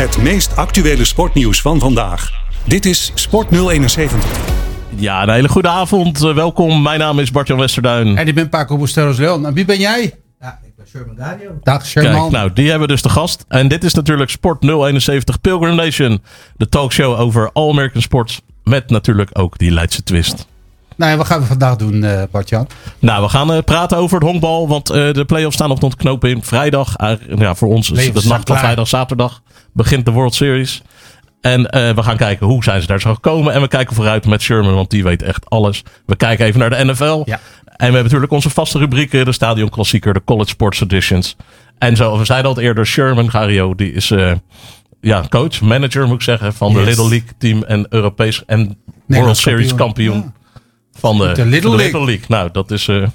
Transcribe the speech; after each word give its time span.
Het 0.00 0.18
meest 0.18 0.56
actuele 0.56 1.04
sportnieuws 1.04 1.60
van 1.60 1.78
vandaag. 1.78 2.30
Dit 2.64 2.86
is 2.86 3.12
Sport 3.14 3.50
071. 3.50 4.24
Ja, 4.96 5.22
een 5.22 5.30
hele 5.30 5.48
goede 5.48 5.68
avond. 5.68 6.24
Uh, 6.24 6.34
welkom. 6.34 6.82
Mijn 6.82 6.98
naam 6.98 7.18
is 7.18 7.30
Bart-Jan 7.30 7.58
Westerduin. 7.58 8.16
En 8.16 8.28
ik 8.28 8.34
ben 8.34 8.48
Paco 8.48 8.76
Busteros 8.76 9.18
Leon. 9.18 9.46
En 9.46 9.54
wie 9.54 9.64
ben 9.64 9.78
jij? 9.78 10.14
Ja, 10.40 10.60
ik 10.64 10.76
ben 10.76 10.86
Sherman 10.86 11.16
Gario. 11.16 11.58
Dag 11.62 11.86
Sherman. 11.86 12.20
Kijk, 12.20 12.32
nou, 12.32 12.52
die 12.52 12.68
hebben 12.68 12.88
we 12.88 12.92
dus 12.92 13.02
de 13.02 13.08
gast. 13.08 13.44
En 13.48 13.68
dit 13.68 13.84
is 13.84 13.94
natuurlijk 13.94 14.30
Sport 14.30 14.62
071 14.62 15.40
Pilgrim 15.40 15.74
Nation. 15.74 16.22
De 16.56 16.68
talkshow 16.68 17.20
over 17.20 17.50
All 17.52 17.70
American 17.70 18.02
Sports. 18.02 18.40
Met 18.64 18.90
natuurlijk 18.90 19.30
ook 19.32 19.58
die 19.58 19.70
Leidse 19.70 20.02
twist. 20.02 20.46
Nou, 21.00 21.16
wat 21.16 21.26
gaan 21.26 21.40
we 21.40 21.46
vandaag 21.46 21.76
doen, 21.76 22.04
uh, 22.04 22.22
Bart-Jan? 22.30 22.66
Nou, 22.98 23.22
we 23.22 23.28
gaan 23.28 23.52
uh, 23.52 23.58
praten 23.64 23.96
over 23.96 24.18
het 24.18 24.28
honkbal. 24.28 24.68
Want 24.68 24.90
uh, 24.90 25.12
de 25.12 25.24
play-offs 25.24 25.54
staan 25.56 25.68
nog 25.68 25.78
tot 25.78 25.96
knopen 25.96 26.30
in. 26.30 26.42
Vrijdag, 26.42 26.94
ja, 27.36 27.54
voor 27.54 27.68
ons 27.68 27.90
is 27.90 28.06
het 28.06 28.24
nacht 28.24 28.48
van 28.48 28.58
vrijdag, 28.58 28.88
zaterdag. 28.88 29.42
Begint 29.72 30.04
de 30.04 30.10
World 30.10 30.34
Series. 30.34 30.82
En 31.40 31.62
we 31.62 32.02
gaan 32.02 32.16
kijken 32.16 32.46
hoe 32.46 32.64
zijn 32.64 32.80
ze 32.80 32.86
daar 32.86 33.00
zo 33.00 33.14
gekomen. 33.14 33.52
En 33.52 33.60
we 33.60 33.68
kijken 33.68 33.94
vooruit 33.94 34.26
met 34.26 34.42
Sherman, 34.42 34.74
want 34.74 34.90
die 34.90 35.02
weet 35.02 35.22
echt 35.22 35.50
alles. 35.50 35.82
We 36.06 36.16
kijken 36.16 36.46
even 36.46 36.60
naar 36.60 36.70
de 36.70 36.84
NFL. 36.84 37.22
Ja. 37.24 37.34
En 37.64 37.76
we 37.76 37.84
hebben 37.84 38.02
natuurlijk 38.02 38.32
onze 38.32 38.50
vaste 38.50 38.78
rubrieken. 38.78 39.24
De 39.24 39.32
stadionklassieker, 39.32 40.14
de 40.14 40.24
college 40.24 40.48
sports 40.48 40.80
editions. 40.80 41.36
En 41.78 41.96
zo, 41.96 42.18
we 42.18 42.24
zeiden 42.24 42.50
al 42.50 42.60
eerder, 42.60 42.86
Sherman 42.86 43.30
Gario, 43.30 43.74
die 43.74 43.92
is 43.92 44.12
ja, 45.00 45.24
coach, 45.28 45.60
manager 45.60 46.06
moet 46.06 46.14
ik 46.14 46.22
zeggen. 46.22 46.54
Van 46.54 46.72
yes. 46.72 46.78
de 46.78 46.84
Little 46.84 47.08
League 47.08 47.28
team 47.38 47.62
en 47.62 47.86
Europees 47.88 48.44
en 48.46 48.76
World 49.06 49.36
Series 49.36 49.74
kampioen. 49.74 50.16
Ja. 50.16 50.39
Van 51.00 51.18
de, 51.18 51.32
de, 51.32 51.44
Little, 51.44 51.70
de 51.70 51.76
League. 51.76 51.84
Little 51.84 52.04
League. 52.04 52.24
Nou, 52.28 52.48
dat 52.52 52.70
is. 52.70 52.86
Uh, 52.86 53.06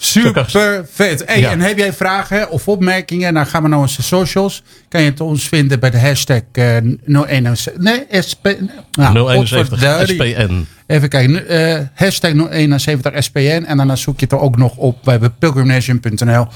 Super 0.00 0.84
vet. 0.90 1.22
Hey, 1.26 1.40
ja. 1.40 1.50
En 1.50 1.60
heb 1.60 1.78
jij 1.78 1.92
vragen 1.92 2.50
of 2.50 2.68
opmerkingen? 2.68 3.34
Dan 3.34 3.46
gaan 3.46 3.62
we 3.62 3.68
naar 3.68 3.78
onze 3.78 4.02
socials. 4.02 4.62
Kan 4.88 5.02
je 5.02 5.10
het 5.10 5.20
ons 5.20 5.48
vinden 5.48 5.80
bij 5.80 5.90
de 5.90 5.98
hashtag 5.98 6.40
uh, 6.52 6.76
071. 7.04 7.76
Nee, 7.76 8.22
SP, 8.28 8.44
nou, 8.92 9.30
071 9.30 10.08
SPN. 10.08 10.66
Even 10.86 11.08
kijken. 11.08 11.52
Uh, 11.52 11.80
hashtag 11.94 12.32
071 12.50 13.24
SPN. 13.24 13.64
En 13.66 13.76
dan 13.76 13.96
zoek 13.96 14.18
je 14.18 14.24
het 14.24 14.32
er 14.32 14.40
ook 14.40 14.56
nog 14.56 14.76
op 14.76 14.98
bij 15.02 15.18
pilgrimnation.nl. 15.38 16.46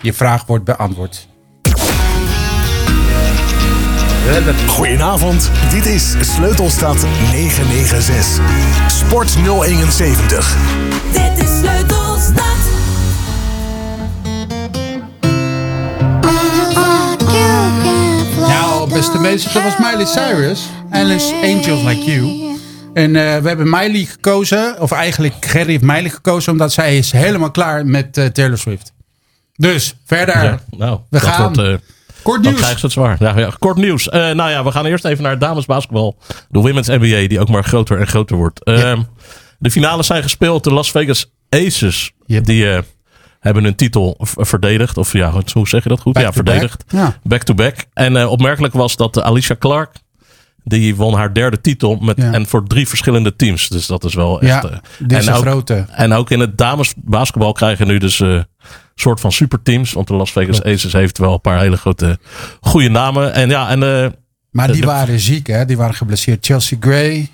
Je 0.00 0.12
vraag 0.12 0.46
wordt 0.46 0.64
beantwoord. 0.64 1.26
Goedenavond, 4.66 5.50
dit 5.70 5.86
is 5.86 6.14
Sleutelstad 6.20 7.02
996. 7.32 8.40
Sport 8.86 9.28
071. 9.28 10.56
Dit 11.12 11.44
is 11.44 11.58
Sleutelstad. 11.58 12.56
Nou, 18.38 18.92
beste 18.92 19.18
mensen, 19.18 19.52
dat 19.52 19.62
was 19.62 19.78
Miley 19.78 20.06
Cyrus. 20.06 20.68
Alice 20.90 21.34
Angels 21.34 21.82
Like 21.82 22.10
You. 22.10 22.56
En 22.94 23.14
uh, 23.14 23.36
we 23.36 23.48
hebben 23.48 23.70
Miley 23.70 24.04
gekozen, 24.04 24.80
of 24.80 24.92
eigenlijk 24.92 25.34
Gerry 25.40 25.70
heeft 25.70 25.82
Miley 25.82 26.10
gekozen, 26.10 26.52
omdat 26.52 26.72
zij 26.72 26.98
is 26.98 27.12
helemaal 27.12 27.50
klaar 27.50 27.86
met 27.86 28.18
uh, 28.18 28.24
Taylor 28.24 28.58
Swift. 28.58 28.92
Dus, 29.54 29.96
verder. 30.04 30.42
Ja, 30.42 30.60
nou, 30.70 31.00
we 31.10 31.20
gaan. 31.20 31.42
Wordt, 31.42 31.58
uh, 31.58 31.95
Kort 32.26 32.42
Dan 32.42 32.52
nieuws. 32.52 32.56
krijgen 32.56 32.78
ze 32.80 32.84
het 32.86 32.94
zwaar. 32.94 33.16
Ja, 33.18 33.38
ja, 33.38 33.50
kort 33.58 33.76
nieuws. 33.76 34.06
Uh, 34.06 34.12
nou 34.12 34.50
ja, 34.50 34.64
we 34.64 34.70
gaan 34.70 34.86
eerst 34.86 35.04
even 35.04 35.22
naar 35.22 35.32
het 35.32 35.40
damesbasketbal. 35.40 36.16
De 36.48 36.58
Women's 36.58 36.88
NBA, 36.88 37.28
die 37.28 37.40
ook 37.40 37.48
maar 37.48 37.64
groter 37.64 37.98
en 38.00 38.06
groter 38.06 38.36
wordt. 38.36 38.60
Uh, 38.64 38.78
Ja. 38.78 38.96
De 39.58 39.70
finales 39.70 40.06
zijn 40.06 40.22
gespeeld. 40.22 40.64
De 40.64 40.72
Las 40.72 40.90
Vegas 40.90 41.32
Aces, 41.48 42.12
Yep. 42.26 42.44
die 42.44 42.64
uh, 42.64 42.78
hebben 43.40 43.64
hun 43.64 43.74
titel 43.74 44.16
verdedigd. 44.20 44.96
Of 44.96 45.12
ja, 45.12 45.32
hoe 45.52 45.68
zeg 45.68 45.82
je 45.82 45.88
dat 45.88 46.00
goed? 46.00 46.12
Back 46.12 46.22
ja, 46.22 46.30
to 46.30 46.42
back. 46.42 46.46
verdedigd. 46.54 46.84
Ja. 46.88 47.16
Back-to-back. 47.22 47.74
En 47.92 48.14
uh, 48.14 48.30
opmerkelijk 48.30 48.74
was 48.74 48.96
dat 48.96 49.22
Alicia 49.22 49.56
Clark, 49.58 49.90
die 50.68 50.96
won 50.96 51.14
haar 51.14 51.32
derde 51.34 51.60
titel. 51.60 51.96
Met, 51.96 52.16
Ja. 52.16 52.32
En 52.32 52.46
voor 52.46 52.66
drie 52.66 52.88
verschillende 52.88 53.36
teams. 53.36 53.68
Dus 53.68 53.86
dat 53.86 54.04
is 54.04 54.14
wel 54.14 54.40
echt... 54.40 54.62
Ja, 54.62 54.70
uh, 55.08 55.18
is 55.18 55.26
en 55.26 55.32
ook, 55.34 55.40
grote. 55.42 55.86
en 55.90 56.12
ook 56.12 56.30
in 56.30 56.40
het 56.40 56.58
damesbasketbal 56.58 57.52
krijgen 57.52 57.86
nu 57.86 57.98
dus 57.98 58.18
een 58.20 58.46
soort 58.94 59.20
van 59.20 59.32
superteams. 59.32 59.92
Want 59.92 60.06
de 60.08 60.14
Las 60.14 60.32
Vegas 60.32 60.62
Aces 60.62 60.92
heeft 60.92 61.18
wel 61.18 61.32
een 61.32 61.40
paar 61.40 61.60
hele 61.60 61.76
grote 61.76 62.18
goede 62.60 62.88
namen. 62.88 63.32
En 63.34 63.48
ja, 63.48 63.68
en 63.68 63.82
eh, 63.82 64.10
Maar 64.50 64.72
die 64.72 64.80
de- 64.80 64.86
waren 64.86 65.20
ziek, 65.20 65.46
hè? 65.46 65.64
Die 65.64 65.76
waren 65.76 65.94
geblesseerd. 65.94 66.46
Chelsea 66.46 66.78
Gray, 66.80 67.28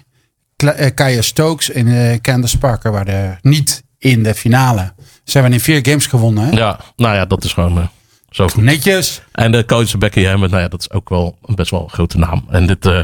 eh, 0.57 0.91
Kaya 0.95 1.23
Stokes 1.23 1.71
en 1.71 1.89
eh, 2.11 2.21
Candace 2.21 2.59
Parker 2.59 2.93
waren 2.93 3.39
niet 3.43 3.83
in 3.99 4.23
de 4.23 4.35
finale. 4.35 4.93
Ze 5.25 5.33
hebben 5.39 5.53
in 5.53 5.61
vier 5.61 5.79
games 5.83 6.07
gewonnen, 6.07 6.45
hè? 6.45 6.51
ja, 6.51 6.81
nou 6.97 7.15
ja, 7.15 7.25
dat 7.25 7.45
is 7.45 7.53
gewoon 7.53 7.79
eh, 7.79 7.85
zo 8.33 8.49
goed. 8.49 8.63
Netjes. 8.63 9.23
En 9.33 9.53
de 9.53 9.65
coach 9.65 9.99
Becky 9.99 10.25
Hammond, 10.25 10.51
nou 10.51 10.63
ja, 10.63 10.69
dat 10.69 10.81
is 10.81 10.91
ook 10.91 11.09
wel 11.09 11.37
een 11.45 11.55
best 11.55 11.71
wel 11.71 11.83
een 11.83 11.91
grote 11.91 12.19
naam. 12.19 12.45
En 12.51 12.67
dit 12.67 12.87
eh, 12.87 12.99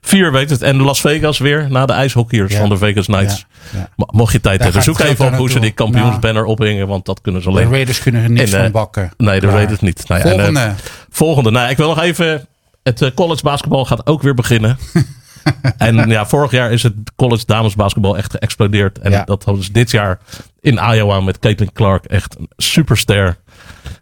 vier 0.00 0.32
weet 0.32 0.50
het. 0.50 0.62
En 0.62 0.76
Las 0.82 1.00
Vegas 1.00 1.38
weer, 1.38 1.66
na 1.70 1.86
de 1.86 1.92
ijshockeyers 1.92 2.52
Ja. 2.52 2.58
van 2.58 2.68
de 2.68 2.76
Vegas 2.76 3.06
Knights. 3.06 3.46
Ja, 3.72 3.78
ja. 3.78 3.88
Mo- 3.96 4.06
Mocht 4.10 4.32
je 4.32 4.40
tijd 4.40 4.56
Daar 4.58 4.64
hebben, 4.72 4.82
zoek 4.94 4.98
even 4.98 5.26
op 5.26 5.34
hoe 5.34 5.50
ze 5.50 5.60
die 5.60 5.70
kampioensbanner 5.70 6.44
ophingen. 6.44 6.86
Want 6.88 7.04
dat 7.06 7.20
kunnen 7.20 7.42
ze 7.42 7.48
De 7.50 7.54
alleen. 7.54 7.70
Raiders 7.70 7.98
kunnen 8.00 8.22
er 8.22 8.30
niks 8.30 8.50
in, 8.50 8.56
eh, 8.56 8.62
van 8.62 8.72
bakken. 8.72 9.10
Nee, 9.16 9.40
de. 9.40 9.46
Raiders 9.46 9.80
niet. 9.80 10.08
Nou 10.08 10.20
ja, 10.20 10.26
en, 10.26 10.38
eh, 10.38 10.44
Volgende. 10.44 10.74
Volgende. 11.10 11.50
Nou, 11.50 11.70
ik 11.70 11.76
wil 11.76 11.88
nog 11.88 12.00
even. 12.00 12.46
Het 12.82 13.12
college 13.14 13.42
basketbal 13.42 13.84
gaat 13.84 14.06
ook 14.06 14.22
weer 14.22 14.34
beginnen. 14.34 14.78
en 15.78 16.08
ja, 16.08 16.26
vorig 16.26 16.50
jaar 16.50 16.72
is 16.72 16.82
het 16.82 16.94
college 17.16 17.42
damesbasketbal 17.46 18.16
echt 18.16 18.30
geëxplodeerd. 18.30 18.98
En 18.98 19.22
dat 19.24 19.44
hadden 19.44 19.64
ze 19.64 19.72
dit 19.72 19.90
jaar 19.90 20.18
in 20.64 20.78
Iowa 20.94 21.20
met 21.20 21.38
Caitlin 21.38 21.72
Clark 21.72 22.04
echt 22.04 22.38
een 22.38 22.48
superster. 22.56 23.36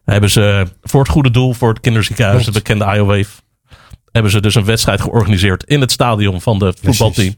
Hebben 0.04 0.30
ze 0.30 0.66
voor 0.82 1.00
het 1.00 1.10
goede 1.10 1.30
doel, 1.30 1.52
voor 1.52 1.68
het 1.68 1.80
kinderziekenhuis, 1.80 2.44
de 2.44 2.52
bekende 2.52 2.84
Iowa 2.84 3.16
Wave. 3.16 3.40
Hebben 4.12 4.30
ze 4.32 4.40
dus 4.40 4.54
een 4.54 4.64
wedstrijd 4.64 5.00
georganiseerd 5.00 5.64
in 5.64 5.80
het 5.80 5.92
stadion 5.92 6.40
van 6.40 6.64
het 6.64 6.80
voetbalteam. 6.82 7.34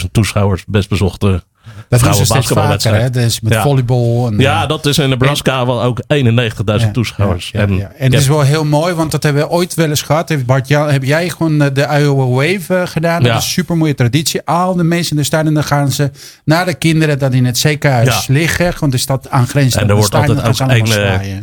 55.000 0.00 0.10
toeschouwers, 0.12 0.64
best 0.66 0.88
bezochte 0.88 1.42
dat 1.88 2.00
doen 2.00 2.14
ze 2.14 2.24
steeds 2.24 2.28
vaker, 2.30 2.44
vrouwenbasketbalwedstrijd. 2.46 3.02
hè? 3.14 3.22
Dus 3.22 3.40
met 3.40 3.52
Ja. 3.52 3.62
volleybal. 3.62 4.26
En, 4.26 4.38
Ja, 4.38 4.66
dat 4.66 4.86
is 4.86 4.98
in 4.98 5.08
Nebraska 5.08 5.66
wel 5.66 5.82
ook 5.82 6.00
91.000 6.06 6.90
toeschouwers. 6.92 7.50
En, 7.52 7.76
ja. 7.76 7.92
En 7.96 8.12
het 8.12 8.20
is 8.20 8.28
wel 8.28 8.40
heel 8.40 8.64
mooi, 8.64 8.94
want 8.94 9.10
dat 9.10 9.22
hebben 9.22 9.42
we 9.42 9.48
ooit 9.48 9.74
wel 9.74 9.88
eens 9.88 10.02
gehad. 10.02 10.28
Heeft 10.28 10.46
Bart, 10.46 10.68
Jan, 10.68 10.90
heb 10.90 11.04
jij 11.04 11.28
gewoon 11.28 11.62
eh, 11.62 11.68
de 11.74 11.86
Iowa 12.00 12.24
Wave 12.26 12.74
eh, 12.76 12.86
gedaan? 12.86 13.22
Ja. 13.22 13.28
Dat 13.28 13.38
is 13.38 13.44
een 13.44 13.50
super 13.50 13.76
mooie 13.76 13.94
traditie. 13.94 14.40
Al 14.44 14.74
de 14.76 14.84
mensen 14.84 15.10
in 15.10 15.16
de 15.22 15.26
stadion, 15.26 15.54
dan 15.54 15.64
gaan 15.64 15.92
ze 15.92 16.10
naar 16.44 16.64
de 16.64 16.74
kinderen 16.74 17.18
dat 17.18 17.32
in 17.32 17.44
het 17.46 17.58
ziekenhuis 17.58 18.26
liggen. 18.26 18.74
Want 18.80 18.94
is 18.94 19.06
dat 19.06 19.30
aangrenzend. 19.30 19.82
En 19.82 19.88
er 19.88 19.94
wordt 19.96 20.14
altijd 20.14 20.42
ook 20.62 20.88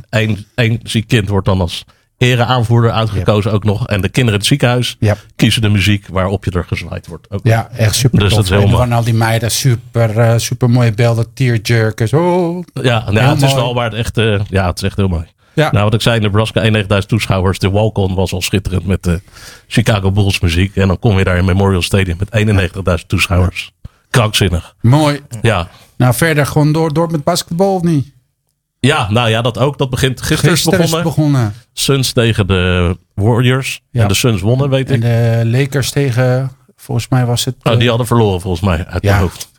eh, 0.10 0.36
één 0.56 0.80
ziek 0.84 1.08
kind 1.08 1.30
wordt 1.30 1.46
dan 1.46 1.62
als 1.62 1.84
ere-aanvoerder 2.18 2.92
uitgekozen 2.92 3.52
ook 3.52 3.64
nog. 3.64 3.88
En 3.88 4.02
de 4.02 4.10
kinderen 4.10 4.34
in 4.34 4.40
het 4.40 4.46
ziekenhuis 4.46 4.98
kiezen 5.36 5.62
de 5.62 5.70
muziek 5.70 6.08
waarop 6.08 6.46
je 6.46 6.52
er 6.52 6.66
gezwaaid 6.68 7.08
wordt. 7.08 7.32
Ook. 7.32 7.40
Ja, 7.44 7.70
echt 7.78 7.96
super 7.96 8.20
Dus 8.20 8.28
tof. 8.30 8.38
dat 8.38 8.46
is 8.46 8.52
heel 8.52 8.62
en 8.72 8.78
van 8.78 8.92
al 8.92 9.04
die 9.04 9.14
meiden, 9.14 9.52
super, 9.52 10.20
eh, 10.20 10.38
super 10.38 10.70
mooie 10.70 10.92
beelden, 10.94 11.34
tearjerkers. 11.34 12.14
Oh. 12.14 12.64
Ja, 12.74 13.12
nou, 13.12 13.28
het 13.28 13.42
is 13.42 13.54
wel 13.54 13.74
waar 13.74 13.86
het 13.90 13.94
echt, 13.94 14.18
eh, 14.18 14.40
ja, 14.50 14.68
het 14.68 14.78
is 14.78 14.84
echt 14.84 14.98
heel 14.98 15.08
mooi. 15.08 15.26
Ja. 15.54 15.72
Nou, 15.72 15.84
wat 15.84 15.94
ik 15.94 16.02
zei, 16.02 16.20
Nebraska 16.20 16.62
91.000 16.62 17.08
toeschouwers. 17.08 17.60
De 17.60 17.70
walk-on 17.70 18.16
was 18.16 18.34
al 18.34 18.42
schitterend 18.42 18.86
met 18.86 19.04
de 19.04 19.22
Chicago 19.68 20.12
Bulls 20.12 20.40
muziek. 20.40 20.76
En 20.76 20.88
dan 20.88 21.00
kom 21.00 21.18
je 21.18 21.24
daar 21.24 21.38
in 21.38 21.46
Memorial 21.46 21.82
Stadium 21.82 22.18
met 22.20 22.30
91.000 22.32 23.08
toeschouwers. 23.08 23.72
Krankzinnig. 24.10 24.76
Mooi. 24.82 25.22
Ja. 25.42 25.68
Nou, 25.98 26.14
verder 26.14 26.46
gewoon 26.46 26.72
door, 26.72 26.94
door 26.94 27.12
met 27.12 27.24
basketbal 27.24 27.76
of 27.76 27.82
niet? 27.82 28.14
Ja, 28.86 29.12
nou 29.12 29.30
ja, 29.30 29.42
dat 29.42 29.58
ook. 29.58 29.78
Dat 29.78 29.90
begint 29.90 30.22
gisteren, 30.22 30.54
is 30.54 30.60
Gisteren 30.62 30.80
is 30.86 30.92
begonnen. 30.92 31.08
het 31.10 31.16
begonnen. 31.16 31.54
Suns 31.74 32.12
tegen 32.12 32.48
de 32.48 32.98
Warriors. 33.14 33.82
Ja. 33.92 34.02
En 34.02 34.08
de 34.08 34.14
Suns 34.14 34.42
wonnen, 34.42 34.70
weet 34.70 34.90
En 34.90 34.96
ik. 34.96 35.02
de 35.02 35.42
Lakers 35.46 35.92
tegen, 35.92 36.52
volgens 36.76 37.08
mij 37.08 37.26
was 37.26 37.46
het... 37.46 37.56
Oh, 37.64 37.72
die 37.74 37.82
eh, 37.82 37.88
hadden 37.90 38.08
verloren 38.08 38.42
volgens 38.42 38.64
mij 38.64 38.86
uit 38.88 39.04
Ja. 39.04 39.10
mijn 39.10 39.22
hoofd. 39.22 39.50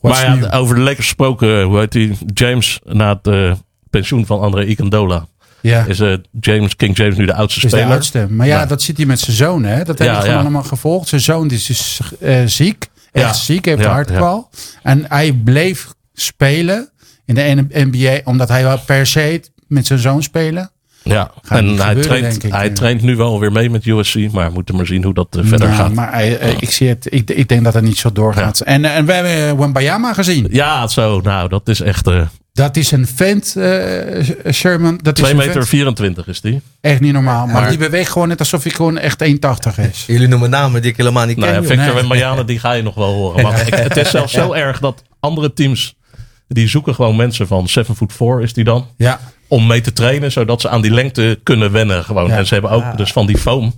what's 0.00 0.22
maar 0.24 0.38
ja, 0.38 0.50
over 0.50 0.74
de 0.74 0.80
Lakers 0.80 1.06
gesproken, 1.06 1.62
hoe 1.62 1.78
heet 1.78 1.92
die? 1.92 2.18
James, 2.34 2.80
na 2.84 3.08
het 3.08 3.26
eh, 3.26 3.52
pensioen 3.90 4.26
van 4.26 4.40
André 4.40 4.64
Iguodala, 4.64 5.26
ja. 5.60 5.84
is 5.84 6.00
eh, 6.00 6.14
James, 6.40 6.76
King 6.76 6.96
James 6.96 7.16
nu 7.16 7.26
de 7.26 7.34
oudste 7.34 7.56
is 7.64 7.70
de 7.70 7.76
speler. 7.76 7.94
oudste. 7.94 8.26
Maar 8.30 8.46
ja, 8.46 8.66
dat 8.66 8.82
zit 8.82 8.96
hij 8.96 9.06
met 9.06 9.20
zijn 9.20 9.36
zoon, 9.36 9.64
hè? 9.64 9.84
Dat 9.84 9.98
Ja, 9.98 10.04
heb 10.04 10.14
ik 10.16 10.20
gewoon 10.20 10.38
allemaal 10.40 10.62
gevolgd. 10.62 11.08
Zijn 11.08 11.20
zoon 11.20 11.50
is 11.50 11.66
dus 11.66 12.00
eh, 12.20 12.42
ziek. 12.46 12.90
Echt 13.12 13.36
ziek, 13.36 13.64
heeft 13.64 13.84
een 13.84 13.90
hartkwal. 13.90 14.50
En 14.82 15.04
hij 15.08 15.32
bleef 15.32 15.88
spelen 16.14 16.90
in 17.26 17.34
de 17.34 17.66
NBA, 17.72 18.20
omdat 18.24 18.48
hij 18.48 18.62
wel 18.62 18.78
per 18.78 19.06
se 19.06 19.40
met 19.66 19.86
zijn 19.86 19.98
zoon 19.98 20.22
spelen. 20.22 20.70
Ja, 21.04 21.30
Gaat 21.42 21.58
en 21.58 21.66
hij, 21.66 21.76
gebeuren, 21.76 22.02
traint, 22.02 22.42
hij 22.52 22.70
traint 22.70 23.02
nu 23.02 23.16
wel 23.16 23.40
weer 23.40 23.52
mee 23.52 23.70
met 23.70 23.86
USC, 23.86 24.16
maar 24.32 24.46
we 24.48 24.54
moeten 24.54 24.76
maar 24.76 24.86
zien 24.86 25.04
hoe 25.04 25.14
dat 25.14 25.26
eh, 25.36 25.44
verder 25.44 25.68
Nou, 25.68 25.80
gaat. 25.80 25.92
Maar 25.92 26.12
hij, 26.12 26.38
eh, 26.38 26.50
ik, 26.60 26.70
zie 26.70 26.88
het, 26.88 27.06
ik, 27.10 27.30
ik 27.30 27.48
denk 27.48 27.64
dat 27.64 27.74
het 27.74 27.84
niet 27.84 27.98
zo 27.98 28.12
doorgaat. 28.12 28.60
En, 28.60 28.84
en 28.84 29.06
we 29.06 29.12
hebben 29.12 29.48
eh, 29.48 29.52
Wembayama 29.58 30.12
gezien. 30.12 30.46
Ja, 30.50 30.86
zo, 30.88 31.20
nou, 31.20 31.48
dat 31.48 31.68
is 31.68 31.80
echt 31.80 32.06
eh 32.06 32.20
Dat 32.52 32.76
is 32.76 32.90
een 32.90 33.06
vent, 33.06 33.56
eh, 33.56 34.52
Sherman. 34.52 34.98
Dat 35.02 35.16
is 35.16 35.22
2 35.22 35.30
een 35.30 35.38
meter 35.38 35.52
vent. 35.52 35.68
24 35.68 36.26
is 36.28 36.40
die. 36.40 36.60
Echt 36.80 37.00
niet 37.00 37.12
normaal. 37.12 37.46
Maar, 37.46 37.54
Maar- 37.60 37.68
die 37.68 37.78
beweegt 37.78 38.10
gewoon 38.10 38.28
net 38.28 38.38
alsof 38.38 38.62
hij 38.62 38.72
gewoon 38.72 38.98
echt 38.98 39.22
1,80 39.24 39.78
is. 39.90 40.04
Jullie 40.14 40.28
noemen 40.28 40.50
namen 40.50 40.82
die 40.82 40.90
ik 40.90 40.96
helemaal 40.96 41.26
niet 41.26 41.36
Nou 41.36 41.48
ja, 41.52 41.58
ken. 41.58 41.62
joh. 41.68 41.70
Victor 41.76 41.92
Nee. 41.94 42.02
en 42.02 42.08
Marianne, 42.08 42.44
die 42.44 42.58
ga 42.58 42.72
je 42.72 42.82
nog 42.82 42.94
wel 42.94 43.12
horen. 43.14 43.42
Maar 43.42 43.66
ik- 43.66 43.74
het 43.88 43.96
is 43.96 44.10
zelfs 44.10 44.32
zo 44.32 44.52
erg 44.52 44.78
dat 44.80 45.02
andere 45.20 45.52
teams, 45.52 45.96
die 46.52 46.68
zoeken 46.68 46.94
gewoon 46.94 47.16
mensen 47.16 47.46
van 47.46 47.68
7 47.68 47.96
foot 47.96 48.12
4 48.12 48.40
is 48.42 48.52
die 48.52 48.64
dan. 48.64 48.86
Ja. 48.96 49.20
om 49.48 49.66
mee 49.66 49.80
te 49.80 49.92
trainen, 49.92 50.32
zodat 50.32 50.60
ze 50.60 50.68
aan 50.68 50.80
die 50.82 50.90
lengte 50.90 51.40
kunnen 51.42 51.72
wennen. 51.72 52.04
Gewoon. 52.04 52.28
Ja. 52.28 52.36
En 52.36 52.46
ze 52.46 52.54
hebben 52.54 52.70
ook 52.70 52.96
dus 52.96 53.12
van 53.12 53.26
die 53.26 53.38
foam. 53.38 53.72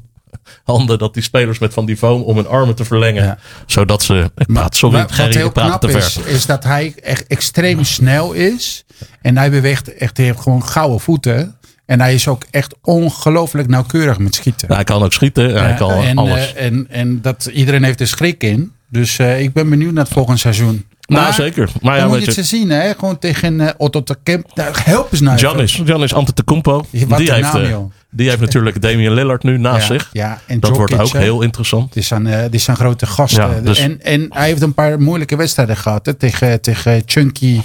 handen 0.64 0.98
dat 0.98 1.14
die 1.14 1.22
spelers 1.22 1.58
met 1.58 1.72
van 1.74 1.86
die 1.86 1.96
foam 1.96 2.22
om 2.22 2.36
hun 2.36 2.46
armen 2.48 2.74
te 2.74 2.84
verlengen. 2.84 3.24
Ja. 3.24 3.38
Zodat 3.66 4.02
ze. 4.02 4.30
Ik 4.36 4.46
praat, 4.52 4.76
sorry, 4.76 4.96
Wat- 4.98 5.04
wat 5.10 5.18
Gerry, 5.18 5.36
heel 5.36 5.46
ik 5.46 5.52
praat 5.52 5.66
knap 5.68 5.80
te 5.80 5.88
ver. 5.88 5.98
is, 5.98 6.18
is 6.18 6.46
dat 6.46 6.64
hij 6.64 6.94
echt 7.02 7.26
extreem 7.26 7.84
snel 7.84 8.32
is. 8.32 8.84
En 9.22 9.36
hij 9.36 9.50
beweegt 9.50 9.94
echt, 9.94 10.16
hij 10.16 10.26
heeft 10.26 10.40
gewoon 10.40 10.64
gouden 10.64 11.00
voeten. 11.00 11.56
En 11.86 12.00
hij 12.00 12.14
is 12.14 12.28
ook 12.28 12.44
echt 12.50 12.74
ongelooflijk 12.82 13.68
nauwkeurig 13.68 14.18
met 14.18 14.34
schieten. 14.34 14.72
Hij 14.74 14.84
kan 14.84 15.02
ook 15.02 15.12
schieten. 15.12 15.62
hij 15.62 15.74
kan 15.74 15.90
en, 16.04 16.16
alles. 16.18 16.52
eh, 16.54 16.64
en, 16.66 16.86
en 16.90 17.20
dat 17.22 17.50
iedereen 17.52 17.82
heeft 17.84 18.00
er 18.00 18.06
schrik 18.06 18.42
in. 18.42 18.72
Dus 18.90 19.18
eh, 19.18 19.40
ik 19.40 19.52
ben 19.52 19.70
benieuwd 19.70 19.92
naar 19.92 20.04
het 20.04 20.12
volgende 20.12 20.38
seizoen. 20.40 20.84
Nou, 21.06 21.32
zeker. 21.32 21.70
Maar 21.82 21.96
ja, 21.96 22.06
moet 22.06 22.24
je 22.24 22.32
het 22.32 22.46
zien, 22.46 22.70
hè? 22.70 22.94
Gewoon 22.94 23.18
tegen 23.18 23.60
eh, 23.60 23.70
Otto 23.76 24.02
de 24.02 24.16
Kemp. 24.22 24.50
Nou, 24.54 24.74
help 24.74 25.12
eens 25.12 25.20
nou. 25.20 25.36
even. 25.36 25.48
Giannis, 25.48 25.80
Giannis 25.84 26.14
Antetokounmpo. 26.14 26.84
Die 26.90 27.06
heeft, 27.06 27.52
naam, 27.52 27.62
eh, 27.62 27.78
die 28.10 28.28
heeft 28.28 28.40
natuurlijk 28.40 28.82
Damian 28.82 29.14
Lillard 29.14 29.42
nu 29.42 29.58
naast 29.58 29.88
Ja, 29.88 29.94
zich. 29.94 30.08
ja, 30.12 30.40
en 30.46 30.60
dat 30.60 30.76
wordt 30.76 30.98
ook 30.98 31.12
heel 31.12 31.42
interessant. 31.42 31.94
Het 31.94 31.96
is 31.96 32.10
een, 32.10 32.26
eh, 32.26 32.50
dit 32.50 32.60
zijn 32.60 32.76
grote 32.76 33.06
gasten. 33.06 33.50
Ja, 33.50 33.60
dus- 33.60 33.78
en, 33.78 34.02
en 34.02 34.26
hij 34.30 34.46
heeft 34.46 34.62
een 34.62 34.74
paar 34.74 35.00
moeilijke 35.00 35.36
wedstrijden 35.36 35.76
gehad. 35.76 36.06
Hè, 36.06 36.14
tegen, 36.14 36.60
tegen 36.60 37.02
chunky, 37.06 37.60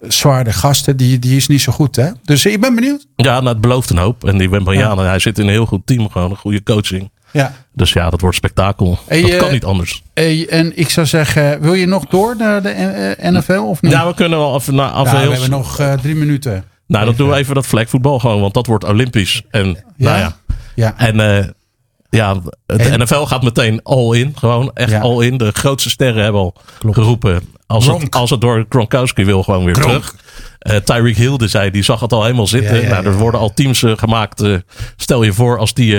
zware 0.00 0.52
gasten. 0.52 0.96
Die, 0.96 1.18
die 1.18 1.36
is 1.36 1.46
niet 1.46 1.60
zo 1.60 1.72
goed. 1.72 1.96
Hè? 1.96 2.10
Dus 2.24 2.46
ik 2.46 2.60
ben 2.60 2.74
benieuwd. 2.74 3.06
Ja, 3.16 3.40
nou, 3.40 3.48
het 3.48 3.60
belooft 3.60 3.90
een 3.90 3.98
hoop. 3.98 4.24
En 4.24 4.38
die 4.38 4.50
Wembanyama, 4.50 5.04
hij 5.04 5.18
zit 5.18 5.38
in 5.38 5.44
een 5.44 5.50
heel 5.50 5.66
goed 5.66 5.86
team. 5.86 6.10
Gewoon 6.10 6.30
een 6.30 6.36
goede 6.36 6.62
coaching. 6.62 7.10
Ja. 7.34 7.52
Dus 7.72 7.92
ja, 7.92 8.10
dat 8.10 8.20
wordt 8.20 8.36
spektakel. 8.36 8.98
Hey, 9.06 9.20
dat 9.20 9.30
eh, 9.30 9.38
kan 9.38 9.52
niet 9.52 9.64
anders. 9.64 10.02
Hey, 10.14 10.46
en 10.48 10.78
ik 10.78 10.88
zou 10.90 11.06
zeggen, 11.06 11.60
wil 11.60 11.74
je 11.74 11.86
nog 11.86 12.04
door 12.06 12.36
naar 12.36 12.62
de 12.62 12.68
eh, 12.68 13.30
NFL 13.32 13.52
of 13.52 13.82
niet? 13.82 13.92
Ja, 13.92 14.06
we 14.06 14.14
kunnen 14.14 14.38
wel 14.38 14.54
even 14.56 14.74
naar 14.74 14.86
Ja, 14.88 14.92
af 14.92 15.10
we 15.10 15.16
heel- 15.16 15.30
hebben 15.30 15.50
nog 15.50 15.78
eh, 15.78 15.92
drie 15.92 16.14
minuten. 16.14 16.64
Nou, 16.86 17.04
dan 17.04 17.14
doen 17.14 17.28
we 17.28 17.36
even 17.36 17.54
dat 17.54 17.66
vlekvoetbal 17.66 18.18
gewoon. 18.18 18.40
Want 18.40 18.54
dat 18.54 18.66
wordt 18.66 18.84
Olympisch. 18.84 19.42
En 19.50 19.64
nou 19.96 20.18
ja. 20.18 20.36
Ja. 20.74 20.94
En 20.96 21.20
eh, 21.20 21.44
ja, 22.10 22.34
de 22.66 22.74
En- 22.76 23.00
NFL 23.00 23.24
gaat 23.24 23.42
meteen 23.42 23.82
all 23.82 24.16
in. 24.18 24.32
Gewoon 24.36 24.70
echt 24.74 24.90
Ja. 24.90 25.00
all 25.00 25.24
in. 25.26 25.36
De 25.38 25.50
grootste 25.52 25.90
sterren 25.90 26.22
hebben 26.22 26.40
al 26.40 26.54
Klopt. 26.78 26.96
geroepen. 26.96 27.40
Als 27.66 27.86
het, 27.86 28.10
als 28.10 28.30
het 28.30 28.40
door 28.40 28.66
Gronkowski 28.68 29.24
wil, 29.24 29.42
gewoon 29.42 29.64
weer 29.64 29.74
Gronk. 29.74 29.88
terug. 29.90 30.14
Eh 30.58 30.76
Tyreek 30.76 31.16
Hilde 31.16 31.48
zei, 31.48 31.70
die 31.70 31.82
zag 31.82 32.00
het 32.00 32.12
al 32.12 32.22
helemaal 32.22 32.46
zitten. 32.46 32.74
Ja, 32.76 32.82
ja, 32.82 32.88
nou, 32.88 33.04
er 33.06 33.12
ja, 33.12 33.18
worden 33.18 33.40
al 33.40 33.54
teams 33.54 33.82
eh, 33.82 33.92
gemaakt. 33.96 34.40
eh, 34.40 34.54
stel 34.96 35.22
je 35.22 35.32
voor 35.32 35.58
als 35.58 35.74
die... 35.74 35.96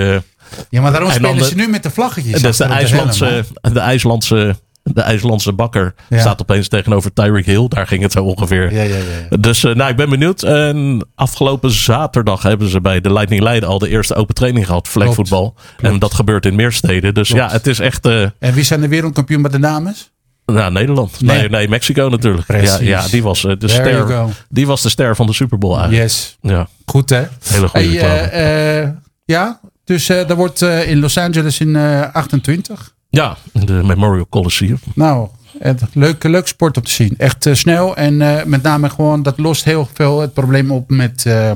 ja, 0.69 0.81
maar 0.81 0.91
daarom 0.91 1.11
spelen 1.11 1.37
de- 1.37 1.45
ze 1.45 1.55
nu 1.55 1.67
met 1.67 1.83
de 1.83 1.89
vlaggetjes. 1.89 2.41
dus 2.41 2.57
de 2.57 2.63
op 2.63 2.69
IJslandse, 2.69 3.25
helm, 3.25 3.73
de 3.73 3.79
IJslandse, 3.79 4.55
de 4.83 5.01
IJslandse 5.01 5.53
bakker 5.53 5.93
Ja. 6.09 6.19
staat 6.19 6.41
opeens 6.41 6.67
tegenover 6.67 7.13
Tyreek 7.13 7.45
Hill. 7.45 7.67
Daar 7.67 7.87
ging 7.87 8.01
het 8.01 8.11
zo 8.11 8.23
ongeveer. 8.23 8.73
Ja, 8.73 8.81
ja, 8.81 8.95
ja. 9.29 9.37
Dus 9.37 9.63
eh, 9.63 9.75
nou, 9.75 9.89
ik 9.89 9.95
ben 9.95 10.09
benieuwd. 10.09 10.43
En 10.43 11.07
afgelopen 11.15 11.71
zaterdag 11.71 12.43
hebben 12.43 12.69
ze 12.69 12.81
bij 12.81 13.01
de 13.01 13.13
Lightning 13.13 13.41
Leiden 13.41 13.69
al 13.69 13.79
de 13.79 13.89
eerste 13.89 14.15
open 14.15 14.35
training 14.35 14.65
gehad. 14.65 14.87
Vlekvoetbal. 14.87 15.55
En 15.81 15.99
dat 15.99 16.13
gebeurt 16.13 16.45
in 16.45 16.55
meer 16.55 16.71
steden. 16.71 17.13
Dus 17.13 17.27
Klopt. 17.29 17.43
ja, 17.43 17.51
het 17.51 17.67
is 17.67 17.79
echt... 17.79 18.05
eh 18.05 18.21
En 18.39 18.53
wie 18.53 18.63
zijn 18.63 18.81
de 18.81 18.87
wereldkampioen 18.87 19.41
bij 19.41 19.51
de 19.51 19.59
dames? 19.59 20.13
nou, 20.45 20.71
Nederland. 20.71 21.21
Nee, 21.21 21.37
Nee. 21.37 21.49
nee, 21.49 21.67
Mexico 21.67 22.07
natuurlijk. 22.09 22.47
Ja, 22.47 22.57
Precies. 22.57 22.79
ja, 22.87 23.07
die 23.07 23.23
was 23.23 23.43
eh, 23.45 23.51
de 23.51 23.57
There 23.57 24.03
ster. 24.05 24.25
Die 24.49 24.67
was 24.67 24.81
de 24.81 24.89
ster 24.89 25.15
van 25.15 25.25
de 25.25 25.33
Super 25.33 25.57
Bowl 25.57 25.73
eigenlijk. 25.77 26.03
Yes. 26.03 26.37
Ja, 26.41 26.67
Goed 26.85 27.09
hè? 27.09 27.23
hele 27.43 27.67
goede 27.67 27.87
Hey, 27.99 28.95
ja, 29.25 29.59
dus 29.85 30.09
eh 30.09 30.27
dat 30.27 30.37
wordt 30.37 30.61
eh, 30.61 30.89
in 30.89 30.99
Los 30.99 31.17
Angeles 31.17 31.59
in 31.59 31.75
eh 31.75 32.01
28. 32.13 32.93
Ja, 33.09 33.37
in 33.53 33.65
de 33.65 33.73
Memorial 33.73 34.27
Coliseum. 34.29 34.79
Nou, 34.95 35.27
het, 35.59 35.81
leuk, 35.93 36.23
leuk 36.23 36.47
sport 36.47 36.77
om 36.77 36.83
te 36.83 36.91
zien. 36.91 37.13
Echt 37.17 37.45
eh, 37.45 37.53
snel 37.53 37.95
en 37.95 38.21
eh, 38.21 38.43
met 38.45 38.61
name 38.61 38.89
gewoon, 38.89 39.23
dat 39.23 39.37
lost 39.37 39.63
heel 39.63 39.89
veel 39.93 40.21
het 40.21 40.33
probleem 40.33 40.71
op 40.71 40.89
met 40.89 41.25
eh, 41.25 41.51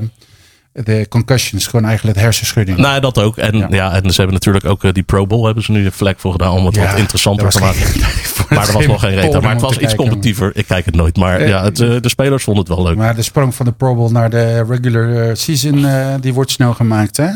de 0.71 1.05
concussions. 1.09 1.67
Gewoon 1.67 1.85
eigenlijk 1.85 2.15
het 2.15 2.25
hersenschudding. 2.25 2.77
Nou, 2.77 2.99
dat 2.99 3.17
ook. 3.17 3.37
En, 3.37 3.57
ja. 3.57 3.67
Ja. 3.69 3.93
en 3.93 4.09
ze 4.11 4.15
hebben 4.15 4.33
natuurlijk 4.33 4.65
ook 4.65 4.83
eh, 4.83 4.93
die 4.93 5.03
Pro 5.03 5.27
Bowl 5.27 5.45
hebben 5.45 5.63
ze 5.63 5.71
nu 5.71 5.85
een 5.85 5.91
vlek 5.91 6.19
voor 6.19 6.31
gedaan 6.31 6.51
om 6.51 6.65
het 6.65 6.75
Ja, 6.75 6.89
wat 6.89 6.97
interessanter 6.99 7.49
te 7.49 7.59
maken. 7.59 7.79
maar 8.49 8.67
er 8.67 8.73
was 8.73 8.85
nog 8.85 8.99
geen 9.01 9.15
reet. 9.15 9.41
Maar 9.41 9.51
het 9.51 9.61
was 9.61 9.71
iets 9.71 9.79
kijken. 9.79 9.97
competitiever. 9.97 10.51
Ik 10.53 10.67
kijk 10.67 10.85
het 10.85 10.95
nooit. 10.95 11.17
Maar 11.17 11.39
Eh, 11.39 11.47
ja, 11.47 11.63
het, 11.63 11.79
eh, 11.79 11.95
de 12.01 12.09
spelers 12.09 12.43
vonden 12.43 12.63
het 12.65 12.73
wel 12.75 12.83
leuk. 12.85 12.95
Maar 12.95 13.15
de 13.15 13.21
sprong 13.21 13.55
van 13.55 13.65
de 13.65 13.71
Pro 13.71 13.95
Bowl 13.95 14.09
naar 14.11 14.29
de 14.29 14.63
regular 14.69 15.11
eh, 15.29 15.35
season, 15.35 15.85
eh, 15.85 16.13
die 16.21 16.33
wordt 16.33 16.51
snel 16.51 16.73
gemaakt 16.73 17.17
hè? 17.17 17.29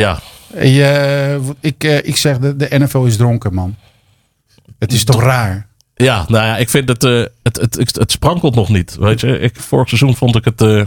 Ja, 0.00 0.20
Eh, 0.54 1.34
ik, 1.60 1.84
eh, 1.84 1.96
ik 1.96 2.16
zeg, 2.16 2.38
de, 2.38 2.56
de 2.56 2.66
NFL 2.78 3.04
is 3.04 3.16
dronken 3.16 3.54
man. 3.54 3.76
Het 4.78 4.92
is 4.92 5.04
toch 5.04 5.22
raar? 5.22 5.66
ja, 5.94 6.24
nou 6.28 6.44
ja, 6.46 6.56
ik 6.56 6.70
vind 6.70 6.88
het, 6.88 7.04
eh, 7.04 7.22
het, 7.42 7.56
het, 7.56 7.74
het, 7.76 7.96
het 7.96 8.10
sprankelt 8.12 8.54
nog 8.54 8.68
niet. 8.68 8.96
Weet 9.00 9.20
je, 9.20 9.38
ik, 9.38 9.56
vorig 9.60 9.88
seizoen 9.88 10.16
vond 10.16 10.36
ik 10.36 10.44
het, 10.44 10.60
eh, 10.60 10.82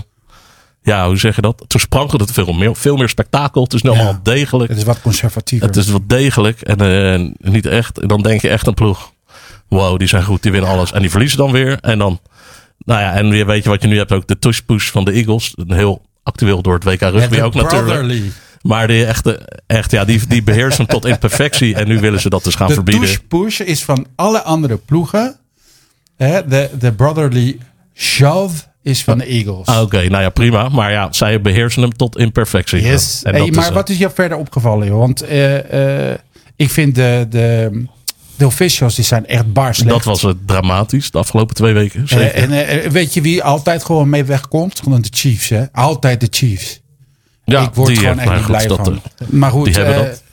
ja, 0.81 1.07
hoe 1.07 1.18
zeg 1.18 1.36
je 1.36 1.42
dat? 1.42 1.63
Toen 1.68 1.80
sprankelde 1.80 2.24
het 2.24 2.34
veel 2.34 2.54
meer, 2.54 2.75
veel 2.75 2.96
meer 2.98 3.10
spektakel. 3.10 3.63
Het 3.63 3.74
is 3.74 3.81
nu 3.81 3.90
Ja. 3.90 3.96
allemaal 3.96 4.19
degelijk. 4.24 4.69
Het 4.69 4.78
is 4.78 4.84
wat 4.84 5.02
conservatiever. 5.02 5.68
Het 5.68 5.75
is 5.78 5.90
wat 5.90 6.10
degelijk 6.10 6.62
en 6.62 7.36
niet 7.38 7.66
echt. 7.66 8.00
En 8.00 8.07
dan 8.07 8.22
denk 8.22 8.42
je 8.42 8.50
echt 8.50 8.68
een 8.68 8.74
ploeg. 8.74 9.12
Wow, 9.68 10.00
die 10.00 10.07
zijn 10.07 10.24
goed, 10.24 10.42
die 10.44 10.52
winnen 10.52 10.69
alles. 10.69 10.92
En 10.92 11.02
die 11.02 11.10
verliezen 11.10 11.38
dan 11.38 11.52
weer. 11.52 11.78
En 11.81 11.98
dan, 11.98 12.19
nou 12.78 13.02
ja, 13.02 13.13
en 13.13 13.46
weet 13.46 13.63
je 13.63 13.69
wat 13.69 13.81
je 13.81 13.88
nu 13.88 13.98
hebt 13.98 14.12
ook 14.12 14.28
de 14.28 14.40
tush 14.40 14.60
push 14.60 14.90
van 14.90 15.06
de 15.06 15.12
Eagles. 15.12 15.54
Een 15.56 15.72
heel 15.74 16.02
actueel 16.24 16.62
door 16.62 16.74
het 16.74 16.84
WK 16.84 17.02
rugby 17.02 17.42
ook 17.42 17.54
natuurlijk. 17.54 18.34
Maar 18.67 18.88
die 18.88 19.06
echte, 19.06 19.62
echt, 19.67 19.91
ja, 19.91 20.06
die, 20.06 20.27
die 20.27 20.44
beheersen 20.44 20.85
hem 20.85 20.88
tot 20.94 21.06
in 21.06 21.19
perfectie. 21.19 21.75
En 21.75 21.88
nu 21.88 22.00
willen 22.00 22.19
ze 22.21 22.29
dat 22.29 22.44
dus 22.44 22.56
gaan 22.56 22.67
De 22.67 22.73
verbieden. 22.73 23.03
push-push 23.03 23.59
is 23.59 23.83
van 23.83 24.07
alle 24.15 24.41
andere 24.41 24.77
ploegen. 24.77 25.35
Hè, 26.17 26.47
de, 26.47 26.69
de 26.79 26.91
brotherly 26.91 27.57
shove 27.95 28.56
is 28.83 29.03
van 29.03 29.17
de 29.17 29.25
Eagles. 29.25 29.67
Ah, 29.67 29.81
Oké, 29.81 30.07
nou 30.07 30.23
ja, 30.23 30.29
prima. 30.29 30.69
Maar 30.69 30.91
ja, 30.91 31.07
zij 31.12 31.41
beheersen 31.41 31.81
hem 31.81 31.94
tot 31.94 32.17
in 32.17 32.31
perfectie. 32.31 32.81
yes. 32.81 33.23
En 33.23 33.31
Hey, 33.31 33.39
dat 33.39 33.50
is, 33.50 33.56
maar 33.56 33.67
eh, 33.67 33.73
wat 33.73 33.89
is 33.89 33.97
jou 33.97 34.12
verder 34.15 34.38
opgevallen? 34.38 34.88
Joh? 34.88 35.00
Want 35.00 35.21
eh, 35.21 36.09
eh, 36.11 36.18
ik 36.56 36.69
vind 36.69 36.95
de, 36.95 37.25
de, 37.29 37.83
de 38.35 38.45
officials 38.45 38.95
die 38.95 39.06
zijn 39.06 39.25
echt 39.25 39.53
bar 39.53 39.75
slecht. 39.75 39.89
dat 39.89 40.03
was 40.03 40.21
het 40.21 40.38
dramatisch 40.47 41.11
de 41.11 41.18
afgelopen 41.18 41.56
twee 41.56 41.73
weken. 41.73 42.07
Zeker. 42.07 42.51
en 42.53 42.91
weet 42.91 43.13
je 43.13 43.21
wie 43.21 43.44
altijd 43.44 43.83
gewoon 43.83 44.09
mee 44.09 44.23
wegkomt? 44.23 44.79
Gewoon 44.83 45.01
de 45.01 45.09
Chiefs. 45.11 45.50
Hè? 45.50 45.63
Altijd 45.71 46.19
de 46.19 46.27
Chiefs. 46.29 46.83
Ja, 47.45 47.62
ik 47.62 47.74
word 47.74 47.97
gewoon 47.97 48.19
eh, 48.19 48.25
echt 48.25 48.36
niet 48.36 48.45
blij 48.45 48.68
dat, 48.68 48.77
van. 48.77 49.01
eh, 49.18 49.27
Maar 49.30 49.51
goed. 49.51 49.65
die 49.65 49.75
hebben 49.75 49.95
eh, 49.95 50.01
dat. 50.09 50.24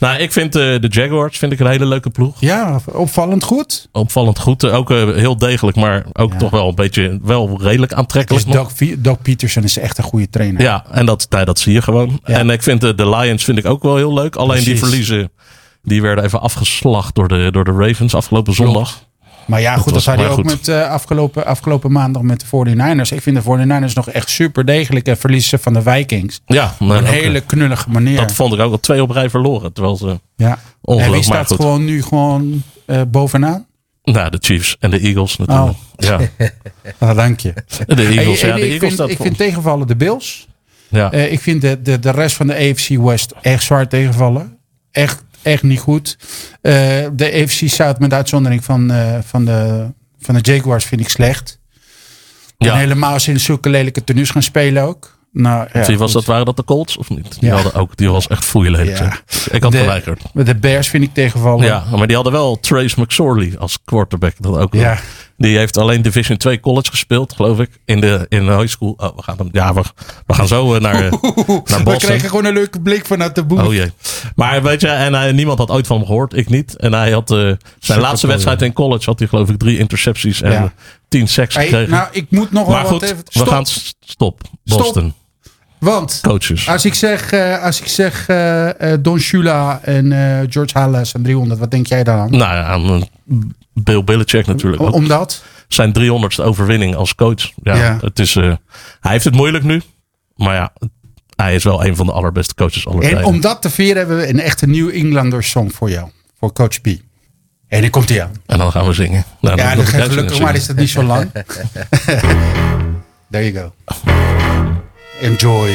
Nou, 0.00 0.18
ik 0.18 0.32
vind 0.32 0.52
de 0.52 0.86
Jaguars 0.88 1.38
vind 1.38 1.52
ik 1.52 1.60
een 1.60 1.66
hele 1.66 1.86
leuke 1.86 2.10
ploeg. 2.10 2.36
Ja, 2.40 2.80
opvallend 2.92 3.42
goed. 3.44 3.88
Opvallend 3.92 4.38
goed. 4.38 4.64
Ook 4.64 4.88
heel 4.88 5.36
degelijk, 5.36 5.76
maar 5.76 6.04
ook 6.12 6.34
toch 6.34 6.50
wel 6.50 6.68
een 6.68 6.74
beetje 6.74 7.18
wel 7.22 7.62
redelijk 7.62 7.92
aantrekkelijk. 7.92 8.44
Dus. 8.78 8.94
Doug, 8.98 9.22
Peterson 9.22 9.62
is 9.62 9.78
echt 9.78 9.98
een 9.98 10.04
goede 10.04 10.30
trainer. 10.30 10.62
Ja, 10.62 10.84
en 10.90 11.06
dat, 11.06 11.26
nou, 11.30 11.44
dat 11.44 11.58
zie 11.58 11.72
je 11.72 11.82
gewoon. 11.82 12.20
Ja. 12.24 12.38
En 12.38 12.50
ik 12.50 12.62
vind 12.62 12.80
de, 12.80 12.94
de 12.94 13.08
Lions 13.08 13.44
vind 13.44 13.58
ik 13.58 13.66
ook 13.66 13.82
wel 13.82 13.96
heel 13.96 14.14
leuk. 14.14 14.36
Alleen 14.36 14.64
die 14.64 14.78
verliezen. 14.78 15.30
Die 15.82 16.02
werden 16.02 16.24
even 16.24 16.40
afgeslacht 16.40 17.14
door 17.14 17.28
de, 17.28 17.48
door 17.52 17.64
de 17.64 17.72
Ravens 17.72 18.14
afgelopen 18.14 18.54
zondag. 18.54 19.04
Maar 19.46 19.60
ja, 19.60 19.76
goed, 19.76 19.92
dat 19.92 20.02
zei 20.02 20.16
hij 20.18 20.28
ook 20.28 20.34
goed. 20.34 20.44
met 20.44 20.68
eh, 20.68 20.88
afgelopen, 20.90 21.46
afgelopen 21.46 21.92
maandag 21.92 22.22
met 22.22 22.40
de 22.40 22.46
49ers. 22.46 23.14
Ik 23.14 23.22
vind 23.22 23.36
de 23.36 23.42
49ers 23.42 23.92
nog 23.94 24.08
echt 24.10 24.28
super 24.30 24.64
degelijk 24.64 25.06
en 25.06 25.16
verliezen 25.16 25.58
van 25.60 25.72
de 25.72 25.82
Vikings. 25.82 26.40
Ja, 26.46 26.74
Op 26.78 26.88
een 26.88 27.04
hele 27.04 27.38
eh, 27.38 27.46
knullige 27.46 27.90
manier. 27.90 28.16
dat 28.16 28.32
vond 28.32 28.52
ik 28.52 28.60
ook 28.60 28.72
al 28.72 28.80
twee 28.80 29.02
op 29.02 29.10
rij 29.10 29.30
verloren. 29.30 29.72
Terwijl 29.72 29.96
ze, 29.96 30.20
ja. 30.36 30.58
En 30.82 31.10
wie 31.10 31.22
staat 31.22 31.52
gewoon 31.52 31.84
nu 31.84 32.02
gewoon 32.02 32.62
eh, 32.84 33.00
bovenaan? 33.08 33.66
nou, 34.02 34.30
de 34.30 34.38
Chiefs 34.40 34.76
en 34.80 34.90
de 34.90 34.98
Eagles 34.98 35.36
natuurlijk. 35.36 35.76
Ja, 35.96 36.18
Ah, 36.98 37.16
dank 37.22 37.40
je. 37.40 37.52
de 37.86 38.06
Eagles, 38.06 38.40
Hey, 38.40 38.50
ja, 38.50 38.56
de 38.56 38.68
ik, 38.74 38.82
Eagles 38.82 38.94
vind, 39.16 39.24
ik 39.24 39.36
tegenvallen 39.36 39.86
de 39.86 39.96
Bills. 39.96 40.46
ja. 40.88 41.12
Ik 41.12 41.40
vind 41.40 41.60
de, 41.60 41.82
de, 41.82 41.98
de 41.98 42.10
rest 42.10 42.36
van 42.36 42.46
de 42.46 42.54
AFC 42.54 42.88
West 42.88 43.32
echt 43.42 43.62
zwaar 43.64 43.88
tegenvallen. 43.88 44.58
Echt, 44.90 45.24
echt 45.46 45.62
niet 45.62 45.80
goed. 45.80 46.18
Eh, 46.62 46.72
de 47.12 47.42
AFC 47.42 47.68
South 47.68 47.98
met 47.98 48.12
uitzondering 48.12 48.64
van, 48.64 48.90
eh, 48.90 49.18
van, 49.26 49.44
de, 49.44 49.86
van 50.18 50.34
de 50.34 50.40
Jaguars 50.52 50.84
vind 50.84 51.00
ik 51.00 51.08
slecht. 51.08 51.58
Ja. 52.58 52.72
En 52.72 52.78
helemaal 52.78 53.12
als 53.12 53.24
ze 53.24 53.30
in 53.30 53.40
zulke 53.40 53.68
lelijke 53.70 54.04
tenues 54.04 54.30
gaan 54.30 54.42
spelen 54.42 54.82
ook. 54.82 55.14
Nou, 55.32 55.68
ja, 55.72 55.78
was 55.96 55.96
goed. 55.96 56.12
dat? 56.12 56.24
Waren 56.24 56.44
dat 56.44 56.56
de 56.56 56.64
Colts 56.64 56.96
of 56.96 57.08
niet? 57.10 57.40
Die, 57.40 57.48
Ja. 57.48 57.54
hadden 57.54 57.74
ook, 57.74 57.96
die 57.96 58.10
was 58.10 58.26
echt 58.26 58.44
foeilelijk. 58.44 58.98
Ja. 58.98 59.18
Ik 59.50 59.62
had 59.62 59.72
De- 59.72 59.78
geweigerd. 59.78 60.22
De 60.32 60.54
Bears 60.54 60.88
vind 60.88 61.02
ik 61.04 61.14
tegenvallen. 61.14 61.64
Ja, 61.66 61.84
maar 61.96 62.06
die 62.06 62.14
hadden 62.16 62.32
wel 62.32 62.60
Trace 62.60 63.00
McSorley 63.00 63.54
als 63.58 63.78
quarterback. 63.84 64.34
Dat 64.38 64.56
ook 64.56 64.72
wel. 64.72 64.94
Die 65.38 65.56
heeft 65.56 65.76
alleen 65.78 66.02
Division 66.02 66.36
2 66.38 66.60
college 66.60 66.90
gespeeld, 66.90 67.32
geloof 67.34 67.58
ik. 67.60 67.70
In 67.84 68.00
de, 68.00 68.26
in 68.28 68.46
de 68.46 68.52
high 68.52 68.66
school. 68.66 68.94
Oh, 68.96 69.16
we 69.16 69.22
gaan, 69.22 69.36
hem- 69.38 69.48
ja, 69.52 69.74
we, 69.74 69.82
we 70.26 70.34
gaan 70.34 70.48
zo 70.48 70.74
eh, 70.74 70.80
naar, 70.80 70.94
eh, 70.94 71.00
naar 71.10 71.12
We 71.64 71.80
Boston. 71.82 71.96
kregen 72.08 72.28
gewoon 72.28 72.44
een 72.44 72.52
leuke 72.54 72.80
blik 72.80 73.06
vanuit 73.06 73.34
de 73.34 73.44
boel. 73.44 73.66
Oh 73.66 73.72
jee. 73.74 73.92
Maar 74.34 74.62
weet 74.62 74.80
je, 74.80 74.88
en 74.88 75.14
hij, 75.14 75.32
niemand 75.32 75.58
had 75.58 75.70
ooit 75.70 75.86
van 75.86 75.96
hem 75.96 76.06
gehoord. 76.06 76.34
Ik 76.36 76.48
niet. 76.48 76.76
En 76.76 76.92
hij 76.92 77.10
had 77.10 77.30
eh, 77.30 77.50
zijn 77.78 78.00
laatste 78.00 78.26
wedstrijd 78.26 78.62
in 78.62 78.72
college 78.72 79.04
had 79.04 79.18
hij 79.18 79.28
geloof 79.28 79.48
ik 79.48 79.58
drie 79.58 79.78
intercepties 79.78 80.42
en 80.42 80.50
Ja. 80.52 80.62
eh, 80.62 80.68
tien 81.08 81.26
Hey, 81.34 81.46
gekregen. 81.46 81.90
nou, 81.90 82.08
ik 82.12 82.26
moet 82.30 82.52
nog 82.52 82.66
wel 82.66 82.90
wat 82.90 83.02
even... 83.02 83.16
we 83.16 83.22
Stop. 83.28 83.48
gaan 83.48 83.66
s- 83.66 83.94
stop. 84.00 84.40
Stop. 84.64 84.78
Boston. 84.80 85.14
Want 85.78 86.18
Coaches. 86.22 86.68
als 86.68 86.84
ik 86.84 86.94
zeg, 86.94 87.32
eh, 87.32 87.62
als 87.62 87.80
ik 87.80 87.86
zeg 87.86 88.28
eh, 88.28 88.92
eh, 88.92 88.98
Don 89.02 89.18
Shula 89.18 89.80
en 89.82 90.12
eh, 90.12 90.46
George 90.50 90.78
Halas 90.78 91.12
en 91.12 91.22
300, 91.22 91.60
wat 91.60 91.70
denk 91.70 91.86
jij 91.86 92.04
dan 92.04 92.18
aan? 92.18 92.30
Nou 92.30 92.54
ja, 92.54 92.62
aan 92.64 92.84
eh, 92.84 93.36
Bill 93.82 94.04
Belichick 94.04 94.46
natuurlijk. 94.46 94.82
Omdat? 94.94 95.42
Zijn 95.68 95.92
300ste 95.98 96.44
overwinning 96.44 96.94
als 96.94 97.14
coach. 97.14 97.50
Ja, 97.62 97.76
Ja. 97.76 97.98
Het 98.00 98.18
is, 98.18 98.36
eh, 98.36 98.52
hij 99.00 99.12
heeft 99.12 99.24
het 99.24 99.34
moeilijk 99.34 99.64
nu. 99.64 99.82
Maar 100.36 100.54
ja, 100.54 100.72
hij 101.36 101.54
is 101.54 101.64
wel 101.64 101.84
een 101.84 101.96
van 101.96 102.06
de 102.06 102.12
allerbeste 102.12 102.54
coaches 102.54 102.86
aller 102.86 103.02
En 103.02 103.08
tijden. 103.10 103.26
om 103.26 103.40
dat 103.40 103.62
te 103.62 103.70
vieren 103.70 103.96
hebben 103.96 104.16
we 104.16 104.28
een 104.28 104.40
echte 104.40 104.66
New 104.66 104.88
Englander 104.94 105.44
song 105.44 105.70
voor 105.70 105.90
jou. 105.90 106.08
Voor 106.38 106.52
Coach 106.52 106.80
B. 106.80 106.86
En 107.68 107.80
die 107.80 107.90
komt 107.90 108.08
hij 108.08 108.22
aan. 108.22 108.32
En 108.46 108.58
dan 108.58 108.70
gaan 108.70 108.86
we 108.86 108.92
zingen. 108.92 109.24
Nou, 109.40 109.56
Ja, 109.56 109.74
dan- 109.74 109.84
dan- 109.84 109.92
dan- 109.92 110.02
gelukkig 110.02 110.28
zingen. 110.28 110.42
maar 110.42 110.54
is 110.56 110.66
dat 110.66 110.76
niet 110.76 110.90
zo 110.90 111.02
lang. 111.02 111.30
There 113.30 113.52
you 113.52 113.54
go. 113.54 113.72
Enjoy. 115.20 115.70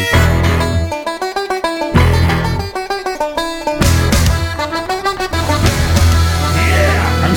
Yeah, 6.72 7.26
I'm 7.30 7.36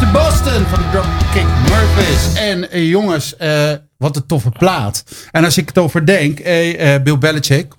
to 0.00 0.06
Boston 0.12 0.64
van 0.66 0.78
de 0.78 0.88
Dropkick 0.92 1.46
Murphys. 1.68 2.34
En 2.34 2.70
eh, 2.70 2.88
jongens, 2.88 3.36
eh, 3.36 3.72
wat 3.96 4.16
een 4.16 4.26
toffe 4.26 4.50
plaat. 4.50 5.04
En 5.30 5.44
als 5.44 5.58
ik 5.58 5.68
het 5.68 5.78
over 5.78 6.06
denk, 6.06 6.38
eh, 6.40 6.94
eh, 6.94 7.02
Bill 7.02 7.18
Belichick. 7.18 7.72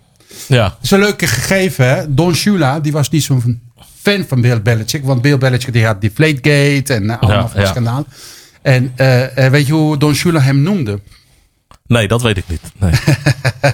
Ja, 0.48 0.64
Dat 0.64 0.78
is 0.82 0.92
een 0.92 1.00
leuke 1.00 1.28
gegeven. 1.28 1.88
Hè? 1.90 2.14
Don 2.14 2.36
Shula, 2.36 2.80
die 2.80 2.92
was 2.92 3.10
niet 3.10 3.24
zo'n 3.24 3.62
fan 4.02 4.26
van 4.28 4.42
Bill 4.42 4.62
Belichick. 4.62 5.04
Want 5.06 5.22
Bill 5.22 5.38
Belichick 5.38 5.74
die 5.74 5.86
had 5.86 6.02
Deflategate 6.02 6.94
en 6.94 7.04
uh, 7.04 7.20
allemaal 7.22 7.42
Ja, 7.44 7.48
van 7.50 7.62
ja. 7.62 7.68
schandaal. 7.68 8.06
En 8.62 8.92
eh, 8.96 9.46
eh, 9.46 9.52
weet 9.52 9.68
je 9.68 9.74
hoe 9.74 9.98
Don 9.98 10.14
Shula 10.16 10.40
hem 10.40 10.62
noemde? 10.62 11.00
nee, 11.88 12.08
dat 12.08 12.22
weet 12.22 12.38
ik 12.38 12.44
niet. 12.48 12.62
Nee. 12.80 12.92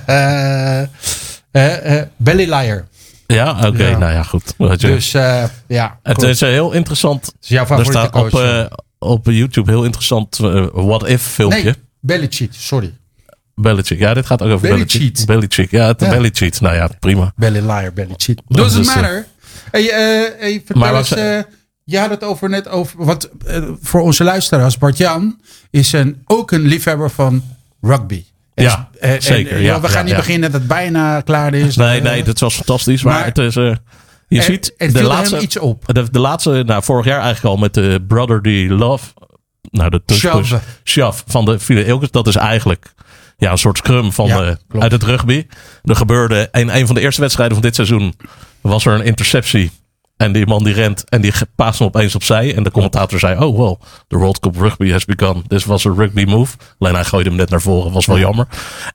Eh, 0.05 0.81
eh, 0.81 1.97
eh, 1.99 2.07
belly 2.17 2.43
liar. 2.53 2.87
Ja, 3.33 3.67
oké, 3.67 3.87
Ja. 3.87 3.97
nou 3.97 4.11
ja, 4.11 4.23
goed. 4.23 4.53
Dus 4.79 5.13
eh, 5.13 5.43
ja, 5.67 5.99
het 6.03 6.15
goed. 6.15 6.23
is 6.27 6.39
heel 6.39 6.71
interessant. 6.71 7.25
Het 7.25 7.35
is 7.41 7.47
jouw 7.49 7.61
Er 7.61 7.67
favoriete 7.67 7.97
staat 7.97 8.11
coach. 8.11 8.33
op, 8.33 8.39
eh, 8.39 8.65
op 8.99 9.25
YouTube 9.25 9.71
heel 9.71 9.83
interessant 9.83 10.39
eh, 10.39 10.65
what 10.71 11.07
if 11.07 11.21
filmpje. 11.21 11.63
nee, 11.63 11.73
belly 11.99 12.27
cheat, 12.29 12.55
sorry. 12.55 12.93
Belichick. 13.55 13.99
Ja, 13.99 14.13
dit 14.13 14.25
gaat 14.25 14.41
ook 14.41 14.47
over 14.47 14.61
Belly 14.61 14.73
Belichick. 14.85 15.15
cheat. 15.15 15.25
Belichick. 15.25 15.71
Ja, 15.71 15.87
het 15.87 16.01
Ja. 16.01 16.09
belly 16.09 16.29
cheat. 16.33 16.61
Nou 16.61 16.75
ja, 16.75 16.89
prima. 16.99 17.33
Belly 17.35 17.59
liar, 17.59 17.93
belly 17.93 18.13
cheat. 18.17 18.41
Dat 18.47 18.57
Doesn't 18.57 18.87
eh, 18.87 18.95
matter. 18.95 19.25
Hey, 19.71 19.83
hey, 20.39 20.61
vertel 20.65 20.81
Maar 20.81 20.95
eens, 20.95 21.09
je 21.83 21.97
had 21.99 22.09
het 22.09 22.23
over 22.23 22.49
net 22.49 22.67
over, 22.67 23.05
wat 23.05 23.29
voor 23.81 24.01
onze 24.01 24.23
luisteraars, 24.23 24.77
Bart-Jan 24.77 25.39
is 25.69 25.93
een, 25.93 26.21
ook 26.25 26.51
een 26.51 26.61
liefhebber 26.61 27.09
van 27.11 27.43
rugby. 27.81 28.23
Ja, 28.63 28.89
eh, 28.99 29.13
en, 29.13 29.21
zeker, 29.21 29.55
eh, 29.55 29.63
ja, 29.63 29.81
we 29.81 29.87
gaan 29.87 30.05
niet 30.05 30.15
beginnen 30.15 30.51
dat 30.51 30.59
het 30.59 30.69
bijna 30.69 31.21
klaar 31.21 31.53
is. 31.53 31.75
Nee, 31.75 31.97
Eh, 31.97 32.03
nee, 32.03 32.23
dat 32.23 32.39
was 32.39 32.55
fantastisch. 32.55 33.03
Maar, 33.03 33.13
maar- 33.13 33.25
het 33.25 33.37
is... 33.37 33.53
je 33.53 33.77
er- 34.27 34.43
ziet 34.43 34.73
er 34.77 34.93
de 34.93 35.03
laatste, 35.03 35.39
iets 35.39 35.57
op. 35.59 35.83
De, 35.93 36.11
de 36.11 36.19
laatste, 36.19 36.63
nou 36.65 36.83
vorig 36.83 37.05
jaar 37.05 37.21
eigenlijk 37.21 37.55
al 37.55 37.61
met 37.61 37.73
de 37.73 38.03
Brotherly 38.07 38.69
Love. 38.69 39.05
Nou, 39.71 39.89
de 39.89 40.01
shove 40.83 41.23
van 41.27 41.45
de 41.45 41.59
File 41.59 41.85
Ilkes. 41.85 42.11
Dat 42.11 42.27
is 42.27 42.35
eigenlijk 42.35 42.93
ja, 43.37 43.51
een 43.51 43.57
soort 43.57 43.77
scrum 43.77 44.11
van 44.11 44.27
Ja, 44.27 44.37
de, 44.41 44.57
klopt. 44.67 44.83
uit 44.83 44.91
het 44.91 45.03
rugby. 45.03 45.45
Er 45.83 45.95
gebeurde 45.95 46.47
in 46.51 46.69
een 46.69 46.85
van 46.85 46.95
de 46.95 47.01
eerste 47.01 47.21
wedstrijden 47.21 47.55
van 47.55 47.65
dit 47.65 47.75
seizoen. 47.75 48.13
Was 48.61 48.85
er 48.85 48.93
een 48.93 49.03
interceptie. 49.05 49.71
En 50.21 50.31
die 50.31 50.45
man 50.47 50.63
die 50.63 50.73
rent 50.73 51.09
en 51.09 51.21
die 51.21 51.33
paast 51.55 51.79
hem 51.79 51.87
opeens 51.87 52.15
opzij. 52.15 52.55
En 52.55 52.63
de 52.63 52.71
commentator 52.71 53.19
zei: 53.19 53.39
Oh, 53.45 53.57
well, 53.57 53.75
the 54.07 54.17
World 54.17 54.39
Cup 54.39 54.55
rugby 54.57 54.91
has 54.91 55.05
begun. 55.05 55.43
This 55.47 55.65
was 55.65 55.85
a 55.85 55.93
rugby 55.97 56.23
move. 56.23 56.57
Alleen 56.79 56.93
hij 56.93 57.03
gooide 57.03 57.29
hem 57.29 57.37
net 57.37 57.49
naar 57.49 57.61
voren. 57.61 57.91
Was 57.91 58.05
wel 58.05 58.19
jammer. 58.19 58.47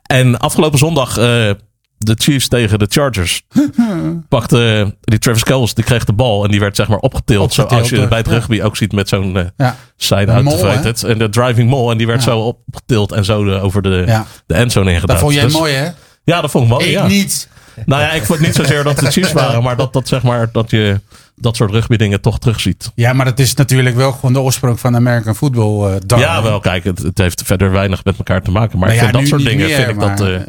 En 0.03 0.39
afgelopen 0.39 0.79
zondag. 0.79 1.17
eh, 1.19 1.51
de 1.99 2.15
Chiefs 2.19 2.49
tegen 2.49 2.79
de 2.79 2.87
Chargers. 2.89 3.43
pakte 4.29 4.95
die 5.01 5.19
Travis 5.19 5.43
Kelce, 5.43 5.75
die 5.75 5.85
kreeg 5.85 6.05
de 6.05 6.13
bal 6.13 6.45
en 6.45 6.51
die 6.51 6.61
werd 6.61 6.77
zeg 6.77 6.89
maar 6.89 6.99
opgetild. 6.99 7.43
Opgetild, 7.43 7.71
zoals 7.71 7.89
je 8.03 8.09
bij 8.09 8.19
het 8.19 8.27
rugby 8.29 8.61
ook 8.63 8.77
ziet 8.77 8.93
met 8.93 9.09
zo'n 9.09 9.37
eh 9.37 9.45
Ja. 9.57 9.77
side 9.97 10.27
Een 10.33 10.45
mol, 10.45 10.53
activated. 10.53 11.03
En 11.05 11.19
de 11.19 11.29
driving 11.29 11.71
mall. 11.71 11.91
En 11.91 11.99
die 11.99 12.07
werd 12.07 12.25
Ja. 12.25 12.31
zo 12.31 12.39
opgetild 12.41 13.13
en 13.13 13.25
zo 13.25 13.45
de- 13.45 13.61
over 13.61 13.83
de, 13.83 14.05
Ja. 14.07 14.27
de 14.47 14.55
endzone 14.55 14.91
ingedaan. 14.93 15.07
Dat 15.15 15.19
vond 15.19 15.35
jij 15.35 15.43
Dus- 15.45 15.53
mooi, 15.53 15.73
hè? 15.73 15.89
Ja, 16.25 16.41
dat 16.41 16.51
vond 16.51 16.65
ik 16.65 16.71
mooi. 16.71 16.85
ik 16.85 16.91
ja. 16.91 17.07
niet. 17.07 17.49
Nou 17.85 18.03
ja, 18.03 18.13
ik 18.13 18.25
vond 18.25 18.41
niet 18.41 18.55
zozeer 18.55 18.85
dat 18.85 18.99
de 18.99 19.11
Chiefs 19.11 19.33
waren, 19.33 19.63
maar 19.63 19.77
dat, 19.77 19.93
dat 19.93 20.09
zeg 20.09 20.23
maar 20.23 20.49
dat 20.53 20.71
je 20.71 21.01
dat 21.37 21.57
soort 21.57 21.71
rugby 21.71 21.97
dingen 21.97 22.21
toch 22.21 22.39
terugziet. 22.39 22.93
Ja, 22.95 23.13
maar 23.13 23.25
dat 23.25 23.39
is 23.39 23.55
natuurlijk 23.55 23.97
wel 23.97 24.13
gewoon 24.13 24.33
de 24.33 24.41
oorsprong 24.41 24.81
van 24.81 24.97
American 24.97 25.35
football. 25.35 25.93
eh 25.95 25.97
darling. 26.07 26.31
Ja, 26.31 26.43
wel, 26.43 26.61
kijk, 26.61 26.85
het, 26.85 26.99
het 26.99 27.19
heeft 27.19 27.43
verder 27.45 27.71
weinig 27.71 28.05
met 28.05 28.19
elkaar 28.19 28.43
te 28.43 28.51
maken. 28.51 28.79
Maar 28.79 28.89
ik 28.89 28.95
ja, 28.95 29.01
vind 29.01 29.13
dat 29.13 29.27
soort 29.27 29.45
dingen 29.45 29.67
meer, 29.67 29.77
vind 29.77 29.89
ik 29.89 30.01
dat, 30.01 30.19
maar, 30.19 30.35
eh, 30.35 30.41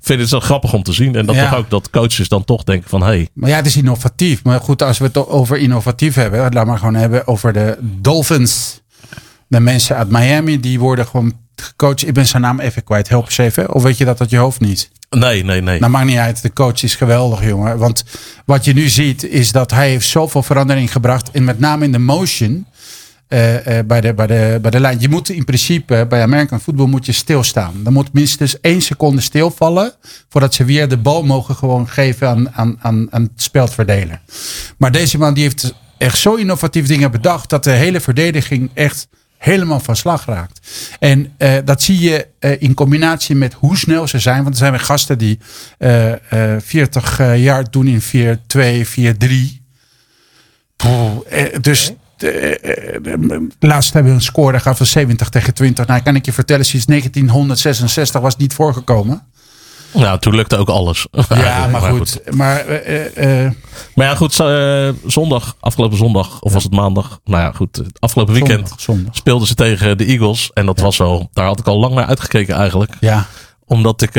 vind 0.00 0.20
het 0.20 0.28
zo 0.28 0.40
grappig 0.40 0.72
om 0.72 0.82
te 0.82 0.92
zien. 0.92 1.14
En 1.14 1.26
dat 1.26 1.34
Ja. 1.34 1.48
toch 1.50 1.58
ook 1.58 1.70
dat 1.70 1.90
coaches 1.90 2.28
dan 2.28 2.44
toch 2.44 2.64
denken 2.64 2.88
van, 2.88 3.00
hé, 3.00 3.06
hey, 3.06 3.28
Maar 3.34 3.50
ja, 3.50 3.56
het 3.56 3.66
is 3.66 3.76
innovatief. 3.76 4.44
Maar 4.44 4.60
goed, 4.60 4.82
als 4.82 4.98
we 4.98 5.04
het 5.04 5.28
over 5.28 5.56
innovatief 5.58 6.14
hebben, 6.14 6.52
laat 6.52 6.66
maar 6.66 6.78
gewoon 6.78 6.94
hebben 6.94 7.26
over 7.26 7.52
de 7.52 7.78
Dolphins. 7.80 8.80
De 9.48 9.60
mensen 9.60 9.96
uit 9.96 10.08
Miami, 10.10 10.60
die 10.60 10.78
worden 10.80 11.06
gewoon 11.06 11.32
gecoacht. 11.56 12.06
Ik 12.06 12.14
ben 12.14 12.26
zijn 12.26 12.42
naam 12.42 12.60
even 12.60 12.84
kwijt. 12.84 13.08
Help 13.08 13.24
eens 13.24 13.38
even. 13.38 13.72
Of 13.74 13.82
weet 13.82 13.98
je 13.98 14.04
dat 14.04 14.20
uit 14.20 14.30
je 14.30 14.36
hoofd 14.36 14.60
niet? 14.60 14.90
nee, 15.10 15.44
nee, 15.44 15.60
nee. 15.60 15.78
Nou, 15.78 15.92
maakt 15.92 16.06
niet 16.06 16.16
uit. 16.16 16.42
De 16.42 16.52
coach 16.52 16.82
is 16.82 16.94
geweldig, 16.94 17.44
jongen. 17.44 17.78
Want 17.78 18.04
wat 18.44 18.64
je 18.64 18.72
nu 18.72 18.88
ziet, 18.88 19.24
is 19.24 19.52
dat 19.52 19.70
hij 19.70 19.88
heeft 19.88 20.06
zoveel 20.08 20.42
verandering 20.42 20.92
gebracht. 20.92 21.30
En 21.30 21.44
met 21.44 21.58
name 21.58 21.84
in 21.84 21.92
de 21.92 21.98
motion. 21.98 22.66
eh, 23.28 23.78
eh, 23.78 23.86
bij, 23.86 24.00
de, 24.00 24.14
bij, 24.14 24.26
de, 24.26 24.58
bij 24.62 24.70
de 24.70 24.80
lijn. 24.80 25.00
Je 25.00 25.08
moet 25.08 25.28
in 25.28 25.44
principe 25.44 26.06
bij 26.08 26.22
American 26.22 26.60
football 26.60 26.86
moet 26.86 27.06
je 27.06 27.12
stilstaan. 27.12 27.74
Dan 27.82 27.92
moet 27.92 28.12
minstens 28.12 28.60
één 28.60 28.80
seconde 28.82 29.20
stilvallen. 29.20 29.92
Voordat 30.28 30.54
ze 30.54 30.64
weer 30.64 30.88
de 30.88 30.96
bal 30.98 31.22
mogen 31.22 31.54
gewoon 31.56 31.88
geven 31.88 32.28
aan, 32.28 32.50
aan, 32.52 32.76
aan, 32.80 33.06
aan 33.10 33.22
het 33.22 33.42
speldverdeler. 33.42 34.20
Maar 34.78 34.92
deze 34.92 35.18
man 35.18 35.34
die 35.34 35.42
heeft 35.42 35.74
echt 35.98 36.18
zo 36.18 36.34
innovatief 36.34 36.86
dingen 36.86 37.10
bedacht. 37.10 37.50
Dat 37.50 37.64
de 37.64 37.70
hele 37.70 38.00
verdediging 38.00 38.70
echt 38.74 39.08
helemaal 39.44 39.80
van 39.80 39.96
slag 39.96 40.24
raakt. 40.26 40.60
En 40.98 41.32
eh, 41.36 41.52
dat 41.64 41.82
zie 41.82 41.98
je 42.00 42.26
eh, 42.38 42.62
in 42.62 42.74
combinatie 42.74 43.34
met 43.34 43.52
hoe 43.54 43.76
snel 43.76 44.08
ze 44.08 44.18
zijn. 44.18 44.36
Want 44.42 44.48
er 44.48 44.56
zijn 44.60 44.70
weer 44.72 44.80
gasten 44.80 45.18
die 45.18 45.38
eh, 45.78 46.12
eh, 46.54 46.60
40 46.62 47.18
eh, 47.20 47.42
jaar 47.42 47.70
doen 47.70 47.86
in 47.86 48.02
4-2, 48.02 48.86
4-3. 48.86 49.62
Poeh, 50.76 51.10
eh, 51.30 51.60
dus 51.60 51.92
de- 52.16 53.48
laatst 53.58 53.92
hebben 53.92 54.12
we 54.12 54.18
een 54.18 54.24
score 54.24 54.60
gehad 54.60 54.76
van 54.76 54.86
70 54.86 55.28
tegen 55.28 55.54
20. 55.54 55.86
Nou, 55.86 56.02
kan 56.02 56.16
ik 56.16 56.24
je 56.24 56.32
vertellen, 56.32 56.64
sinds 56.64 56.86
1966 56.86 58.20
was 58.20 58.32
het 58.32 58.42
niet 58.42 58.54
voorgekomen. 58.54 59.22
Nou, 59.94 60.18
toen 60.18 60.34
lukte 60.34 60.56
ook 60.56 60.68
alles. 60.68 61.06
Ja, 61.28 61.66
maar 61.66 61.80
goed. 61.80 62.20
Maar 62.30 62.66
eh, 62.66 63.06
eh, 63.16 63.44
eh, 63.46 63.52
Maar 63.94 64.06
ja, 64.06 64.14
goed. 64.14 64.34
zondag, 65.06 65.56
afgelopen 65.60 65.96
zondag, 65.96 66.40
of 66.40 66.52
was 66.52 66.62
het 66.62 66.72
maandag? 66.72 67.20
Nou 67.24 67.42
ja, 67.42 67.52
goed. 67.52 67.82
Afgelopen 67.98 68.34
weekend 68.34 68.58
zondag, 68.58 68.80
zondag. 68.80 69.16
speelden 69.16 69.48
ze 69.48 69.54
tegen 69.54 69.98
de 69.98 70.04
Eagles. 70.04 70.50
En 70.52 70.66
dat 70.66 70.80
was 70.80 70.96
wel, 70.96 71.28
daar 71.32 71.46
had 71.46 71.58
ik 71.58 71.66
al 71.66 71.78
lang 71.78 71.94
naar 71.94 72.06
uitgekeken 72.06 72.54
eigenlijk. 72.54 72.92
Ja, 73.00 73.26
Omdat 73.66 74.02
ik, 74.02 74.12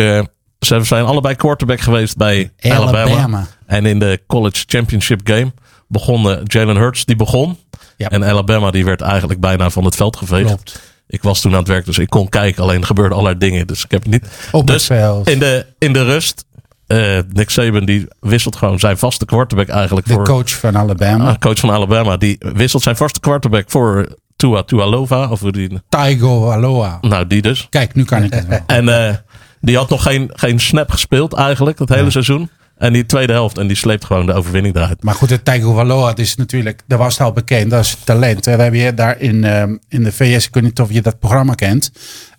ze 0.60 0.84
zijn 0.84 1.06
allebei 1.06 1.36
quarterback 1.36 1.80
geweest 1.82 2.18
bij 2.18 2.52
Alabama. 2.60 3.02
Alabama. 3.02 3.48
En 3.66 3.86
in 3.86 4.00
de 4.00 4.22
college 4.28 4.64
championship 4.68 5.20
game 5.24 5.52
begon 5.88 6.40
Jalen 6.44 6.76
Hurts, 6.76 7.06
die 7.06 7.16
begon. 7.16 7.58
Ja. 7.98 8.10
En 8.10 8.24
Alabama, 8.24 8.72
die 8.72 8.86
werd 8.86 9.02
eigenlijk 9.02 9.40
bijna 9.40 9.70
van 9.70 9.86
het 9.86 9.96
veld 9.96 10.18
geveegd. 10.18 10.46
Klopt. 10.46 10.80
Ik 11.08 11.24
was 11.24 11.42
toen 11.42 11.52
aan 11.52 11.60
het 11.60 11.68
werk, 11.68 11.86
dus 11.86 11.98
ik 11.98 12.10
kon 12.10 12.30
kijken. 12.30 12.64
Alleen 12.64 12.80
er 12.80 12.86
gebeurden 12.86 13.18
allerlei 13.18 13.40
dingen. 13.40 13.68
Dus 13.68 13.84
ik 13.84 13.92
heb 13.92 14.06
niet. 14.06 14.28
Op 14.52 14.68
dus. 14.68 14.90
In 14.90 15.40
de, 15.40 15.66
in 15.80 15.94
de 15.94 16.04
rust. 16.04 16.46
eh, 16.88 17.18
Nick 17.34 17.50
Saban 17.50 17.86
die 17.86 18.08
wisselt 18.20 18.56
gewoon 18.56 18.80
zijn 18.80 18.98
vaste 18.98 19.26
quarterback 19.26 19.68
eigenlijk 19.68 20.08
de 20.08 20.14
voor. 20.14 20.24
coach 20.24 20.50
van 20.60 20.78
Alabama. 20.78 21.30
Ah, 21.30 21.38
coach 21.40 21.60
van 21.60 21.72
Alabama. 21.72 22.18
Die 22.18 22.36
wisselt 22.40 22.84
zijn 22.84 22.96
vaste 22.96 23.20
quarterback 23.20 23.64
voor 23.68 24.16
Tua 24.36 24.64
Tualova. 24.64 25.30
Of 25.30 25.40
hoe 25.40 25.52
die. 25.52 25.80
Taigo 25.90 26.50
Aloha. 26.52 26.98
Nou, 27.02 27.28
die 27.28 27.42
dus. 27.42 27.68
Kijk, 27.70 27.94
nu 27.96 28.04
kan 28.04 28.24
ik 28.24 28.34
het 28.34 28.48
wel. 28.48 28.60
En 28.66 28.90
eh, 29.08 29.16
die 29.62 29.78
had 29.78 29.90
nog 29.90 30.04
geen, 30.04 30.30
geen 30.34 30.60
snap 30.60 30.92
gespeeld 30.92 31.34
eigenlijk. 31.34 31.80
Het 31.80 31.90
hele 31.90 32.04
Ja. 32.04 32.10
seizoen. 32.10 32.50
En 32.78 32.94
die 32.94 33.06
tweede 33.06 33.34
helft. 33.34 33.58
En 33.58 33.68
die 33.68 33.78
sleept 33.78 34.06
gewoon 34.06 34.26
de 34.26 34.34
overwinning 34.34 34.76
eruit. 34.76 35.04
Maar 35.04 35.14
goed, 35.16 35.30
het 35.30 35.46
Taigo 35.46 35.74
Valoa, 35.74 36.08
dat 36.08 36.20
is 36.20 36.36
natuurlijk, 36.36 36.82
dat 36.88 37.00
was 37.00 37.14
het 37.18 37.22
al 37.28 37.32
bekend, 37.34 37.70
dat 37.72 37.84
is 37.84 37.98
talent. 38.04 38.46
We 38.46 38.52
hebben 38.52 38.80
hier 38.80 38.96
daar 38.96 39.20
in, 39.20 39.44
ehm, 39.44 39.76
in 39.90 40.04
de 40.04 40.12
VS, 40.12 40.48
ik 40.48 40.54
weet 40.54 40.64
niet 40.64 40.80
of 40.80 40.92
je 40.92 41.02
dat 41.02 41.20
programma 41.20 41.54
kent. 41.54 41.92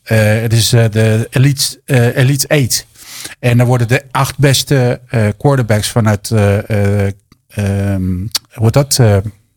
Eh, 0.03 0.19
het 0.41 0.53
is 0.53 0.73
eh, 0.73 0.85
de 0.91 1.27
Elite, 1.31 1.81
eh, 1.85 2.17
Elite 2.17 2.49
8. 2.49 2.87
En 3.39 3.57
dan 3.59 3.67
worden 3.67 3.89
de 3.89 4.03
acht 4.11 4.39
beste 4.39 5.01
quarterbacks 5.39 5.89
vanuit, 5.89 6.31
ehm, 6.31 8.17
hoe 8.53 8.65
heet 8.71 8.73
dat? 8.73 9.01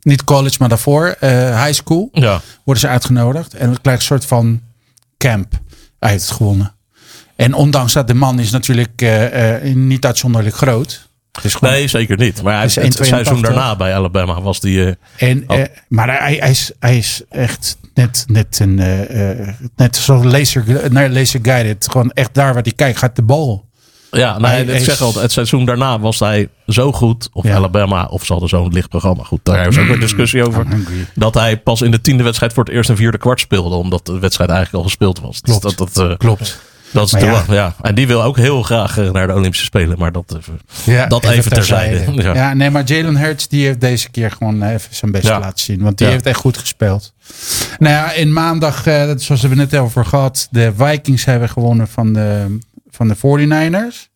Niet 0.01 0.23
college, 0.23 0.55
maar 0.59 0.69
daarvoor, 0.69 1.15
high 1.19 1.71
school, 1.71 2.09
Ja. 2.11 2.41
worden 2.63 2.81
ze 2.83 2.87
uitgenodigd. 2.89 3.53
En 3.53 3.65
dan 3.65 3.77
krijg 3.81 3.97
je 3.97 4.01
een 4.13 4.19
soort 4.19 4.25
van 4.25 4.61
camp 5.17 5.53
uit 5.99 6.23
gewonnen. 6.31 6.73
En 7.39 7.53
ondanks 7.53 7.93
dat 7.93 8.07
de 8.07 8.13
man 8.13 8.39
is 8.39 8.51
natuurlijk 8.51 9.01
eh, 9.01 9.55
eh, 9.69 9.75
niet 9.75 10.05
uitzonderlijk 10.05 10.55
groot. 10.55 11.07
Gewoon 11.31 11.73
Nee, 11.73 11.87
zeker 11.87 12.17
niet. 12.17 12.41
Maar 12.41 12.55
hij, 12.55 12.65
Is 12.65 12.75
het, 12.75 12.83
het 12.85 12.97
1,82. 12.99 13.05
seizoen 13.07 13.41
daarna 13.41 13.75
bij 13.75 13.95
Alabama 13.95 14.41
was 14.41 14.59
die. 14.59 14.85
eh, 14.85 15.29
En, 15.29 15.45
maar 15.87 16.19
hij, 16.19 16.35
hij, 16.39 16.49
is, 16.49 16.71
hij 16.79 16.97
is 16.97 17.21
echt 17.29 17.77
net, 17.93 18.23
net 18.27 18.59
een 18.59 18.75
net 19.75 19.95
zo'n 19.95 20.31
laser, 20.31 20.63
naar 20.91 21.09
laser 21.09 21.39
guided. 21.43 21.87
Gewoon 21.91 22.11
echt 22.11 22.33
daar 22.33 22.53
waar 22.53 22.63
hij 22.63 22.71
kijkt, 22.75 22.97
gaat 22.97 23.15
de 23.15 23.21
bal. 23.21 23.65
ja, 24.11 24.37
nou, 24.39 24.53
Hij 24.53 24.63
ik 24.63 24.83
zeg 24.83 25.01
altijd, 25.01 25.23
het 25.23 25.31
seizoen 25.31 25.65
daarna 25.65 25.99
was 25.99 26.19
hij 26.19 26.49
zo 26.67 26.91
goed. 26.91 27.29
Of 27.33 27.43
Ja. 27.43 27.55
Alabama, 27.55 28.05
of 28.05 28.25
ze 28.25 28.31
hadden 28.31 28.49
zo'n 28.49 28.73
licht 28.73 28.89
programma. 28.89 29.23
Goed, 29.23 29.39
daar 29.43 29.67
is 29.67 29.77
ook 29.77 29.87
weer 29.87 29.99
discussie 29.99 30.45
over. 30.47 30.65
Dat 31.15 31.33
hij 31.33 31.57
pas 31.59 31.81
in 31.81 31.91
de 31.91 32.01
tiende 32.01 32.23
wedstrijd 32.23 32.53
voor 32.53 32.63
het 32.63 32.73
eerst 32.73 32.89
een 32.89 32.95
vierde 32.97 33.17
kwart 33.17 33.39
speelde. 33.39 33.75
Omdat 33.75 34.05
de 34.05 34.19
wedstrijd 34.19 34.49
eigenlijk 34.49 34.79
al 34.83 34.89
gespeeld 34.89 35.19
was. 35.19 35.41
Dus 35.41 35.57
Klopt. 35.59 35.77
dat, 35.77 35.93
dat, 35.93 36.17
Klopt. 36.17 36.59
Dat 36.91 37.05
is 37.05 37.11
Maar 37.11 37.21
Tua, 37.21 37.43
ja. 37.47 37.53
ja. 37.53 37.75
En 37.81 37.95
die 37.95 38.07
wil 38.07 38.23
ook 38.23 38.37
heel 38.37 38.63
graag 38.63 38.97
eh, 38.97 39.11
naar 39.11 39.27
de 39.27 39.33
Olympische 39.33 39.65
Spelen. 39.65 39.97
Maar 39.97 40.11
dat, 40.11 40.37
Ja, 40.85 41.07
dat 41.07 41.25
even 41.25 41.51
terzijde. 41.51 42.11
Ja. 42.23 42.33
Ja. 42.33 42.53
nee, 42.53 42.69
maar 42.69 42.83
Jalen 42.83 43.17
Hurts 43.17 43.47
die 43.47 43.65
heeft 43.65 43.81
deze 43.81 44.09
keer 44.09 44.31
gewoon 44.31 44.63
eh, 44.63 44.73
even 44.73 44.95
zijn 44.95 45.11
best 45.11 45.27
laten 45.27 45.59
zien. 45.59 45.81
Want 45.81 45.97
die 45.97 46.07
heeft 46.07 46.25
echt 46.25 46.39
goed 46.39 46.57
gespeeld. 46.57 47.13
Nou 47.79 47.93
ja, 47.93 48.11
in 48.11 48.33
maandag, 48.33 48.83
dat- 48.83 49.21
zoals 49.21 49.41
we 49.41 49.47
het 49.47 49.57
net 49.57 49.75
over 49.75 50.05
gehad. 50.05 50.47
De 50.51 50.73
Vikings 50.77 51.25
hebben 51.25 51.49
gewonnen 51.49 51.87
van 51.87 52.13
de, 52.13 52.57
van 52.91 53.07
de 53.07 53.15
49ers. 53.15 54.07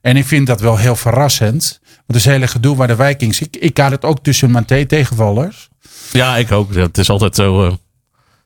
En 0.00 0.16
ik 0.16 0.26
vind 0.26 0.46
dat 0.46 0.60
wel 0.60 0.76
heel 0.76 0.96
verrassend. 0.96 1.80
Want 2.06 2.24
het 2.24 2.32
hele 2.32 2.46
gedoe 2.46 2.76
waar 2.76 2.88
de 2.88 2.96
Vikings... 2.96 3.40
Ik, 3.40 3.56
ik 3.56 3.78
had 3.78 3.90
het 3.90 4.04
ook 4.04 4.22
tussen 4.22 4.50
mijn 4.50 4.64
tegenvallers. 4.86 5.68
Ja, 6.12 6.36
ik 6.36 6.52
ook. 6.52 6.74
Het 6.74 6.98
is 6.98 7.10
altijd 7.10 7.34
zo. 7.34 7.64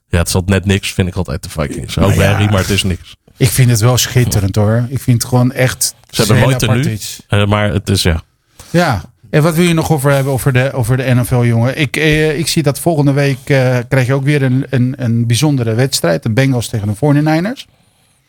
ja, 0.08 0.18
het 0.18 0.28
is 0.28 0.34
altijd 0.34 0.58
net 0.58 0.64
niks, 0.74 0.92
vind 0.92 1.08
ik 1.08 1.14
altijd 1.14 1.42
de 1.42 1.50
Vikings. 1.50 1.98
Ook 1.98 2.04
Nou. 2.06 2.18
Barry, 2.18 2.44
maar 2.44 2.60
het 2.60 2.70
is 2.70 2.82
niks. 2.82 3.16
Ik 3.36 3.48
vind 3.48 3.70
het 3.70 3.80
wel 3.80 3.96
schitterend 3.96 4.56
hoor. 4.56 4.86
Ik 4.88 5.00
vind 5.00 5.22
het 5.22 5.30
gewoon 5.30 5.52
echt... 5.52 5.94
Ze 6.10 6.22
hebben 6.22 6.40
mooi 6.40 6.56
tenue. 6.56 6.92
iets. 6.92 7.22
Eh, 7.28 7.46
maar 7.46 7.72
het 7.72 7.88
is 7.88 8.02
ja. 8.02 8.22
Ja. 8.70 9.02
En 9.30 9.42
wat 9.42 9.54
wil 9.54 9.64
je 9.64 9.74
nog 9.74 9.92
over 9.92 10.12
hebben 10.12 10.32
over 10.32 10.52
de, 10.52 10.72
over 10.72 10.96
de 10.96 11.14
NFL, 11.14 11.42
jongen? 11.42 11.78
Ik, 11.78 11.96
eh, 11.96 12.38
ik 12.38 12.46
zie 12.46 12.62
dat 12.62 12.78
volgende 12.78 13.12
week 13.12 13.38
eh, 13.44 13.78
krijg 13.88 14.06
je 14.06 14.14
ook 14.14 14.24
weer 14.24 14.42
een, 14.42 14.66
een, 14.70 14.94
een 14.96 15.26
bijzondere 15.26 15.74
wedstrijd. 15.74 16.22
De 16.22 16.30
Bengals 16.30 16.68
tegen 16.68 16.88
de 16.88 17.22
49ers. 17.22 17.75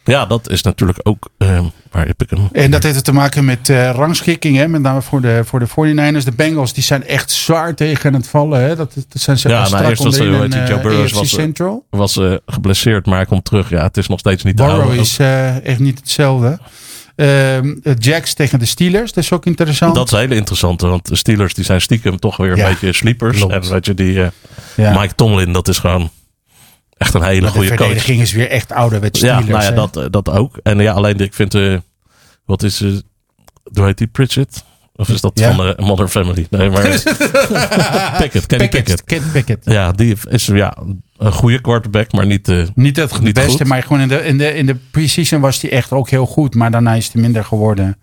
Ja, 0.08 0.26
dat 0.26 0.50
is 0.50 0.62
natuurlijk 0.62 1.00
ook. 1.04 1.30
eh, 1.38 1.60
waar 1.92 2.08
heb 2.08 2.22
ik 2.22 2.30
hem? 2.30 2.50
En 2.52 2.72
dat 2.72 2.84
heeft 2.84 3.04
te 3.04 3.14
maken 3.14 3.46
met 3.46 3.70
eh, 3.70 3.90
rangschikking, 3.92 4.58
hè? 4.58 4.68
met 4.68 4.82
name 4.82 5.02
voor 5.02 5.22
de, 5.22 5.42
voor 5.46 5.60
de 5.60 5.68
49ers. 5.68 6.24
De 6.24 6.32
Bengals 6.36 6.74
die 6.74 6.84
zijn 6.84 7.06
echt 7.08 7.32
zwaar 7.32 7.76
tegen 7.76 8.14
het 8.14 8.28
vallen. 8.28 8.62
Hè? 8.62 8.76
Dat, 8.76 8.94
dat 8.94 9.06
zijn 9.22 9.38
ze 9.38 9.50
Ja, 9.50 9.70
nou, 9.70 9.86
eerst 9.86 10.04
was, 10.04 10.18
eh, 10.18 10.22
die, 10.42 10.50
Joe 10.50 10.60
eh, 10.60 10.82
Burrows 10.82 11.12
was, 11.12 11.22
eh, 11.34 11.40
Central. 11.40 11.86
Was 11.90 12.18
eh, 12.18 12.34
geblesseerd, 12.46 13.06
maar 13.06 13.16
hij 13.18 13.26
komt 13.26 13.46
terug. 13.46 13.70
Ja, 13.70 13.84
het 13.84 13.98
is 13.98 14.08
nog 14.08 14.20
steeds 14.20 14.44
niet 14.44 14.58
te 14.58 14.64
Burrow 14.64 14.80
houden. 14.82 15.00
is 15.00 15.18
eh, 15.20 15.66
echt 15.66 15.80
niet 15.80 16.00
hetzelfde. 16.00 16.60
Ehm, 17.16 17.76
de 17.82 17.96
Jacks 18.00 18.34
tegen 18.34 18.60
de 18.60 18.66
Steelers, 18.66 19.14
dat 19.14 19.24
is 19.24 19.32
ook 19.32 19.46
interessant. 19.46 19.96
Dat 19.96 20.06
is 20.06 20.12
een 20.12 20.20
hele 20.20 20.36
interessante, 20.36 20.88
want 20.88 21.08
de 21.08 21.16
Steelers 21.16 21.54
die 21.54 21.66
zijn 21.66 21.82
stiekem 21.82 22.20
toch 22.20 22.38
weer 22.38 22.52
een 22.52 22.58
Ja, 22.58 22.68
beetje 22.70 22.94
sleepers. 22.94 23.38
klopt. 23.38 23.54
En 23.54 23.72
weet 23.72 23.86
je, 23.86 23.94
die 23.94 24.22
eh, 24.24 24.28
ja. 24.76 25.00
Mike 25.00 25.16
Tomlin, 25.16 25.52
dat 25.54 25.68
is 25.68 25.80
gewoon 25.80 26.10
echt 26.98 27.14
een 27.14 27.24
hele 27.24 27.42
Maar 27.42 27.50
de 27.52 27.56
goede 27.58 27.68
coach. 27.76 27.78
verdediging 27.78 28.22
is 28.22 28.32
weer 28.32 28.50
echt 28.50 28.72
ouderwets 28.72 29.20
Ja, 29.20 29.40
nou 29.40 29.52
ja, 29.52 29.60
hè? 29.62 29.74
dat, 29.74 29.98
eh, 29.98 30.06
dat 30.10 30.30
ook. 30.30 30.60
En 30.64 30.80
ja, 30.80 30.94
alleen 30.94 31.20
ik 31.20 31.34
vind, 31.34 31.54
eh, 31.56 31.78
wat 32.46 32.64
is, 32.64 32.82
eh 32.82 32.90
hoe 33.74 33.86
heet 33.86 33.98
die, 33.98 34.08
Pritchett? 34.08 34.64
Of 34.96 35.10
is 35.10 35.22
dat 35.22 35.40
Ja. 35.40 35.54
van 35.54 35.66
de 35.66 35.76
Modern 35.84 36.10
Family? 36.10 36.48
Nee, 36.50 36.70
maar 36.70 36.82
Pickett, 38.20 38.46
Kenny 38.46 38.70
Pickett. 38.70 39.06
Pickett. 39.06 39.32
Pickett. 39.32 39.66
Ja, 39.66 39.92
die 39.92 40.16
is 40.30 40.46
ja, 40.46 40.78
een 41.18 41.32
goede 41.32 41.62
quarterback, 41.62 42.12
maar 42.12 42.26
niet... 42.26 42.48
eh, 42.50 42.64
Niet 42.76 42.96
het 42.96 43.22
Niet 43.22 43.34
beste, 43.34 43.52
goed. 43.58 43.68
maar 43.68 43.84
gewoon 43.84 44.02
in 44.02 44.08
de, 44.08 44.24
in 44.26 44.38
de, 44.38 44.54
in 44.54 44.66
de 44.66 44.76
pre-season 44.92 45.42
was 45.42 45.62
hij 45.62 45.72
echt 45.72 45.92
ook 45.92 46.10
heel 46.10 46.26
goed. 46.26 46.56
Maar 46.56 46.72
daarna 46.72 46.94
is 46.94 47.10
hij 47.14 47.22
minder 47.22 47.44
geworden. 47.46 47.98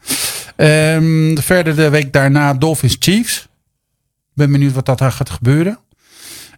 Ehm, 0.56 1.36
verder 1.36 1.76
de 1.76 1.88
week 1.88 2.12
daarna 2.12 2.54
Dolphins 2.54 2.96
Chiefs. 2.98 3.48
Ben 4.34 4.52
benieuwd 4.52 4.72
wat 4.72 4.86
dat 4.86 4.98
daar 4.98 5.12
gaat 5.12 5.30
gebeuren. 5.30 5.78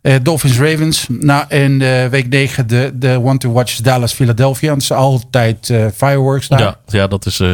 Eh, 0.06 0.14
Dolphins 0.22 0.58
Ravens. 0.58 1.06
Nou, 1.08 1.44
en 1.48 1.78
de 1.78 2.06
week 2.10 2.28
9 2.28 2.66
de, 2.66 2.90
de 2.94 3.20
one 3.22 3.38
to 3.38 3.52
watch 3.52 3.76
Dallas 3.76 4.12
Philadelphia. 4.12 4.75
Is 4.75 4.92
altijd 4.92 5.70
eh, 5.70 5.86
fireworks 5.94 6.48
daar. 6.48 6.60
ja, 6.60 6.78
ja, 6.86 7.06
dat 7.06 7.26
is... 7.26 7.40
eh, 7.40 7.52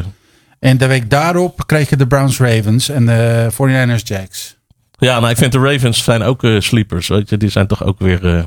En 0.58 0.78
de 0.78 0.86
week 0.86 1.10
daarop 1.10 1.66
kreeg 1.66 1.90
je 1.90 1.96
de 1.96 2.06
Browns 2.06 2.38
Ravens 2.38 2.88
en 2.88 3.06
de 3.06 3.48
49ers 3.52 4.02
Jacks. 4.02 4.56
ja, 4.98 5.18
nou, 5.18 5.30
ik 5.30 5.36
vind 5.36 5.52
de 5.52 5.58
Ravens 5.58 6.04
zijn 6.04 6.22
ook 6.22 6.44
eh, 6.44 6.60
sleepers, 6.60 7.08
weet 7.08 7.28
je. 7.28 7.36
Die 7.36 7.48
zijn 7.50 7.66
toch 7.66 7.84
ook 7.84 7.98
weer... 7.98 8.36
eh, 8.36 8.42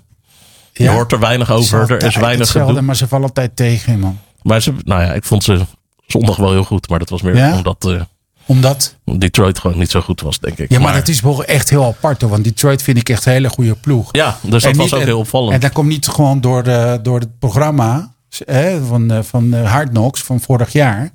je 0.74 0.90
hoort 0.90 1.12
er 1.12 1.20
weinig 1.20 1.52
over, 1.52 1.80
er 1.92 2.04
is 2.04 2.16
weinig 2.16 2.38
hetzelfde, 2.40 2.68
gedoe. 2.72 2.82
maar 2.86 2.96
ze 2.96 3.08
vallen 3.08 3.28
altijd 3.28 3.56
tegen, 3.56 4.00
man. 4.00 4.20
Maar 4.42 4.62
ze, 4.62 4.74
nou 4.84 5.02
ja, 5.02 5.14
ik 5.14 5.24
vond 5.24 5.44
ze 5.44 5.62
zondag 6.08 6.36
wel 6.38 6.52
heel 6.52 6.64
goed. 6.64 6.90
Maar 6.90 7.00
dat 7.00 7.10
was 7.10 7.22
meer 7.22 7.36
Ja? 7.36 7.56
omdat 7.56 7.86
eh, 7.90 8.02
Omdat... 8.46 8.96
Detroit 9.18 9.60
gewoon 9.60 9.78
niet 9.78 9.92
zo 9.92 10.02
goed 10.02 10.22
was, 10.22 10.40
denk 10.40 10.58
ik. 10.58 10.72
Ja, 10.72 10.80
maar, 10.80 10.94
dat 10.94 11.08
is 11.08 11.22
wel 11.22 11.44
echt 11.44 11.70
heel 11.70 11.86
apart 11.86 12.22
hoor. 12.22 12.30
Want 12.30 12.44
Detroit 12.44 12.82
vind 12.82 12.98
ik 12.98 13.10
echt 13.10 13.26
een 13.26 13.32
hele 13.32 13.50
goede 13.50 13.76
ploeg. 13.76 14.10
Ja, 14.12 14.38
dus 14.42 14.52
dat 14.64 14.72
En 14.72 14.78
was 14.78 14.92
niet- 14.92 15.00
ook 15.00 15.06
heel 15.06 15.20
opvallend. 15.20 15.54
En 15.54 15.60
dat 15.60 15.72
komt 15.72 15.88
niet 15.88 16.08
gewoon 16.08 16.42
door, 16.42 16.64
de, 16.64 17.00
door 17.04 17.20
het 17.20 17.40
programma 17.40 18.14
hè, 18.46 18.86
van, 18.86 19.12
eh, 19.12 19.20
van 19.24 19.54
eh, 19.54 19.72
Hard 19.72 19.90
Knocks 19.90 20.22
van 20.22 20.40
vorig 20.42 20.72
jaar. 20.72 21.10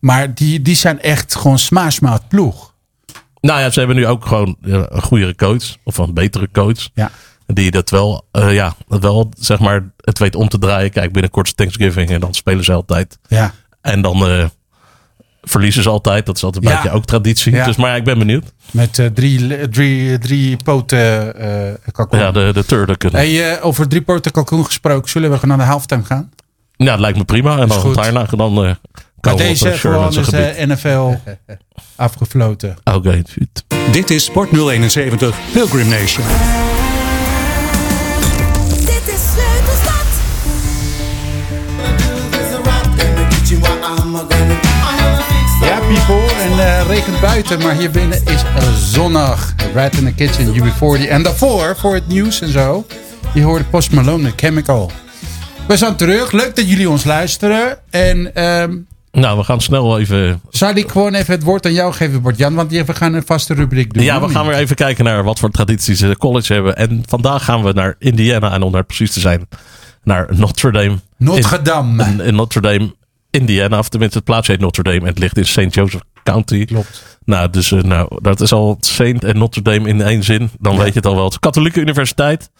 Maar 0.00 0.34
die, 0.34 0.62
die 0.62 0.74
zijn 0.76 1.00
echt 1.00 1.34
gewoon 1.34 1.58
smaashmaat 1.58 2.28
ploeg. 2.28 2.74
Nou 3.40 3.60
ja, 3.60 3.70
ze 3.70 3.78
hebben 3.78 3.96
nu 3.96 4.06
ook 4.06 4.26
gewoon 4.26 4.56
ja, 4.60 4.86
een 4.88 5.02
goedere 5.02 5.34
coach. 5.34 5.76
Of 5.84 5.98
een 5.98 6.14
betere 6.14 6.48
coach. 6.52 6.88
Ja. 6.94 7.10
Die 7.46 7.70
dat 7.70 7.90
wel, 7.90 8.26
eh, 8.32 8.54
ja, 8.54 8.74
dat 8.88 9.02
wel, 9.02 9.30
zeg 9.38 9.58
maar, 9.58 9.90
het 9.96 10.18
weet 10.18 10.34
om 10.34 10.48
te 10.48 10.58
draaien. 10.58 10.90
Kijk, 10.90 11.12
binnenkort 11.12 11.46
is 11.46 11.54
Thanksgiving 11.54 12.10
en 12.10 12.20
dan 12.20 12.34
spelen 12.34 12.64
ze 12.64 12.72
altijd. 12.72 13.18
Ja. 13.28 13.54
En 13.80 14.02
dan 14.02 14.26
eh, 14.28 14.44
verliezen 15.48 15.82
ze 15.82 15.88
altijd. 15.88 16.26
Dat 16.26 16.36
is 16.36 16.44
altijd 16.44 16.64
een 16.64 16.70
Ja. 16.70 16.76
beetje 16.76 16.96
ook 16.96 17.04
traditie. 17.04 17.52
Ja. 17.54 17.64
Dus, 17.64 17.76
maar 17.76 17.90
ja, 17.90 17.96
ik 17.96 18.04
ben 18.04 18.18
benieuwd. 18.18 18.44
Met 18.70 18.98
eh, 18.98 19.06
drie, 19.06 19.68
drie, 19.68 20.18
drie 20.18 20.56
poten 20.64 21.34
eh 21.40 21.92
kalkoen. 21.92 22.18
Ja, 22.18 22.30
de, 22.30 22.50
de 22.52 22.64
turducken. 22.64 23.10
Hey, 23.12 23.52
eh, 23.56 23.64
over 23.64 23.88
drie 23.88 24.02
poten 24.02 24.32
kalkoen 24.32 24.64
gesproken. 24.64 25.10
Zullen 25.10 25.30
we 25.30 25.38
gewoon 25.38 25.56
naar 25.56 25.66
de 25.66 25.72
halftime 25.72 26.04
gaan? 26.04 26.30
Ja, 26.76 26.90
dat 26.90 27.00
lijkt 27.00 27.18
me 27.18 27.24
prima. 27.24 27.58
En 27.58 27.68
dan 27.68 27.92
daarna 27.92 28.24
dan 28.24 28.50
eh 28.50 28.56
Maar 28.56 28.78
komen 29.20 29.20
we 29.20 29.30
op 29.30 29.38
deze 29.38 29.72
gewoon 29.72 30.08
is 30.08 30.26
de 30.26 30.54
NFL 30.66 31.14
afgefloten. 31.96 32.76
Oké. 32.84 33.22
Dit 33.92 34.10
is 34.10 34.24
Sport 34.24 34.50
071 34.50 35.36
Pilgrim 35.52 35.88
Nation. 35.88 36.24
Eh 46.58 46.86
regent 46.88 47.20
buiten, 47.20 47.58
maar 47.58 47.74
hier 47.74 47.90
binnen 47.90 48.24
is 48.24 48.44
zonnig. 48.92 49.54
Right 49.74 49.96
in 49.96 50.04
the 50.04 50.14
kitchen, 50.14 50.54
UB40. 50.54 51.08
En 51.08 51.22
daarvoor, 51.22 51.76
voor 51.76 51.94
het 51.94 52.08
nieuws 52.08 52.40
en 52.40 52.48
zo, 52.48 52.86
je 53.34 53.42
hoorde 53.42 53.64
Post 53.64 53.92
Malone, 53.92 54.32
Chemical. 54.36 54.90
We 55.68 55.76
zijn 55.76 55.96
terug. 55.96 56.32
Leuk 56.32 56.56
dat 56.56 56.68
jullie 56.68 56.90
ons 56.90 57.04
luisteren. 57.04 57.78
En 57.90 58.34
ehm 58.34 58.76
Nou, 59.12 59.38
we 59.38 59.44
gaan 59.44 59.60
snel 59.60 59.98
even 59.98 60.40
zou 60.50 60.74
ik 60.74 60.90
gewoon 60.90 61.14
even 61.14 61.34
het 61.34 61.42
woord 61.42 61.66
aan 61.66 61.72
jou 61.72 61.92
geven, 61.92 62.22
Bart-Jan? 62.22 62.54
Want 62.54 62.72
we 62.72 62.94
gaan 62.94 63.14
een 63.14 63.26
vaste 63.26 63.54
rubriek 63.54 63.94
doen. 63.94 64.02
Ja, 64.02 64.20
we 64.20 64.28
gaan 64.28 64.46
weer 64.46 64.56
even 64.56 64.76
kijken 64.76 65.04
naar 65.04 65.24
wat 65.24 65.38
voor 65.38 65.50
tradities 65.50 65.98
de 65.98 66.16
college 66.16 66.52
hebben. 66.52 66.76
En 66.76 67.02
vandaag 67.06 67.44
gaan 67.44 67.62
we 67.62 67.72
naar 67.72 67.94
Indiana. 67.98 68.52
En 68.52 68.62
om 68.62 68.72
daar 68.72 68.84
precies 68.84 69.12
te 69.12 69.20
zijn, 69.20 69.48
naar 70.02 70.28
Notre 70.30 70.72
Dame. 70.72 70.96
Notre 71.16 71.62
Dame. 71.62 72.04
In, 72.04 72.20
in 72.20 72.34
Notre 72.34 72.60
Dame, 72.60 72.94
Indiana. 73.30 73.78
Of 73.78 73.88
tenminste, 73.88 74.16
het 74.16 74.26
plaatsje 74.26 74.52
heet 74.52 74.60
Notre 74.60 74.82
Dame. 74.82 75.00
En 75.00 75.06
het 75.06 75.18
ligt 75.18 75.36
in 75.36 75.46
St. 75.46 75.74
Joseph 75.74 76.02
County. 76.32 76.64
Klopt. 76.64 77.18
Nou, 77.24 77.50
dus 77.50 77.72
eh, 77.72 77.82
nou, 77.82 78.18
dat 78.22 78.40
is 78.40 78.52
al 78.52 78.76
Saint 78.80 79.24
en 79.24 79.38
Notre 79.38 79.62
Dame 79.62 79.88
in 79.88 80.00
één 80.00 80.22
zin. 80.22 80.50
Dan 80.58 80.76
weet 80.76 80.86
je 80.86 80.92
het 80.92 81.06
al 81.06 81.14
wel. 81.14 81.24
Het 81.24 81.32
is 81.32 81.38
katholieke 81.38 81.80
universiteit. 81.80 82.50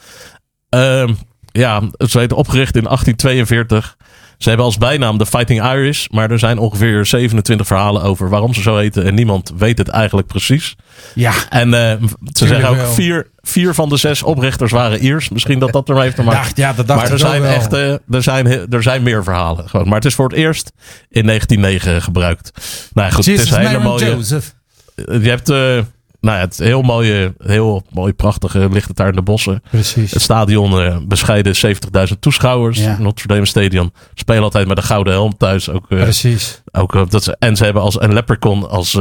Ehm, 0.69 1.15
ja, 1.53 1.81
ze 1.99 2.19
werden 2.19 2.37
opgericht 2.37 2.77
in 2.77 2.85
1842. 2.85 3.97
Ze 4.39 4.49
hebben 4.49 4.67
als 4.67 4.79
bijnaam 4.79 5.19
de 5.19 5.27
Fighting 5.27 5.63
Irish. 5.63 6.07
Maar 6.11 6.31
er 6.31 6.39
zijn 6.39 6.59
ongeveer 6.59 7.07
27 7.07 7.67
verhalen 7.67 8.03
over 8.03 8.29
waarom 8.29 8.55
ze 8.55 8.63
zo 8.63 8.77
heten. 8.77 9.05
En 9.05 9.15
niemand 9.15 9.53
weet 9.57 9.79
het 9.79 9.89
eigenlijk 9.89 10.27
precies. 10.27 10.77
Ja, 11.15 11.33
En 11.49 11.75
eh, 11.75 12.03
ze 12.33 12.47
zeggen 12.47 12.69
ook 12.69 12.87
vier, 12.87 13.31
vier 13.41 13.75
van 13.75 13.89
de 13.89 13.97
zes 13.97 14.23
oprichters 14.23 14.73
waren 14.73 14.99
Iers. 15.05 15.29
Misschien 15.29 15.59
dat 15.59 15.73
dat 15.73 15.89
ermee 15.89 16.03
heeft 16.05 16.17
te 16.17 16.23
maken. 16.23 16.53
ja 16.55 16.73
dat 16.73 16.87
dacht 16.87 16.99
maar 16.99 17.07
ik 17.07 17.13
er 17.13 17.19
zijn, 17.19 17.43
wel. 17.43 17.51
echt, 17.51 17.73
eh, 17.73 17.93
er, 17.93 18.23
zijn, 18.23 18.47
er 18.71 18.83
zijn 18.83 19.03
meer 19.03 19.25
verhalen. 19.25 19.69
Gewoon. 19.69 19.87
Maar 19.87 19.97
het 19.97 20.05
is 20.05 20.15
voor 20.15 20.29
het 20.29 20.37
eerst 20.39 20.73
in 21.09 21.27
1909 21.27 22.03
gebruikt. 22.03 22.51
Nou 22.93 23.13
goed, 23.13 23.25
Jesus, 23.25 23.51
het 23.51 23.59
is 23.59 23.65
een 23.65 23.71
hele 23.71 23.83
mooie. 23.83 24.07
Joseph. 24.07 24.55
Je 24.95 25.29
hebt 25.29 25.49
eh, 25.51 25.79
nou 26.27 26.39
ja, 26.39 26.45
het 26.45 26.59
heel 26.59 26.83
mooie, 26.83 27.35
heel 27.39 27.83
mooi, 27.91 28.13
prachtige 28.13 28.69
ligt 28.71 28.89
het 28.89 28.97
daar 28.97 29.09
in 29.09 29.15
de 29.15 29.23
bossen. 29.23 29.63
Precies. 29.71 30.11
Het 30.13 30.23
stadion 30.23 30.81
eh, 30.81 30.97
bescheiden 31.03 31.55
70.000 31.67 32.19
toeschouwers. 32.21 32.79
Ja. 32.79 32.97
Notre 32.99 33.27
Dame 33.27 33.47
Stadion. 33.47 33.93
Spelen 34.15 34.43
altijd 34.43 34.69
met 34.69 34.77
een 34.77 34.83
gouden 34.83 35.13
helm 35.13 35.37
thuis. 35.37 35.71
Ook, 35.71 35.87
eh, 35.91 35.99
Precies. 36.03 36.63
ook, 36.73 36.95
eh, 36.95 37.03
dat 37.09 37.25
ze, 37.25 37.37
en 37.39 37.57
ze 37.57 37.65
hebben 37.65 37.83
als 37.83 38.01
een 38.01 38.13
leprechaun 38.13 38.69
als, 38.69 38.99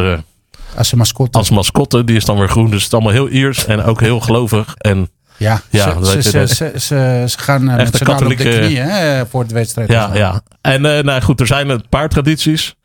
Als 0.76 0.94
mascotte. 0.94 1.38
als 1.38 1.50
mascotte. 1.50 2.04
Die 2.04 2.16
is 2.16 2.26
dan 2.26 2.38
weer 2.38 2.50
groen. 2.50 2.66
Dus 2.70 2.84
het 2.84 2.86
is 2.88 2.94
allemaal 2.94 3.12
heel 3.12 3.30
Iers 3.30 3.66
en 3.66 3.84
ook 3.84 4.00
heel 4.00 4.20
gelovig. 4.20 4.76
En 4.78 5.10
Ja, 5.38 5.62
Ja, 5.70 6.04
ze, 6.04 6.22
ze, 6.22 6.48
ze, 6.76 6.96
de- 6.96 7.42
gaan 7.44 7.70
Echt 7.70 7.78
met 7.78 7.88
z'n 7.88 7.94
op 7.94 8.00
de 8.00 8.06
katholieke- 8.06 8.60
knieën 8.60 9.26
voor 9.30 9.48
de 9.48 9.54
wedstrijd. 9.54 9.90
ja, 9.92 10.10
ja. 10.14 10.42
En 10.62 10.82
nou 10.82 11.22
goed, 11.22 11.40
er 11.40 11.48
zijn 11.48 11.70
een 11.70 11.84
paar 11.90 12.10
tradities. 12.10 12.76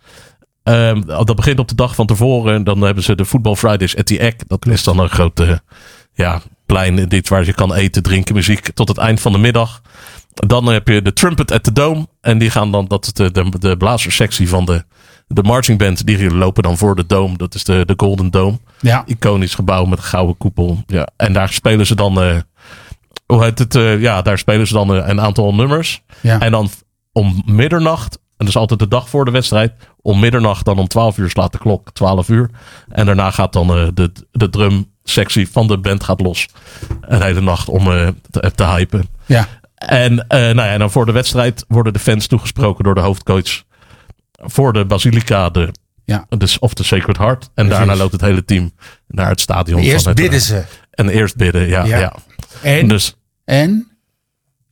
Ehm, 0.63 1.01
dat 1.07 1.37
begint 1.37 1.59
op 1.59 1.69
de 1.69 1.75
dag 1.75 1.95
van 1.95 2.07
tevoren. 2.07 2.65
Dan 2.65 2.81
hebben 2.81 3.03
ze 3.05 3.15
de 3.15 3.25
Football 3.25 3.55
Fridays 3.55 3.97
at 3.97 4.07
the 4.07 4.19
Egg. 4.19 4.35
Dat 4.47 4.67
is 4.67 4.85
dan 4.85 4.99
een 4.99 5.09
grote 5.11 5.63
ja, 6.15 6.41
plein 6.67 7.09
dit 7.09 7.29
waar 7.29 7.45
je 7.45 7.55
kan 7.55 7.75
eten, 7.75 8.03
drinken, 8.03 8.35
muziek 8.35 8.71
tot 8.75 8.89
het 8.89 8.99
eind 8.99 9.21
van 9.21 9.33
de 9.33 9.39
middag. 9.39 9.83
Dan 10.35 10.67
heb 10.67 10.89
je 10.89 11.03
de 11.03 11.13
Trumpet 11.13 11.53
at 11.53 11.63
the 11.63 11.73
Dome. 11.73 12.09
En 12.21 12.39
die 12.39 12.51
gaan 12.51 12.73
dan, 12.73 12.87
dat 12.87 13.07
is 13.07 13.13
de, 13.13 13.31
de, 13.31 13.59
de 13.59 13.77
blazerssectie 13.77 14.49
van 14.49 14.65
de, 14.65 14.85
de 15.27 15.43
marching 15.43 15.79
band. 15.79 16.07
Die 16.07 16.35
lopen 16.35 16.63
dan 16.63 16.77
voor 16.79 16.97
de 16.97 17.07
Dome. 17.07 17.37
Dat 17.37 17.55
is 17.55 17.65
de, 17.65 17.85
de 17.85 17.95
Golden 17.97 18.31
Dome. 18.31 18.59
Ja. 18.81 19.03
Iconisch 19.07 19.55
gebouw 19.55 19.85
met 19.85 19.99
een 19.99 20.05
gouden 20.05 20.37
koepel. 20.37 20.83
Ja. 20.87 21.09
En 21.17 21.33
daar 21.33 21.49
spelen 21.49 21.87
ze 21.87 21.95
dan, 21.95 22.23
eh, 22.23 22.37
hoe 23.27 23.45
heet 23.45 23.59
het? 23.59 23.75
eh, 23.75 24.01
ja, 24.01 24.23
daar 24.23 24.39
spelen 24.39 24.67
ze 24.67 24.73
dan 24.73 24.95
eh, 24.95 25.09
een 25.09 25.21
aantal 25.21 25.55
nummers. 25.55 26.03
Ja. 26.21 26.41
En 26.41 26.51
dan 26.51 26.71
om 27.13 27.43
middernacht 27.47 28.19
dat 28.47 28.55
is 28.55 28.61
altijd 28.61 28.81
de 28.81 28.89
dag 28.89 29.09
voor 29.09 29.25
de 29.25 29.31
wedstrijd. 29.31 29.73
Om 30.03 30.21
middernacht 30.21 30.65
dan 30.65 30.79
om 30.79 30.89
12 30.89 31.19
uur 31.19 31.31
slaat 31.31 31.53
de 31.53 31.59
klok 31.59 31.91
12 31.93 32.29
uur. 32.29 32.51
En 32.89 33.07
daarna 33.07 33.31
gaat 33.31 33.53
dan 33.53 33.77
eh, 33.77 33.89
de, 33.95 34.13
de 34.33 34.51
drumsectie 34.51 35.49
van 35.51 35.67
de 35.67 35.79
band 35.79 36.05
gaat 36.05 36.21
los. 36.21 36.47
Een 37.01 37.23
hele 37.23 37.41
nacht 37.41 37.69
om 37.69 37.93
eh, 37.93 38.09
te, 38.31 38.53
te 38.55 38.65
hypen. 38.65 39.09
Ja. 39.27 39.49
En, 39.75 40.27
eh, 40.29 40.39
nou 40.39 40.57
ja, 40.57 40.73
en 40.73 40.79
dan 40.79 40.91
voor 40.91 41.07
de 41.07 41.13
wedstrijd 41.13 41.65
worden 41.69 41.93
de 41.93 41.99
fans 41.99 42.27
toegesproken 42.27 42.85
door 42.85 42.95
de 42.95 43.01
hoofdcoach. 43.01 43.63
Voor 44.33 44.73
de 44.73 44.85
Basilica 44.85 45.51
de, 45.51 45.73
Ja. 46.05 46.27
dus, 46.29 46.59
of 46.59 46.75
de 46.75 46.83
Sacred 46.83 47.17
Heart. 47.19 47.51
En 47.55 47.69
daarna 47.69 47.97
loopt 47.97 48.13
het 48.13 48.21
hele 48.21 48.45
team 48.45 48.73
naar 49.07 49.29
het 49.29 49.41
stadion. 49.41 49.81
Eerst 49.81 50.03
van 50.03 50.13
het, 50.13 50.21
bidden 50.21 50.41
ze. 50.41 50.65
En 50.91 51.09
eerst 51.09 51.37
bidden, 51.37 51.69
ja. 51.69 51.85
Ja. 51.85 51.99
ja. 51.99 52.15
En? 52.63 52.89
Dus, 52.89 53.17
En? 53.45 53.89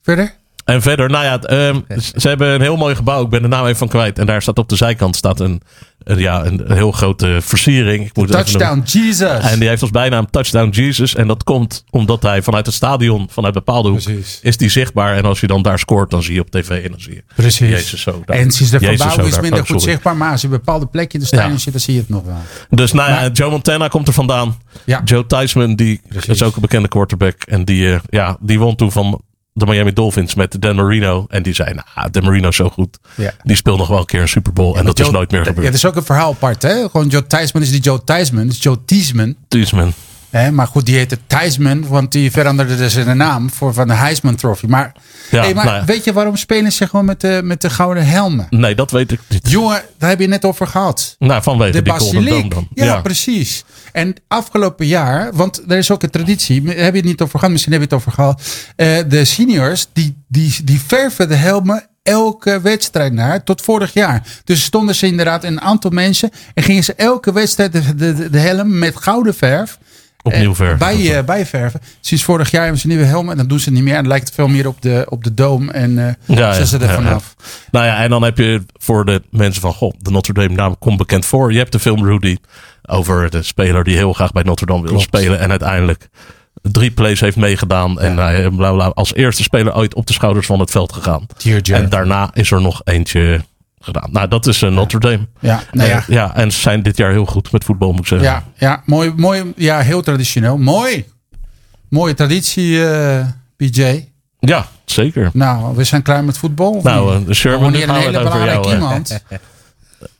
Verder? 0.01 0.37
En 0.73 0.81
verder, 0.81 1.09
nou 1.09 1.23
ja, 1.25 1.39
ehm, 1.41 1.79
ze 2.17 2.27
hebben 2.27 2.47
een 2.49 2.61
heel 2.61 2.77
mooi 2.77 2.95
gebouw. 2.95 3.23
Ik 3.23 3.29
ben 3.29 3.41
de 3.41 3.47
naam 3.47 3.65
even 3.65 3.77
van 3.77 3.87
kwijt. 3.87 4.19
En 4.19 4.25
daar 4.25 4.41
staat 4.41 4.57
op 4.57 4.69
de 4.69 4.75
zijkant 4.75 5.15
staat 5.15 5.39
een, 5.39 5.61
een, 6.03 6.17
ja, 6.19 6.45
een, 6.45 6.69
een 6.69 6.75
heel 6.75 6.91
grote 6.91 7.37
versiering. 7.41 8.05
Ik 8.05 8.15
moet. 8.15 8.31
Touchdown 8.31 8.81
Jesus. 8.85 9.51
En 9.51 9.59
die 9.59 9.67
heeft 9.67 9.81
als 9.81 9.91
bijnaam 9.91 10.29
Touchdown 10.31 10.69
Jesus. 10.69 11.15
En 11.15 11.27
dat 11.27 11.43
komt 11.43 11.83
omdat 11.89 12.21
hij 12.23 12.41
vanuit 12.41 12.65
het 12.65 12.75
stadion, 12.75 13.27
vanuit 13.31 13.53
bepaalde 13.53 13.89
hoek, 13.89 14.03
Precies. 14.03 14.39
is 14.41 14.57
die 14.57 14.69
zichtbaar. 14.69 15.15
En 15.15 15.23
als 15.25 15.39
je 15.39 15.47
dan 15.47 15.61
daar 15.61 15.79
scoort, 15.79 16.09
dan 16.11 16.23
zie 16.23 16.33
je 16.33 16.39
op 16.41 16.49
tv 16.51 16.83
en 16.83 16.91
dan 16.91 16.99
zie 16.99 17.13
je 17.13 17.23
Precies. 17.35 17.69
Jezus 17.69 18.01
zo. 18.01 18.21
daar. 18.25 18.37
en 18.37 18.51
sinds 18.51 18.71
de 18.71 18.79
verbouwing 18.79 19.27
is 19.27 19.39
minder 19.39 19.59
Oh, 19.61 19.65
goed 19.67 19.81
zichtbaar. 19.81 20.17
Maar 20.17 20.31
als 20.31 20.41
je 20.41 20.47
een 20.47 20.53
bepaalde 20.53 20.85
plek 20.85 21.13
in 21.13 21.19
de 21.19 21.25
stadion 21.25 21.51
Ja. 21.51 21.57
zit, 21.57 21.71
dan 21.73 21.81
zie 21.81 21.93
je 21.93 21.99
het 21.99 22.09
nog 22.09 22.23
wel. 22.23 22.37
Dus 22.69 22.93
nou 22.93 23.09
ja, 23.09 23.29
Joe 23.33 23.49
Montana 23.51 23.87
komt 23.87 24.07
er 24.07 24.13
vandaan. 24.13 24.57
Ja. 24.85 25.01
Joe 25.05 25.25
Theismann, 25.25 25.75
die 25.75 26.01
Precies. 26.09 26.27
is 26.29 26.43
ook 26.43 26.55
een 26.55 26.61
bekende 26.61 26.87
quarterback. 26.87 27.43
En 27.43 27.65
die, 27.65 27.93
eh, 27.93 27.99
ja, 28.09 28.37
die 28.39 28.59
won 28.59 28.75
toen 28.75 28.91
van 28.91 29.21
de 29.59 29.65
Miami 29.65 29.93
Dolphins 29.93 30.35
met 30.35 30.61
Dan 30.61 30.75
Marino. 30.75 31.25
En 31.29 31.43
die 31.43 31.53
zei, 31.53 31.73
nou, 31.95 32.09
Dan 32.11 32.23
Marino 32.23 32.47
is 32.47 32.55
zo 32.55 32.69
goed. 32.69 32.97
Ja. 33.15 33.31
Die 33.43 33.55
speelt 33.55 33.77
nog 33.77 33.87
wel 33.87 33.99
een 33.99 34.05
keer 34.05 34.21
een 34.21 34.27
Super 34.27 34.53
Bowl. 34.53 34.75
en 34.77 34.85
dat 34.85 34.97
Joe- 34.97 35.07
is 35.07 35.13
nooit 35.13 35.31
meer 35.31 35.39
Ja, 35.39 35.45
gebeurd. 35.45 35.65
dat 35.65 35.75
is 35.75 35.85
ook 35.85 35.95
een 35.95 36.03
verhaal 36.03 36.31
apart. 36.31 36.61
Hè? 36.61 36.89
Gewoon 36.89 37.07
Joe 37.07 37.27
Theismann 37.27 37.65
is 37.65 37.71
die 37.71 37.81
Joe 37.81 38.03
Theismann. 38.03 38.47
is 38.49 38.63
Joe 38.63 38.77
Theismann. 38.85 39.35
Theismann. 39.47 39.93
Hè? 40.29 40.51
Maar 40.51 40.67
goed, 40.67 40.85
die 40.85 40.95
heette 40.95 41.17
Theismann. 41.27 41.87
Want 41.87 42.11
die 42.11 42.31
veranderde 42.31 42.77
dus 42.77 42.93
zijn 42.93 43.17
naam 43.17 43.49
voor 43.49 43.73
van 43.73 43.87
de 43.87 43.93
Heisman 43.93 44.35
Trophy. 44.35 44.65
Maar, 44.65 44.91
Ja, 45.31 45.41
hey, 45.41 45.53
maar 45.53 45.65
nou 45.65 45.77
ja. 45.77 45.85
weet 45.85 46.03
je 46.03 46.13
waarom 46.13 46.35
spelen 46.35 46.71
ze 46.71 46.87
gewoon 46.87 47.05
met 47.05 47.21
de, 47.21 47.41
met 47.43 47.61
de 47.61 47.69
gouden 47.69 48.05
helmen? 48.07 48.47
Nee, 48.49 48.75
dat 48.75 48.91
weet 48.91 49.11
ik 49.11 49.19
niet. 49.27 49.49
Jongen, 49.49 49.81
daar 49.97 50.09
heb 50.09 50.17
je 50.19 50.23
het 50.25 50.33
net 50.33 50.45
over 50.45 50.67
gehad. 50.67 51.15
Nou, 51.19 51.43
vanwege 51.43 51.71
De 51.71 51.81
die 51.81 51.93
Golden 51.93 52.25
Dome 52.25 52.49
dan. 52.49 52.67
Ja, 52.73 53.01
precies. 53.01 53.63
En 53.91 54.15
afgelopen 54.27 54.85
jaar, 54.85 55.33
want 55.33 55.61
er 55.67 55.77
is 55.77 55.91
ook 55.91 56.03
een 56.03 56.09
traditie, 56.09 56.61
heb 56.67 56.93
je 56.93 56.99
het 56.99 57.03
niet 57.03 57.21
over 57.21 57.39
gehad, 57.39 57.51
misschien 57.51 57.73
heb 57.73 57.81
je 57.81 57.87
het 57.87 57.97
over 57.97 58.11
gehad. 58.11 58.41
Eh, 58.75 58.97
de 59.07 59.25
seniors, 59.25 59.87
die, 59.93 60.23
die, 60.27 60.55
die 60.63 60.81
verven 60.87 61.27
de 61.27 61.35
helmen 61.35 61.87
elke 62.03 62.61
wedstrijd 62.61 63.13
naar, 63.13 63.43
tot 63.43 63.61
vorig 63.61 63.93
jaar. 63.93 64.23
Dus 64.43 64.63
stonden 64.63 64.95
ze 64.95 65.05
inderdaad 65.05 65.43
een 65.43 65.61
aantal 65.61 65.91
mensen 65.91 66.29
en 66.53 66.63
gingen 66.63 66.83
ze 66.83 66.93
elke 66.93 67.31
wedstrijd 67.31 67.71
de, 67.71 67.95
de, 67.95 68.29
de 68.29 68.39
helm 68.39 68.79
met 68.79 68.95
gouden 68.95 69.35
verf. 69.35 69.77
Opnieuw 70.21 70.49
eh, 70.49 70.55
verven. 70.55 70.77
Bij, 70.77 71.17
eh, 71.17 71.23
bijverven. 71.23 71.81
Sinds 71.99 72.23
vorig 72.23 72.51
jaar 72.51 72.61
hebben 72.61 72.79
ze 72.81 72.87
nieuwe 72.87 73.03
helmen 73.03 73.31
en 73.31 73.37
dan 73.37 73.47
doen 73.47 73.59
ze 73.59 73.65
het 73.65 73.73
niet 73.73 73.83
meer. 73.83 73.93
En 73.93 73.99
dan 73.99 74.09
lijkt 74.09 74.25
het 74.25 74.35
veel 74.35 74.47
meer 74.47 74.67
op 74.67 74.81
de, 74.81 75.05
op 75.09 75.23
de 75.23 75.33
dome 75.33 75.71
en 75.71 76.17
Ja, 76.25 76.53
zijn 76.53 76.67
ze 76.67 76.79
ja, 76.79 76.87
er 76.87 76.93
vanaf. 76.93 77.35
ja. 77.37 77.43
Nou 77.71 77.85
ja, 77.85 78.03
en 78.03 78.09
dan 78.09 78.23
heb 78.23 78.37
je 78.37 78.63
voor 78.73 79.05
de 79.05 79.21
mensen 79.29 79.61
van, 79.61 79.73
goh, 79.73 79.93
de 79.99 80.11
Notre 80.11 80.33
Dame 80.33 80.55
naam 80.55 80.77
komt 80.77 80.97
bekend 80.97 81.25
voor. 81.25 81.51
Je 81.51 81.57
hebt 81.57 81.71
de 81.71 81.79
film 81.79 82.05
Rudy 82.05 82.37
over 82.89 83.29
de 83.29 83.43
speler 83.43 83.83
die 83.83 83.95
heel 83.95 84.13
graag 84.13 84.31
bij 84.31 84.43
Notre 84.43 84.65
Dame 84.65 84.81
wil 84.81 84.89
Klopt. 84.89 85.03
spelen. 85.03 85.39
En 85.39 85.49
uiteindelijk 85.49 86.09
drie 86.61 86.91
plays 86.91 87.19
heeft 87.19 87.37
meegedaan. 87.37 87.99
En 87.99 88.17
hij 88.17 88.49
bla, 88.49 88.71
bla, 88.71 88.85
als 88.85 89.13
eerste 89.13 89.43
speler 89.43 89.75
ooit 89.75 89.93
op 89.93 90.05
de 90.07 90.13
schouders 90.13 90.45
van 90.45 90.59
het 90.59 90.71
veld 90.71 90.93
gegaan. 90.93 91.25
Dear. 91.37 91.61
En 91.81 91.89
daarna 91.89 92.29
is 92.33 92.51
er 92.51 92.61
nog 92.61 92.81
eentje 92.83 93.41
gedaan. 93.79 94.09
Nou, 94.11 94.27
dat 94.27 94.47
is 94.47 94.61
eh, 94.61 94.71
Notre 94.71 94.99
Dame. 94.99 95.27
Ja, 95.39 95.61
nou 95.71 95.89
ja. 95.89 95.97
Eh, 95.97 96.07
ja, 96.07 96.35
en 96.35 96.51
ze 96.51 96.59
zijn 96.59 96.81
dit 96.83 96.97
jaar 96.97 97.11
heel 97.11 97.25
goed 97.25 97.51
met 97.51 97.63
voetbal, 97.63 97.91
moet 97.91 97.99
ik 97.99 98.07
zeggen. 98.07 98.27
Ja, 98.27 98.43
ja, 98.57 98.81
mooi, 98.85 99.13
mooi, 99.15 99.53
ja, 99.55 99.79
heel 99.79 100.01
traditioneel. 100.01 100.57
Mooi. 100.57 101.05
Mooie 101.89 102.13
traditie, 102.13 102.85
eh 102.85 103.25
PJ. 103.57 104.07
Ja, 104.39 104.67
zeker. 104.85 105.29
Nou, 105.33 105.75
we 105.75 105.83
zijn 105.83 106.01
klaar 106.01 106.23
met 106.23 106.37
voetbal. 106.37 106.79
Nou, 106.83 107.25
eh, 107.27 107.33
Sherman, 107.33 107.73
een 107.73 107.89
hele 107.89 108.19
over 108.19 108.45
jou, 108.45 108.67
eh, 108.67 108.73
iemand. 108.73 109.19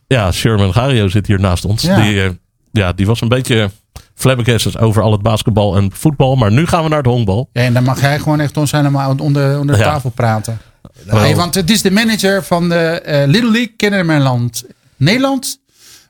Ja, 0.07 0.31
Sherman 0.31 0.73
Gario 0.73 1.07
zit 1.07 1.27
hier 1.27 1.39
naast 1.39 1.65
ons. 1.65 1.81
Ja. 1.81 2.01
Die, 2.01 2.23
eh, 2.23 2.29
ja, 2.71 2.93
die 2.93 3.05
was 3.05 3.21
een 3.21 3.27
beetje 3.27 3.71
flabbergasted 4.15 4.77
over 4.79 5.01
al 5.01 5.11
het 5.11 5.21
basketbal 5.21 5.75
en 5.75 5.91
voetbal. 5.93 6.35
Maar 6.35 6.51
nu 6.51 6.67
gaan 6.67 6.83
we 6.83 6.89
naar 6.89 6.97
het 6.97 7.07
honkbal. 7.07 7.49
Ja, 7.53 7.61
en 7.61 7.73
dan 7.73 7.83
mag 7.83 8.01
jij 8.01 8.19
gewoon 8.19 8.39
echt 8.39 8.57
ons 8.57 8.71
helemaal 8.71 9.15
onder, 9.17 9.59
onder 9.59 9.75
de 9.75 9.81
Ja. 9.81 9.87
tafel 9.91 10.09
praten. 10.09 10.57
Nou. 11.03 11.19
Hey, 11.19 11.35
want 11.35 11.55
het 11.55 11.69
is 11.69 11.81
de 11.81 11.91
manager 11.91 12.43
van 12.43 12.69
de 12.69 12.75
eh, 12.75 13.27
Little 13.27 13.51
League 13.51 13.73
Kennemerland 13.77 14.63
Nederland. 14.97 15.59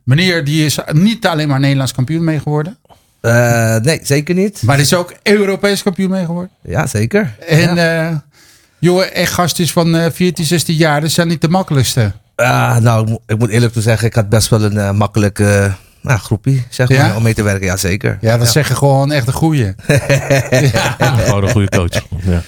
Meneer, 0.04 0.44
die 0.46 0.66
is 0.66 0.78
niet 0.92 1.28
alleen 1.28 1.48
maar 1.48 1.60
Nederlands 1.60 1.92
kampioen 1.94 2.24
mee 2.24 2.40
geworden. 2.40 2.78
Eh, 3.22 3.76
nee, 3.76 4.00
zeker 4.04 4.36
niet. 4.36 4.62
Maar 4.62 4.80
is 4.80 4.94
ook 4.94 5.14
Europees 5.24 5.84
kampioen 5.84 6.10
mee 6.10 6.26
geworden. 6.26 6.52
Ja, 6.62 6.88
zeker. 6.88 7.36
En 7.48 7.76
ja. 7.76 8.08
eh 8.10 8.16
jongen, 8.80 9.14
echt 9.14 9.34
gastjes 9.34 9.72
van 9.72 9.96
eh 9.96 10.12
14, 10.12 10.46
16 10.46 10.76
jaar. 10.76 11.02
Dat 11.02 11.12
zijn 11.12 11.28
niet 11.28 11.42
de 11.42 11.50
makkelijkste. 11.50 12.12
Ah, 12.36 12.78
nou, 12.78 13.18
ik 13.28 13.38
moet, 13.40 13.50
eerlijk 13.50 13.74
toe 13.74 13.82
zeggen, 13.82 14.08
ik 14.08 14.14
had 14.14 14.30
best 14.30 14.50
wel 14.50 14.64
een 14.64 14.96
makkelijke 14.96 15.74
nou, 16.10 16.20
groepie, 16.22 16.66
zeg 16.70 16.88
Ja? 16.88 17.08
maar, 17.08 17.16
om 17.16 17.24
mee 17.24 17.34
te 17.34 17.44
werken. 17.44 17.66
Ja, 17.66 17.78
zeker. 17.78 18.18
Ja, 18.22 18.38
dat 18.38 18.48
zeggen 18.50 18.76
gewoon 18.76 19.12
echt 19.12 19.26
de 19.26 19.32
goeie. 19.32 19.74
Gewoon 21.00 21.44
een 21.44 21.50
goede 21.50 21.70
coach. 21.70 22.02
Ja. 22.24 22.42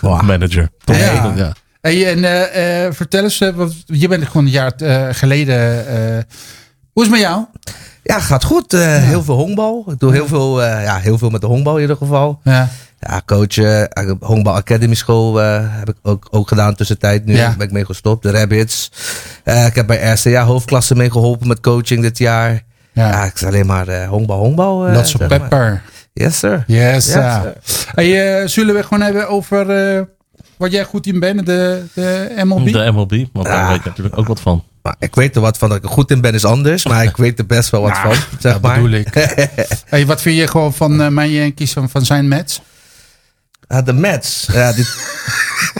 Wow. 0.00 0.22
Manager. 0.22 0.68
Ja. 0.84 1.32
Ja. 1.36 1.52
Hey, 1.80 2.10
en 2.12 2.24
eh, 2.24 2.84
eh, 2.86 2.92
vertel 2.92 3.22
eens, 3.22 3.40
eh, 3.40 3.54
want 3.54 3.82
je 3.86 4.08
bent 4.08 4.26
gewoon 4.26 4.44
een 4.46 4.52
jaar 4.52 4.72
eh, 4.76 5.06
geleden. 5.10 5.86
eh, 5.86 6.22
hoe 6.92 7.04
is 7.04 7.10
het 7.10 7.10
met 7.10 7.20
jou? 7.20 7.44
Ja, 8.02 8.20
gaat 8.20 8.44
goed. 8.44 8.72
Eh, 8.72 8.80
Heel 8.96 9.22
veel 9.22 9.34
honkbal. 9.36 9.84
Ik 9.92 9.98
doe 9.98 10.12
heel 10.12 10.26
veel, 10.26 10.62
eh, 10.62 10.82
ja, 10.84 10.96
heel 10.98 11.18
veel 11.18 11.30
met 11.30 11.40
de 11.40 11.46
honkbal 11.46 11.74
in 11.74 11.80
ieder 11.80 11.96
geval. 11.96 12.40
Ja. 12.44 12.68
Ja, 13.00 13.22
coachen. 13.26 13.88
Uh, 14.04 14.12
honkbal 14.20 14.54
Academy 14.54 14.94
School 14.94 15.42
eh, 15.42 15.60
heb 15.64 15.88
ik 15.88 15.96
ook, 16.02 16.26
ook 16.30 16.48
gedaan 16.48 16.74
tussentijd. 16.74 17.24
Nu 17.24 17.36
Ja. 17.36 17.54
ben 17.58 17.66
ik 17.66 17.72
mee 17.72 17.84
gestopt. 17.84 18.22
De 18.22 18.30
Rabbits. 18.30 18.90
Eh, 19.44 19.66
ik 19.66 19.74
heb 19.74 19.86
bij 19.86 20.12
RCA 20.12 20.44
hoofdklasse 20.44 20.94
mee 20.94 21.10
geholpen 21.10 21.48
met 21.48 21.60
coaching 21.60 22.02
dit 22.02 22.18
jaar. 22.18 22.62
Ja. 22.98 23.08
Ja, 23.08 23.24
ik 23.24 23.34
is 23.34 23.44
alleen 23.44 23.66
maar 23.66 23.88
eh, 23.88 24.08
honkbal, 24.08 24.38
honkbal. 24.38 24.86
eh, 24.86 24.94
Lots 24.94 25.14
of 25.14 25.20
maar. 25.20 25.28
pepper. 25.28 25.82
Yes, 26.12 26.38
sir. 26.38 26.64
Yes. 26.66 27.10
Sir. 27.10 27.52
Hey, 27.94 28.40
eh, 28.40 28.46
zullen 28.48 28.74
we 28.74 28.82
gewoon 28.82 29.00
hebben 29.00 29.28
over 29.28 29.70
eh, 29.70 30.02
wat 30.56 30.72
jij 30.72 30.84
goed 30.84 31.06
in 31.06 31.20
bent, 31.20 31.46
de, 31.46 31.82
de 31.94 32.32
MLB? 32.44 32.72
De 32.72 32.90
MLB. 32.92 33.24
Want 33.32 33.46
daar 33.46 33.62
Ah. 33.64 33.68
weet 33.70 33.82
je 33.82 33.88
natuurlijk 33.88 34.18
ook 34.18 34.26
wat 34.26 34.40
van. 34.40 34.64
Maar 34.82 34.94
ik 34.98 35.14
weet 35.14 35.34
er 35.36 35.40
wat 35.40 35.58
van. 35.58 35.68
Dat 35.68 35.78
ik 35.78 35.84
er 35.84 35.90
goed 35.90 36.10
in 36.10 36.20
ben 36.20 36.34
is 36.34 36.44
anders. 36.44 36.86
Maar 36.86 37.04
ik 37.04 37.16
weet 37.16 37.38
er 37.38 37.46
best 37.46 37.70
wel 37.70 37.80
wat 37.80 37.90
Nou, 38.02 38.02
van. 38.02 38.14
Zeg 38.38 38.52
dat 38.52 38.62
maar. 38.62 38.74
bedoel 38.74 38.90
ik. 38.98 39.08
hey, 39.86 40.06
wat 40.06 40.22
vind 40.22 40.36
je 40.36 40.46
gewoon 40.46 40.74
van 40.74 41.00
eh, 41.02 41.08
mijn 41.08 41.30
Yankees, 41.30 41.72
van, 41.72 41.88
van 41.90 42.04
zijn 42.04 42.28
Mets? 42.28 42.62
Ah, 43.68 43.84
de 43.84 43.92
Mets. 43.92 44.48
Ja, 44.52 44.72
dit, 44.72 44.96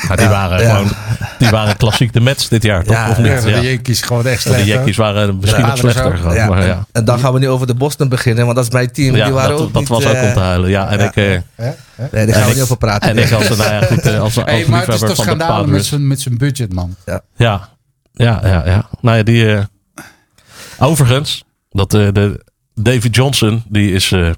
Maar 0.09 0.16
die, 0.16 0.27
waren 0.38 0.62
ja. 0.62 0.74
gewoon, 0.74 0.90
die 1.38 1.48
waren 1.48 1.77
klassiek 1.77 2.12
de 2.12 2.20
Mets 2.20 2.48
dit 2.48 2.62
jaar, 2.62 2.85
toch? 2.85 2.94
Ja, 2.96 3.11
of 3.11 3.18
niet? 3.18 3.27
Ja, 3.27 3.33
Ja. 3.48 3.61
de 3.61 3.66
Yankees 3.68 4.01
gewoon 4.03 4.27
echt 4.27 4.42
De 4.42 4.48
slecht. 4.48 4.59
hoor. 4.64 4.68
Yankees 4.74 4.96
waren 4.96 5.37
misschien 5.38 5.62
Ja, 5.62 5.68
nog 5.68 5.79
slechter. 5.79 6.16
gewoon, 6.16 6.35
ja, 6.35 6.46
maar 6.48 6.59
en, 6.59 6.66
ja. 6.66 6.87
en 6.92 7.05
dan 7.05 7.18
gaan 7.18 7.33
we 7.33 7.38
nu 7.38 7.48
over 7.48 7.66
de 7.66 7.74
Boston 7.74 8.09
beginnen. 8.09 8.44
Want 8.44 8.57
dat 8.57 8.64
is 8.66 8.72
mijn 8.72 8.92
team. 8.92 9.16
Ja, 9.16 9.24
die 9.24 9.35
waren 9.35 9.51
dat, 9.51 9.61
ook 9.61 9.72
dat 9.72 9.81
niet, 9.81 9.88
was 9.90 10.07
ook 10.07 10.12
eh, 10.12 10.22
om 10.22 10.33
te 10.33 10.38
huilen. 10.40 10.70
Ja, 10.70 10.88
en 10.90 10.98
ja. 10.98 11.05
ik... 11.05 11.16
eh? 11.16 11.68
Nee, 12.12 12.27
daar 12.27 12.35
gaan 12.35 12.48
we 12.48 12.55
niet 12.55 12.62
over 12.62 12.77
praten. 12.77 13.09
En 13.11 13.18
ik 13.18 13.33
als, 13.33 13.48
nou 13.48 13.62
ja, 13.72 13.81
goed, 13.83 14.01
eh, 14.07 14.20
als, 14.20 14.37
als 14.37 14.44
Hey, 14.51 14.64
maar 14.68 14.81
het 14.85 14.94
is 14.94 15.01
toch 15.01 15.09
de 15.16 15.22
schandalig 15.22 15.66
met 15.66 15.85
zijn, 15.85 16.07
met 16.07 16.20
zijn 16.20 16.38
budget, 16.38 16.72
man. 16.72 16.96
Ja, 17.05 17.20
ja, 17.37 17.68
ja, 18.42 18.62
ja. 18.66 18.88
Nou 19.01 19.16
ja, 19.16 19.22
die. 19.22 19.55
eh, 19.55 19.62
overigens, 20.79 21.44
dat 21.70 21.94
eh, 21.94 22.09
de 22.12 22.44
David 22.74 23.14
Johnson, 23.14 23.62
die 23.68 23.92
is 23.92 24.12
eh 24.12 24.31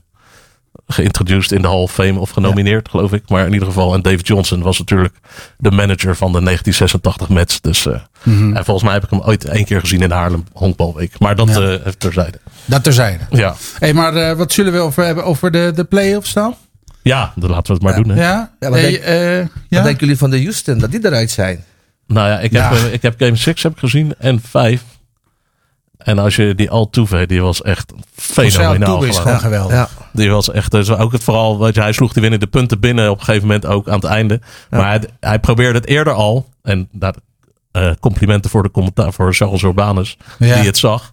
geïntroduced 0.93 1.53
in 1.53 1.63
de 1.63 1.69
Hall 1.69 1.77
of 1.83 1.93
Fame 1.93 2.19
of 2.19 2.31
genomineerd, 2.31 2.89
geloof 2.89 3.13
ik. 3.13 3.23
Maar 3.29 3.47
in 3.47 3.53
ieder 3.53 3.69
geval, 3.69 3.95
en 3.95 4.03
David 4.03 4.27
Johnson 4.27 4.63
was 4.63 4.79
natuurlijk 4.79 5.15
de 5.59 5.71
manager 5.71 6.17
van 6.17 6.33
de 6.33 6.41
1986 6.41 7.29
Mets. 7.29 7.61
Dus 7.61 7.87
eh, 7.87 7.95
Mhm. 8.23 8.57
en 8.57 8.65
volgens 8.65 8.85
mij 8.85 8.95
heb 8.95 9.05
ik 9.05 9.11
hem 9.11 9.21
ooit 9.21 9.45
één 9.45 9.65
keer 9.65 9.81
gezien 9.81 10.01
in 10.03 10.09
de 10.09 10.15
Haarlem 10.15 10.45
Honkbalweek. 10.53 11.19
Maar 11.19 11.37
dat 11.37 11.49
Ja. 11.49 11.61
even 11.61 11.99
terzijde. 11.99 12.39
Dat 12.65 12.83
terzijde. 12.85 13.25
Ja, 13.31 13.55
Hey, 13.79 13.93
maar 13.93 14.15
eh, 14.17 14.37
wat 14.37 14.53
zullen 14.53 14.73
we 14.73 14.79
over 14.79 15.05
hebben? 15.05 15.25
Over 15.25 15.51
de, 15.51 15.73
de 15.75 15.85
play-offs 15.85 16.33
dan? 16.33 16.55
ja 17.03 17.33
dan 17.37 17.51
laten 17.51 17.67
we 17.67 17.73
het 17.73 17.83
maar 17.83 18.03
doen. 18.05 18.17
Hè. 18.17 18.23
Ja? 18.23 18.51
Ja, 18.61 18.69
wat 18.71 18.79
Hey, 18.79 18.91
denk- 18.91 19.03
eh, 19.05 19.39
Wat 19.69 19.83
denken 19.85 20.01
jullie 20.01 20.17
van 20.19 20.31
de 20.31 20.43
Houston? 20.43 20.79
Dat 20.79 20.91
die 20.91 21.07
eruit 21.07 21.31
zijn? 21.31 21.65
Nou 22.07 22.29
ja, 22.29 22.39
ik, 22.41 22.53
Ja. 22.53 22.75
Heb, 22.75 22.93
ik 22.93 23.03
heb 23.03 23.15
Game 23.19 23.37
6 23.37 23.63
heb 23.63 23.73
ik 23.73 23.79
gezien 23.79 24.15
en 24.19 24.41
5. 24.51 24.83
En 26.05 26.19
als 26.19 26.37
je 26.37 26.55
die 26.55 26.71
Altuve, 26.71 27.27
die 27.27 27.43
was 27.43 27.63
echt 27.63 27.93
fenomenaal. 28.15 29.03
Is 29.03 29.19
gewoon. 29.19 29.41
geweldig. 29.41 29.73
Ja. 29.77 29.89
Die 30.13 30.31
was 30.31 30.51
echt, 30.51 30.71
dus 30.71 30.91
ook 30.91 31.13
het 31.13 31.25
vooral, 31.25 31.59
weet 31.61 31.75
je, 31.75 31.81
hij 31.81 31.93
sloeg 31.93 32.13
die 32.13 32.23
winnende 32.23 32.47
punten 32.47 32.81
binnen 32.81 33.11
op 33.11 33.19
een 33.19 33.25
gegeven 33.25 33.47
moment 33.47 33.67
ook 33.67 33.89
aan 33.89 33.95
het 33.95 34.05
einde. 34.05 34.41
Maar 34.71 34.87
hij, 34.89 35.01
hij 35.21 35.39
probeerde 35.39 35.79
het 35.79 35.87
eerder 35.89 36.13
al. 36.13 36.49
En 36.63 36.89
daar, 36.93 37.15
eh, 37.73 37.91
complimenten 38.01 38.51
voor 38.51 38.63
de 38.63 38.71
commentaar 38.71 39.13
voor 39.13 39.35
Charles 39.35 39.63
Urbanus, 39.63 40.17
Ja. 40.39 40.55
die 40.55 40.67
het 40.67 40.79
zag. 40.79 41.13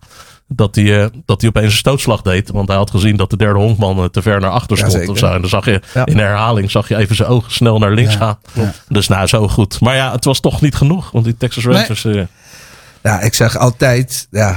Dat 0.49 0.75
hij, 0.75 1.01
eh, 1.03 1.07
dat 1.25 1.41
hij 1.41 1.49
opeens 1.49 1.71
een 1.71 1.77
stootslag 1.77 2.21
deed. 2.21 2.49
Want 2.49 2.67
hij 2.67 2.77
had 2.77 2.89
gezien 2.91 3.15
dat 3.17 3.29
de 3.29 3.37
derde 3.37 3.59
honkman 3.59 3.97
eh, 3.97 4.03
te 4.05 4.21
ver 4.21 4.39
naar 4.39 4.49
achter 4.51 4.77
stond. 4.77 5.09
of 5.09 5.17
zo. 5.17 5.25
En 5.33 5.41
dan 5.41 5.49
zag 5.49 5.65
je 5.65 5.81
Ja. 5.93 6.05
in 6.05 6.17
herhaling 6.17 6.71
zag 6.71 6.87
je 6.87 6.95
even 6.97 7.15
zijn 7.15 7.29
ogen 7.29 7.51
snel 7.51 7.79
naar 7.79 7.91
links 7.91 8.13
Ja, 8.13 8.17
gaan. 8.19 8.37
ja. 8.53 8.73
Dus 8.87 9.07
nou, 9.07 9.27
zo 9.27 9.47
goed. 9.47 9.79
Maar 9.81 9.95
ja, 9.95 10.11
het 10.11 10.25
was 10.25 10.39
toch 10.39 10.61
niet 10.61 10.75
genoeg. 10.75 11.11
Want 11.11 11.25
die 11.25 11.37
Texas 11.37 11.65
Rangers... 11.65 12.05
eh, 12.05 12.21
Ja, 13.03 13.19
ik 13.21 13.33
zeg 13.33 13.57
altijd, 13.57 14.27
ja, 14.31 14.55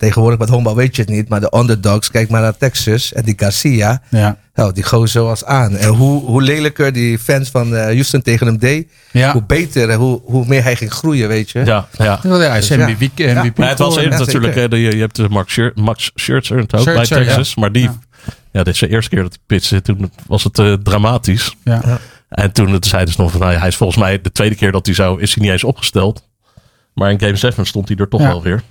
tegenwoordig 0.00 0.38
met 0.38 0.48
honkbal 0.48 0.76
weet 0.76 0.96
je 0.96 1.02
het 1.02 1.10
niet, 1.10 1.28
maar 1.28 1.40
de 1.40 1.52
underdogs, 1.56 2.10
kijk 2.10 2.28
maar 2.28 2.40
naar 2.40 2.56
Texas 2.56 3.12
en 3.12 3.24
die 3.24 3.34
Garcia. 3.36 4.02
Ja. 4.08 4.36
Nou, 4.54 4.72
die 4.72 4.84
gozer 4.84 5.08
zoals 5.08 5.44
aan. 5.44 5.76
En 5.76 5.88
hoe, 5.88 6.24
hoe 6.24 6.42
lelijker 6.42 6.92
die 6.92 7.18
fans 7.18 7.48
van 7.50 7.76
eh, 7.76 7.82
Houston 7.84 8.22
tegen 8.22 8.46
hem 8.46 8.58
deed, 8.58 8.88
Ja. 9.12 9.32
hoe 9.32 9.42
beter 9.42 9.90
en 9.90 9.98
hoe, 9.98 10.20
hoe 10.24 10.44
meer 10.46 10.62
hij 10.62 10.76
ging 10.76 10.92
groeien, 10.92 11.28
weet 11.28 11.50
je. 11.50 11.58
Ja, 11.64 11.86
ja. 11.98 12.20
Ja, 12.22 12.36
hij 12.38 12.58
is 12.58 12.66
Dus 12.66 12.76
ja. 12.76 12.88
MVP. 12.88 13.18
Ja. 13.18 13.42
MVP 13.44 13.56
het 13.56 13.78
was 13.78 13.94
Ja, 13.94 14.08
natuurlijk, 14.08 14.54
hè, 14.54 14.62
je 14.76 14.96
hebt 14.96 15.16
de 15.16 15.28
Max, 15.28 15.52
Scher 15.52 15.72
Max 15.74 16.10
Scherzer 16.14 16.58
ook 16.60 16.84
bij 16.84 17.04
Texas. 17.06 17.54
Maar 17.54 17.72
die, 17.72 17.90
ja. 18.52 18.62
dit 18.62 18.74
is 18.74 18.80
de 18.80 18.88
eerste 18.88 19.10
keer 19.10 19.22
dat 19.22 19.32
hij 19.32 19.40
pitchte. 19.46 19.82
Toen 19.82 20.12
was 20.26 20.44
het 20.44 20.58
eh, 20.58 20.72
dramatisch. 20.72 21.56
Ja. 21.64 21.98
En 22.28 22.52
toen 22.52 22.76
zeiden 22.80 23.14
ze 23.14 23.20
nog 23.20 23.30
van, 23.30 23.40
nou, 23.40 23.52
ja, 23.52 23.58
hij 23.58 23.68
is 23.68 23.76
volgens 23.76 23.98
mij 23.98 24.20
de 24.20 24.32
tweede 24.32 24.54
keer 24.54 24.72
dat 24.72 24.86
hij 24.86 24.94
zou, 24.94 25.20
is 25.20 25.34
hij 25.34 25.42
niet 25.44 25.52
eens 25.52 25.64
opgesteld. 25.64 26.28
Maar 26.94 27.10
in 27.10 27.20
Game 27.20 27.36
7 27.36 27.66
stond 27.66 27.88
hij 27.88 27.96
er 27.96 28.08
toch 28.08 28.20
Ja. 28.20 28.26
wel 28.26 28.42
weer. 28.42 28.62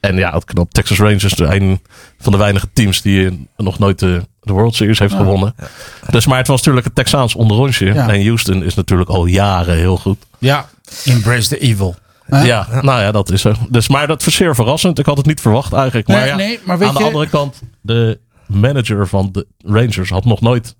En 0.00 0.16
ja, 0.16 0.32
het 0.34 0.44
knap. 0.44 0.72
Texas 0.72 0.98
Rangers 0.98 1.38
een 1.38 1.80
van 2.18 2.32
de 2.32 2.38
weinige 2.38 2.68
teams 2.72 3.02
die 3.02 3.26
eh, 3.26 3.32
nog 3.56 3.78
nooit 3.78 3.98
de, 3.98 4.22
de 4.40 4.52
World 4.52 4.74
Series 4.74 4.98
heeft 4.98 5.14
gewonnen. 5.14 5.54
Dus, 6.10 6.26
maar 6.26 6.38
het 6.38 6.46
was 6.46 6.56
natuurlijk 6.58 6.86
het 6.86 6.94
Texaans 6.94 7.34
onderrondje. 7.34 7.86
Ja. 7.94 8.08
En 8.08 8.24
Houston 8.26 8.62
is 8.64 8.74
natuurlijk 8.74 9.10
al 9.10 9.26
jaren 9.26 9.76
heel 9.76 9.96
goed. 9.96 10.18
ja. 10.38 10.68
Embrace 11.04 11.48
the 11.48 11.58
evil. 11.58 11.94
Ja, 12.30 12.66
nou 12.82 13.00
ja, 13.00 13.12
dat 13.12 13.30
is 13.30 13.40
zo. 13.40 13.52
Dus, 13.68 13.88
maar 13.88 14.06
dat 14.06 14.24
was 14.24 14.34
zeer 14.34 14.54
verrassend. 14.54 14.98
Ik 14.98 15.06
had 15.06 15.16
het 15.16 15.26
niet 15.26 15.40
verwacht 15.40 15.72
eigenlijk. 15.72 16.08
Maar, 16.08 16.16
Nee, 16.18 16.26
ja, 16.28 16.36
nee, 16.36 16.60
maar 16.64 16.78
weet 16.78 16.88
aan 16.88 16.94
de 16.94 17.00
je- 17.00 17.06
andere 17.06 17.28
kant, 17.28 17.62
de 17.80 18.18
manager 18.46 19.08
van 19.08 19.28
de 19.32 19.46
Rangers 19.64 20.10
had 20.10 20.24
nog 20.24 20.40
nooit 20.40 20.76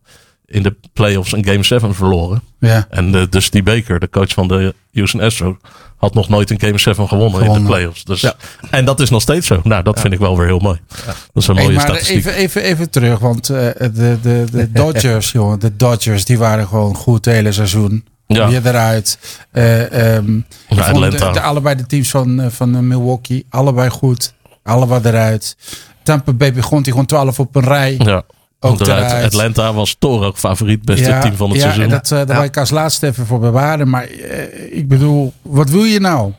in 0.49 0.63
de 0.63 0.77
playoffs 0.93 1.33
een 1.33 1.45
Game 1.45 1.63
7 1.65 1.95
verloren. 1.95 2.43
Ja. 2.61 2.87
En 2.91 3.13
de, 3.13 3.29
dus 3.29 3.51
die 3.51 3.63
Baker, 3.63 4.01
de 4.01 4.11
coach 4.11 4.33
van 4.33 4.49
de 4.49 4.75
Houston 4.93 5.21
Astros, 5.21 5.55
had 5.97 6.15
nog 6.15 6.29
nooit 6.29 6.51
een 6.51 6.61
Game 6.61 6.79
7 6.79 7.09
gewonnen, 7.09 7.45
in 7.45 7.53
de 7.53 7.61
playoffs. 7.63 8.05
Dus, 8.05 8.33
En 8.71 8.85
dat 8.85 9.01
is 9.01 9.11
nog 9.11 9.23
steeds 9.23 9.47
zo. 9.47 9.61
Nou, 9.65 9.83
dat 9.83 10.01
vind 10.01 10.13
ik 10.13 10.19
wel 10.19 10.37
weer 10.39 10.47
heel 10.47 10.59
mooi. 10.59 10.81
Dat 11.07 11.15
is 11.43 11.47
een 11.47 11.55
Hey, 11.55 11.65
mooie 11.65 11.77
maar 11.77 11.87
statistiek. 11.87 12.17
even, 12.17 12.33
even, 12.35 12.63
even 12.63 12.91
terug, 12.91 13.19
want 13.19 13.51
eh, 13.51 13.57
de, 13.79 14.19
de, 14.23 14.45
de 14.53 14.73
Dodgers, 14.83 15.33
jongen, 15.33 15.59
de 15.61 15.77
Dodgers, 15.77 16.25
die 16.25 16.39
waren 16.39 16.67
gewoon 16.67 16.95
goed 16.95 17.25
het 17.25 17.35
hele 17.35 17.53
seizoen. 17.53 18.05
Ja. 18.27 18.49
Weer 18.49 18.67
eruit. 18.67 19.19
De, 19.53 21.33
de- 21.33 21.41
allebei 21.41 21.77
de 21.77 21.87
teams 21.87 22.11
van, 22.11 22.41
eh, 22.41 22.47
van 22.51 22.89
Milwaukee, 22.89 23.47
allebei 23.51 23.91
goed. 23.91 24.35
Allebei 24.63 25.01
eruit. 25.05 25.57
Tampa 26.03 26.33
Bay 26.33 26.53
begon 26.53 26.83
die 26.83 26.93
gewoon 26.93 27.07
12 27.07 27.41
op 27.41 27.57
een 27.57 27.65
rij. 27.65 27.95
ja. 27.99 28.23
Ook 28.61 28.81
Eruit. 28.81 29.25
Atlanta 29.25 29.73
was 29.75 29.97
toch 29.99 30.23
ook 30.25 30.37
favoriet, 30.39 30.85
beste 30.85 31.19
team 31.21 31.37
van 31.37 31.49
het 31.51 31.57
ja, 31.59 31.63
seizoen. 31.63 31.85
En 31.85 31.91
dat, 31.91 32.05
eh, 32.13 32.19
daar 32.27 32.37
wil 32.37 32.45
ik 32.45 32.57
als 32.57 32.71
laatste 32.71 33.07
even 33.07 33.27
voor 33.27 33.39
bewaren. 33.41 33.89
Maar 33.89 34.05
eh, 34.05 34.77
ik 34.77 34.89
bedoel, 34.89 35.33
wat 35.43 35.71
wil 35.71 35.85
je 35.85 36.01
nou? 36.01 36.33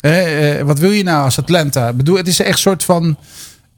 Eh, 0.00 0.58
eh, 0.60 0.66
wat 0.66 0.78
wil 0.78 0.90
je 0.90 1.02
nou 1.02 1.24
als 1.24 1.38
Atlanta? 1.38 1.88
Ik 1.88 1.96
bedoel, 1.96 2.16
het 2.16 2.26
is 2.28 2.40
echt 2.40 2.50
een 2.52 2.58
soort 2.58 2.84
van. 2.84 3.16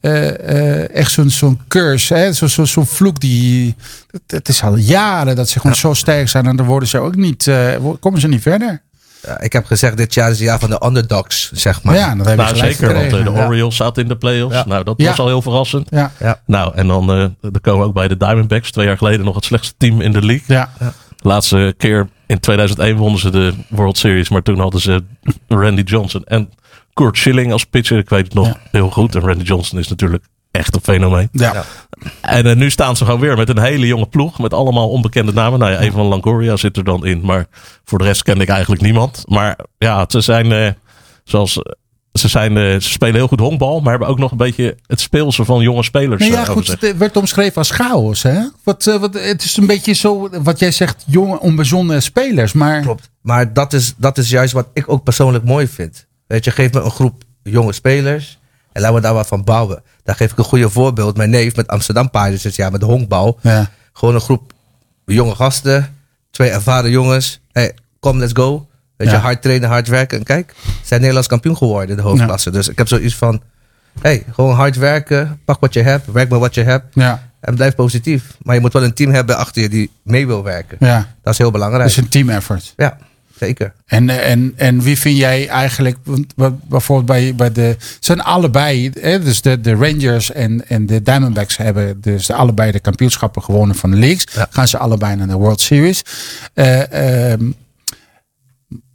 eh, 0.01 0.49
eh, 0.83 0.91
echt 0.95 1.13
zo'n 1.13 1.31
zo'n 1.31 1.61
curse, 1.69 2.15
hè? 2.15 2.33
Zo, 2.33 2.47
zo, 2.47 2.65
zo'n 2.65 2.87
vloek 2.87 3.21
die. 3.21 3.75
Het, 4.11 4.23
het 4.27 4.49
is 4.49 4.63
al 4.63 4.77
jaren 4.77 5.37
dat 5.37 5.49
ze 5.49 5.61
gewoon 5.61 5.77
zo 5.77 5.95
sterk 5.95 6.29
zijn 6.29 6.47
en 6.47 6.57
dan 6.57 6.67
worden 6.67 6.89
ze 6.89 6.99
ook 6.99 7.17
niet. 7.17 7.47
eh, 7.47 7.75
komen 8.01 8.21
ze 8.21 8.29
niet 8.29 8.43
verder? 8.43 8.83
Ja, 9.27 9.41
ik 9.41 9.53
heb 9.53 9.65
gezegd, 9.67 9.97
dit 9.97 10.15
jaar 10.15 10.31
is 10.31 10.39
het 10.39 10.47
jaar 10.47 10.59
van 10.59 10.71
de 10.71 10.83
underdogs, 10.87 11.51
zeg 11.53 11.83
maar. 11.83 11.95
ja, 11.95 12.15
dat 12.15 12.27
heb 12.27 12.37
nou, 12.37 12.57
zeker, 12.57 12.95
want 12.95 13.13
eh, 13.13 13.25
de 13.25 13.31
ja. 13.31 13.47
Orioles 13.47 13.77
zaten 13.77 14.03
in 14.03 14.09
de 14.09 14.17
playoffs. 14.17 14.55
Ja. 14.57 14.65
Nou, 14.67 14.85
dat 14.85 14.95
Ja. 14.97 15.09
was 15.09 15.19
al 15.19 15.27
heel 15.27 15.43
verrassend. 15.43 15.89
Ja, 15.91 16.41
Nou, 16.47 16.75
en 16.75 16.87
dan, 16.87 17.11
eh 17.13 17.27
dan 17.41 17.61
komen 17.61 17.81
we 17.81 17.87
ook 17.87 17.95
bij 17.95 18.09
de 18.09 18.17
Diamondbacks. 18.17 18.71
Twee 18.71 18.87
jaar 18.87 18.97
geleden 18.99 19.25
nog 19.25 19.35
het 19.35 19.45
slechtste 19.45 19.75
team 19.79 20.01
in 20.01 20.13
de 20.13 20.23
league. 20.27 20.57
ja. 20.57 20.71
Laatste 21.17 21.75
keer 21.77 22.09
in 22.27 22.41
2001 22.41 22.97
wonnen 22.97 23.21
ze 23.21 23.31
de 23.31 23.55
World 23.69 23.99
Series. 23.99 24.29
Maar 24.29 24.43
toen 24.43 24.59
hadden 24.59 24.81
ze 24.81 25.05
Randy 25.49 25.83
Johnson 25.83 26.25
en 26.25 26.51
Kurt 26.95 27.17
Schilling 27.19 27.53
als 27.53 27.65
pitcher. 27.65 27.99
Ik 27.99 28.09
weet 28.09 28.25
het 28.25 28.35
nog 28.35 28.47
Ja. 28.47 28.57
heel 28.71 28.91
goed. 28.91 29.15
En 29.15 29.21
Randy 29.21 29.45
Johnson 29.45 29.79
is 29.79 29.89
natuurlijk 29.89 30.25
echt 30.55 30.75
een 30.75 30.81
fenomeen. 30.83 31.29
ja. 31.33 31.65
En 32.21 32.47
eh, 32.47 32.57
nu 32.57 32.71
staan 32.71 32.97
ze 32.97 33.05
gewoon 33.05 33.21
weer 33.21 33.37
met 33.37 33.49
een 33.49 33.59
hele 33.63 33.87
jonge 33.87 34.07
ploeg. 34.07 34.39
Met 34.39 34.55
allemaal 34.55 34.89
onbekende 34.89 35.33
namen. 35.33 35.59
Nou 35.59 35.73
ja, 35.73 35.83
een 35.83 35.93
van 35.93 36.07
Longoria 36.07 36.57
zit 36.57 36.77
er 36.77 36.85
dan 36.85 37.07
in. 37.07 37.21
Maar 37.25 37.47
voor 37.85 37.99
de 37.99 38.05
rest 38.05 38.23
kende 38.23 38.43
ik 38.43 38.49
eigenlijk 38.49 38.83
niemand. 38.83 39.23
Maar 39.29 39.59
ja, 39.79 40.05
ze 40.09 40.21
zijn 40.21 40.53
eh, 40.53 40.69
zoals... 41.25 41.57
eh, 41.59 41.73
Ze, 42.13 42.29
zijn, 42.29 42.57
eh, 42.57 42.63
ze 42.73 42.91
spelen 42.91 43.15
heel 43.15 43.29
goed 43.29 43.41
honkbal, 43.41 43.81
maar 43.81 43.91
hebben 43.91 44.09
ook 44.09 44.19
nog 44.19 44.31
een 44.31 44.37
beetje 44.37 44.77
het 44.87 45.01
speelse 45.01 45.45
van 45.45 45.61
jonge 45.61 45.83
spelers. 45.83 46.21
Nee, 46.21 46.31
ja, 46.31 46.45
goed, 46.45 46.81
het 46.81 46.97
werd 46.97 47.17
omschreven 47.17 47.57
als 47.57 47.71
chaos. 47.71 48.23
Hè? 48.23 48.41
Wat, 48.65 48.87
eh, 48.87 48.97
wat, 48.97 49.15
het 49.15 49.45
is 49.45 49.57
een 49.57 49.67
beetje 49.67 49.93
zo, 49.93 50.29
wat 50.43 50.59
jij 50.59 50.71
zegt, 50.71 51.05
jonge, 51.07 51.41
onbezonnen 51.41 52.03
spelers. 52.03 52.53
Maar 52.53 52.81
Klopt. 52.81 53.11
Maar 53.21 53.53
dat 53.53 53.73
is, 53.73 53.95
dat 53.97 54.19
is 54.19 54.31
juist 54.31 54.53
wat 54.53 54.67
ik 54.73 54.85
ook 54.89 55.03
persoonlijk 55.05 55.45
mooi 55.45 55.67
vind. 55.69 56.07
Weet 56.27 56.45
je, 56.45 56.51
geef 56.51 56.73
me 56.73 56.81
een 56.81 56.91
groep 56.91 57.23
jonge 57.43 57.73
spelers. 57.73 58.39
En 58.75 58.81
laten 58.81 58.95
we 58.97 59.03
daar 59.03 59.15
wat 59.15 59.27
van 59.27 59.45
bouwen. 59.45 59.83
Daar 60.03 60.15
geef 60.17 60.31
ik 60.33 60.39
een 60.39 60.45
goede 60.45 60.71
voorbeeld. 60.71 61.17
Mijn 61.17 61.31
neef 61.31 61.57
met 61.57 61.67
Amsterdam 61.69 62.11
Pirates 62.11 62.43
dit 62.43 62.57
jaar 62.57 62.71
met 62.71 62.81
de 62.81 62.87
honkbal. 62.87 63.39
ja. 63.43 63.71
Gewoon 63.93 64.15
een 64.15 64.21
groep 64.21 64.53
jonge 65.07 65.35
gasten. 65.35 65.97
Twee 66.31 66.51
ervaren 66.51 66.91
jongens. 66.91 67.41
Hey, 67.53 67.75
kom, 68.01 68.19
let's 68.19 68.33
go. 68.35 68.67
Weet 68.97 69.11
je, 69.11 69.17
hard 69.17 69.43
trainen, 69.43 69.69
hard 69.69 69.89
werken. 69.89 70.19
En 70.19 70.25
kijk, 70.25 70.55
ze 70.65 70.71
zijn 70.83 70.99
Nederlands 71.01 71.29
kampioen 71.29 71.57
geworden 71.57 71.91
in 71.91 71.97
de 71.97 72.03
hoofdklasse. 72.09 72.51
Dus 72.51 72.69
ik 72.69 72.79
heb 72.79 72.89
zoiets 72.89 73.15
van... 73.15 73.43
Hey, 74.01 74.25
gewoon 74.33 74.55
hard 74.55 74.77
werken. 74.77 75.41
Pak 75.45 75.61
wat 75.61 75.75
je 75.75 75.83
hebt. 75.83 76.13
Werk 76.13 76.29
met 76.31 76.39
wat 76.41 76.55
je 76.55 76.63
hebt. 76.63 76.85
Ja, 76.95 77.29
En 77.41 77.55
blijf 77.55 77.75
positief. 77.75 78.37
Maar 78.43 78.55
je 78.55 78.61
moet 78.61 78.73
wel 78.73 78.85
een 78.85 78.95
team 78.95 79.11
hebben 79.13 79.37
achter 79.37 79.63
je 79.63 79.69
die 79.69 79.91
mee 80.03 80.27
wil 80.27 80.43
werken. 80.43 80.77
ja. 80.81 81.15
Dat 81.23 81.33
is 81.33 81.39
heel 81.39 81.51
belangrijk. 81.51 81.89
is 81.89 81.97
een 81.97 82.09
team 82.09 82.29
effort. 82.29 82.73
Ja, 82.77 82.99
zeker. 83.39 83.73
En, 83.87 84.11
en, 84.11 84.53
en 84.57 84.81
wie 84.81 84.99
vind 84.99 85.19
jij 85.19 85.49
eigenlijk, 85.49 85.97
bijvoorbeeld 86.69 87.07
bij, 87.07 87.35
bij 87.35 87.53
de, 87.53 87.77
zijn 88.01 88.21
allebei, 88.21 88.91
hè, 89.01 89.21
dus 89.23 89.43
de, 89.43 89.61
de 89.61 89.75
Rangers 89.75 90.33
en, 90.33 90.69
en 90.69 90.87
de 90.87 91.03
Diamondbacks 91.03 91.57
hebben 91.57 92.01
dus 92.01 92.27
de, 92.27 92.35
allebei 92.35 92.73
de 92.73 92.81
kampioenschappen 92.81 93.43
gewonnen 93.43 93.77
van 93.77 93.91
de 93.91 93.97
leagues. 93.97 94.27
Ja. 94.35 94.47
Gaan 94.51 94.69
ze 94.69 94.79
allebei 94.79 95.17
naar 95.17 95.27
de 95.27 95.35
World 95.35 95.61
Series. 95.61 96.03
Eh, 96.55 97.33
ehm, 97.33 97.51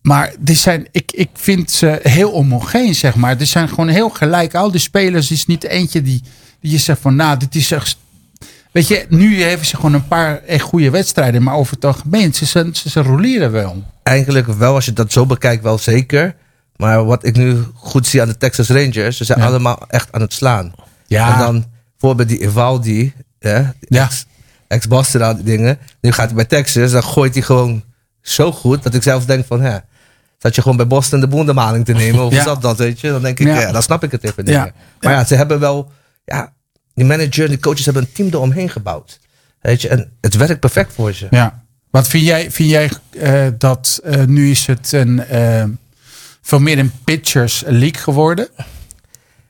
maar 0.02 0.34
die 0.40 0.56
zijn, 0.56 0.88
ik, 0.92 1.12
ik 1.12 1.30
vind 1.34 1.72
ze 1.72 2.00
heel 2.04 2.32
homogeen, 2.32 2.96
zeg 2.96 3.16
maar. 3.16 3.38
Die 3.38 3.48
zijn 3.48 3.70
gewoon 3.70 3.88
heel 3.88 4.10
gelijk. 4.10 4.56
Al 4.56 4.72
die 4.72 4.80
spelers 4.80 5.32
is 5.32 5.46
niet 5.46 5.64
eentje 5.64 6.02
die, 6.02 6.22
die 6.60 6.72
je 6.72 6.78
zegt 6.78 7.02
van, 7.02 7.16
nou, 7.16 7.38
dit 7.38 7.56
is 7.56 7.72
echt 7.72 7.98
Weet 8.80 8.88
je, 8.88 9.06
nu 9.10 9.42
hebben 9.44 9.66
ze 9.66 9.76
gewoon 9.76 9.94
een 9.94 10.08
paar 10.08 10.42
echt 10.44 10.62
goede 10.64 10.90
wedstrijden. 10.90 11.44
Maar 11.44 11.56
over 11.56 11.74
het 11.74 11.86
algemeen, 11.86 12.34
ze, 12.34 12.46
ze, 12.46 12.72
ze, 12.74 13.02
roleren 13.02 13.52
wel. 13.52 13.84
Eigenlijk 14.04 14.48
wel, 14.48 14.74
als 14.74 14.86
je 14.86 14.94
dat 14.94 15.12
zo 15.12 15.26
bekijkt, 15.26 15.64
wel 15.64 15.78
zeker. 15.78 16.36
Maar 16.76 17.06
wat 17.06 17.26
ik 17.26 17.36
nu 17.36 17.64
goed 17.74 18.08
zie 18.08 18.22
aan 18.22 18.28
de 18.28 18.38
Texas 18.38 18.70
Rangers, 18.70 19.18
ze 19.18 19.24
zijn 19.24 19.40
Ja. 19.40 19.46
allemaal 19.46 19.84
echt 19.88 20.12
aan 20.12 20.22
het 20.22 20.34
slaan. 20.34 20.72
Ja. 21.08 21.34
En 21.34 21.40
dan 21.40 21.66
bijvoorbeeld 21.98 22.84
die 22.84 23.14
hè, 23.40 23.62
die 23.62 23.72
Ja. 23.80 24.04
ex- 24.04 24.26
ex-Boston 24.68 25.24
aan 25.24 25.36
die 25.36 25.46
dingen. 25.46 25.78
Nu 26.02 26.12
gaat 26.12 26.26
hij 26.26 26.36
bij 26.36 26.46
Texas, 26.46 26.92
dan 26.92 27.04
gooit 27.04 27.34
hij 27.34 27.44
gewoon 27.44 27.84
zo 28.22 28.52
goed 28.52 28.84
dat 28.84 28.94
ik 28.94 29.04
zelf 29.04 29.26
denk 29.26 29.46
van, 29.46 29.62
hè, 29.62 29.78
zat 30.38 30.56
je 30.56 30.62
gewoon 30.62 30.78
bij 30.78 30.88
Boston 30.88 31.20
de 31.20 31.28
boendemaling 31.28 31.86
te 31.86 31.94
nemen? 31.94 32.24
Of 32.26 32.32
Ja. 32.34 32.38
is 32.40 32.46
dat 32.46 32.62
dat, 32.62 32.78
weet 32.78 33.00
je? 33.00 33.10
Dan 33.10 33.22
denk 33.22 33.40
ik, 33.40 33.48
Ja. 33.48 33.60
ja. 33.60 33.72
dan 33.72 33.84
snap 33.84 34.04
ik 34.04 34.12
het 34.12 34.24
even 34.24 34.46
Ja. 34.46 34.72
Maar 35.02 35.14
ja, 35.14 35.26
ze 35.26 35.36
hebben 35.36 35.60
wel, 35.60 35.92
ja, 36.26 36.54
die 37.00 37.08
manager 37.08 37.44
en 37.44 37.50
die 37.50 37.60
coaches 37.60 37.86
hebben 37.86 38.04
een 38.04 38.12
team 38.12 38.28
eromheen 38.28 38.70
gebouwd. 38.70 39.20
Weet 39.62 39.82
je, 39.82 39.88
en 39.88 40.12
het 40.22 40.36
werkt 40.36 40.60
perfect 40.60 40.94
voor 40.94 41.14
ze. 41.14 41.28
Ja. 41.30 41.64
Wat 41.90 42.08
vind 42.08 42.26
jij, 42.26 42.52
vind 42.52 42.70
jij 42.70 42.90
eh, 43.20 43.48
dat 43.58 44.00
eh, 44.04 44.24
nu 44.24 44.52
is 44.52 44.66
het 44.66 44.92
een, 44.92 45.26
eh, 45.26 45.64
veel 46.42 46.60
meer 46.60 46.80
een 46.80 46.92
pitchers 47.04 47.64
league 47.66 48.02
geworden? 48.02 48.48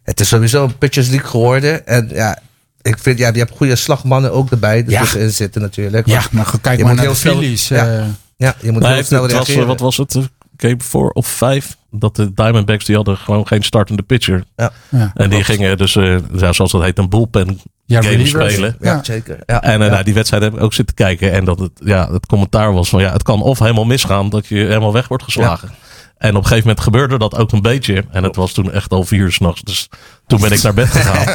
Het 0.03 0.19
is 0.19 0.27
sowieso 0.27 0.63
een 0.63 0.77
Pitchers 0.77 1.09
League 1.09 1.29
geworden. 1.29 1.87
En 1.87 2.09
ja, 2.13 2.39
ik 2.81 2.97
vind, 2.99 3.19
ja, 3.19 3.29
je 3.33 3.37
hebt 3.39 3.51
goede 3.51 3.75
slagmannen 3.75 4.33
ook 4.33 4.51
erbij. 4.51 4.83
Ja. 4.87 4.99
tussenin 4.99 5.31
zitten 5.31 5.61
natuurlijk. 5.61 6.07
Ja, 6.07 6.23
maar 6.31 6.51
kijk 6.61 6.77
je 6.77 6.83
maar 6.83 6.93
moet 6.93 7.03
naar 7.03 7.13
de 7.13 7.19
Phillies. 7.19 7.67
ja. 7.67 8.07
Ja, 8.37 8.55
je 8.61 8.71
moet 8.71 8.81
Nee, 8.81 8.93
heel 8.93 9.03
snel 9.03 9.21
was, 9.21 9.31
reageren. 9.31 9.67
wat 9.67 9.79
was 9.79 9.97
het? 9.97 10.17
Game 10.61 10.75
4 10.77 11.09
of 11.09 11.27
5? 11.27 11.77
Dat 11.91 12.15
de 12.15 12.33
Diamondbacks 12.33 12.85
die 12.85 12.95
hadden 12.95 13.17
gewoon 13.17 13.47
geen 13.47 13.63
startende 13.63 14.01
pitcher. 14.03 14.43
Ja, 14.55 14.71
ja. 14.89 15.11
En 15.13 15.29
die 15.29 15.43
gingen 15.43 15.77
dus, 15.77 15.95
eh, 15.95 16.15
zoals 16.35 16.71
dat 16.71 16.81
heet, 16.81 16.97
een 16.97 17.09
bullpen 17.09 17.59
Ja, 17.85 18.01
game 18.01 18.09
relievers. 18.15 18.53
spelen. 18.53 18.75
ja, 18.81 18.91
Ja. 18.93 19.03
zeker. 19.03 19.37
Ja, 19.45 19.61
En 19.63 19.81
ja. 19.81 19.89
nou, 19.89 20.03
die 20.03 20.13
wedstrijd 20.13 20.43
heb 20.43 20.53
ik 20.55 20.61
ook 20.61 20.73
zitten 20.73 20.95
kijken. 20.95 21.31
En 21.31 21.45
dat 21.45 21.59
het, 21.59 21.71
ja, 21.83 22.11
het 22.11 22.25
commentaar 22.25 22.73
was 22.73 22.89
van 22.89 23.01
ja, 23.01 23.11
het 23.11 23.23
kan 23.23 23.41
of 23.41 23.59
helemaal 23.59 23.85
misgaan 23.85 24.29
dat 24.29 24.47
je 24.47 24.55
helemaal 24.55 24.93
weg 24.93 25.07
wordt 25.07 25.23
geslagen. 25.23 25.69
En 26.17 26.29
op 26.29 26.35
een 26.35 26.41
gegeven 26.43 26.67
moment 26.67 26.83
gebeurde 26.83 27.17
dat 27.17 27.35
ook 27.37 27.51
een 27.51 27.61
beetje. 27.61 28.03
En 28.11 28.23
het 28.23 28.35
was 28.35 28.51
toen 28.51 28.71
echt 28.71 28.91
al 28.91 29.03
vier 29.03 29.19
uur 29.19 29.31
s'nachts. 29.31 29.61
Dus 29.61 29.89
toen 30.27 30.41
ben 30.41 30.51
ik 30.51 30.61
naar 30.63 30.73
bed 30.73 30.87
gegaan. 30.87 31.27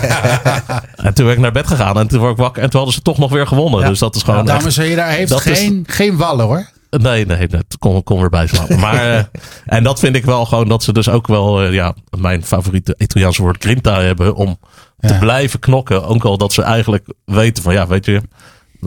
en 1.07 1.15
toen 1.15 1.25
ben 1.25 1.35
ik 1.35 1.41
naar 1.41 1.53
bed 1.53 1.67
gegaan. 1.67 1.99
En 1.99 2.07
toen 2.09 2.19
word 2.19 2.33
ik 2.33 2.37
wakker. 2.39 2.63
En 2.63 2.71
toen 2.71 2.77
hadden 2.81 2.95
ze 2.99 3.03
toch 3.03 3.19
nog 3.19 3.31
weer 3.31 3.47
gewonnen. 3.47 3.81
Ja. 3.81 3.89
Dus 3.89 3.99
dat 3.99 4.15
is 4.17 4.23
gewoon 4.23 4.47
Dames 4.47 4.77
en 4.77 4.85
heren, 4.85 5.05
hij 5.05 5.17
heeft 5.17 5.33
is- 5.33 5.41
geen, 5.41 5.85
geen 5.89 6.17
wallen 6.17 6.45
hoor. 6.47 6.67
Nee, 7.03 7.27
nee, 7.27 7.47
dat 7.49 7.65
kon, 7.79 8.03
kon 8.03 8.21
weer 8.21 8.29
bijslapen. 8.29 8.79
Maar, 8.81 9.17
eh, 9.17 9.25
en 9.77 9.83
dat 9.83 9.99
vind 10.01 10.17
ik 10.17 10.25
wel 10.25 10.45
gewoon 10.47 10.69
dat 10.69 10.83
ze 10.83 10.93
dus 10.93 11.09
ook 11.09 11.27
wel, 11.27 11.63
eh, 11.63 11.73
ja, 11.73 11.95
mijn 12.19 12.45
favoriete 12.45 12.95
Italiaanse 12.99 13.43
woord 13.43 13.63
grinta 13.65 14.01
hebben 14.01 14.35
om 14.35 14.59
te 15.01 15.17
blijven 15.19 15.59
knokken. 15.59 16.07
Ook 16.07 16.25
al 16.25 16.39
dat 16.39 16.53
ze 16.53 16.63
eigenlijk 16.63 17.13
weten 17.25 17.63
van, 17.63 17.73
ja, 17.73 17.87
weet 17.87 18.05
je, 18.07 18.21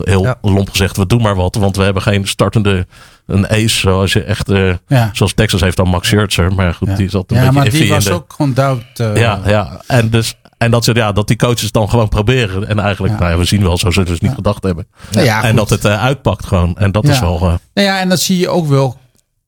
heel 0.00 0.22
Ja. 0.24 0.38
lomp 0.42 0.70
gezegd, 0.70 0.96
we 0.96 1.06
doen 1.06 1.22
maar 1.22 1.34
wat. 1.34 1.54
Want 1.54 1.76
we 1.76 1.82
hebben 1.82 2.02
geen 2.02 2.26
startende 2.26 2.86
een 3.26 3.48
ace 3.48 3.68
zoals 3.68 4.12
je 4.12 4.22
echt... 4.22 4.48
eh, 4.50 4.72
Ja. 4.86 5.10
Zoals 5.12 5.32
Texas 5.34 5.60
heeft 5.60 5.76
dan 5.76 5.88
Max 5.88 6.08
Scherzer. 6.08 6.54
Maar 6.54 6.74
goed, 6.74 6.96
die 6.96 7.08
zat 7.10 7.30
een 7.30 7.36
ja, 7.36 7.42
beetje 7.42 7.58
maar 7.60 7.70
die 7.70 7.88
was 7.88 8.04
de- 8.04 8.12
ook 8.12 8.32
gewoon 8.36 8.52
doubt. 8.54 8.84
ja, 9.14 9.40
ja. 9.46 9.80
En, 9.86 10.10
dus, 10.10 10.34
en 10.58 10.70
dat, 10.70 10.84
ze, 10.84 10.94
ja, 10.94 11.12
dat 11.12 11.26
die 11.28 11.36
coaches 11.36 11.72
dan 11.72 11.88
gewoon 11.90 12.08
proberen. 12.08 12.68
En 12.68 12.78
eigenlijk, 12.78 13.12
Ja. 13.14 13.18
nou 13.20 13.30
ja, 13.32 13.38
we 13.38 13.44
zien 13.44 13.62
wel, 13.62 13.78
zo 13.78 13.90
zullen 13.90 14.06
ze 14.08 14.12
dus 14.12 14.22
niet 14.28 14.34
gedacht 14.36 14.62
hebben. 14.62 14.86
Ja, 15.10 15.42
en 15.42 15.48
goed. 15.48 15.56
dat 15.58 15.70
het 15.70 15.84
eh, 15.84 16.02
uitpakt 16.02 16.46
gewoon. 16.46 16.76
En 16.76 16.92
dat 16.92 17.06
Ja. 17.06 17.12
is 17.12 17.20
wel... 17.20 17.34
eh, 17.36 17.40
Nou 17.74 17.86
ja, 17.88 18.00
en 18.00 18.08
dat 18.08 18.20
zie 18.20 18.38
je 18.38 18.48
ook 18.48 18.66
wel 18.66 18.96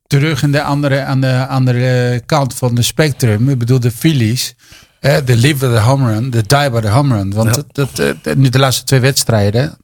terug 0.07 0.42
in 0.42 0.53
de 0.53 0.62
andere, 0.62 1.03
aan 1.03 1.20
de 1.20 1.46
andere 1.46 2.23
kant 2.27 2.55
van 2.55 2.75
de 2.75 2.83
spectrum. 2.83 3.49
Ik 3.49 3.59
bedoel, 3.59 3.81
de 3.81 3.90
Phillies. 3.90 4.55
De 5.01 5.37
live 5.37 5.66
by 5.68 5.75
the 5.75 5.81
home 5.81 6.12
run, 6.12 6.31
de 6.31 6.42
die 6.46 6.70
by 6.70 6.81
the 6.81 6.88
home 6.88 7.16
run. 7.16 7.33
Want 7.35 7.49
Ja. 7.49 7.62
dat, 7.73 7.90
dat, 7.96 8.16
eh, 8.23 8.35
nu 8.35 8.49
de 8.49 8.59
laatste 8.59 8.85
twee 8.85 9.01
wedstrijden. 9.01 9.77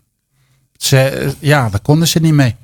Ze, 0.76 1.30
ja, 1.38 1.68
daar 1.70 1.80
konden 1.80 2.08
ze 2.08 2.18
niet 2.18 2.32
mee. 2.32 2.54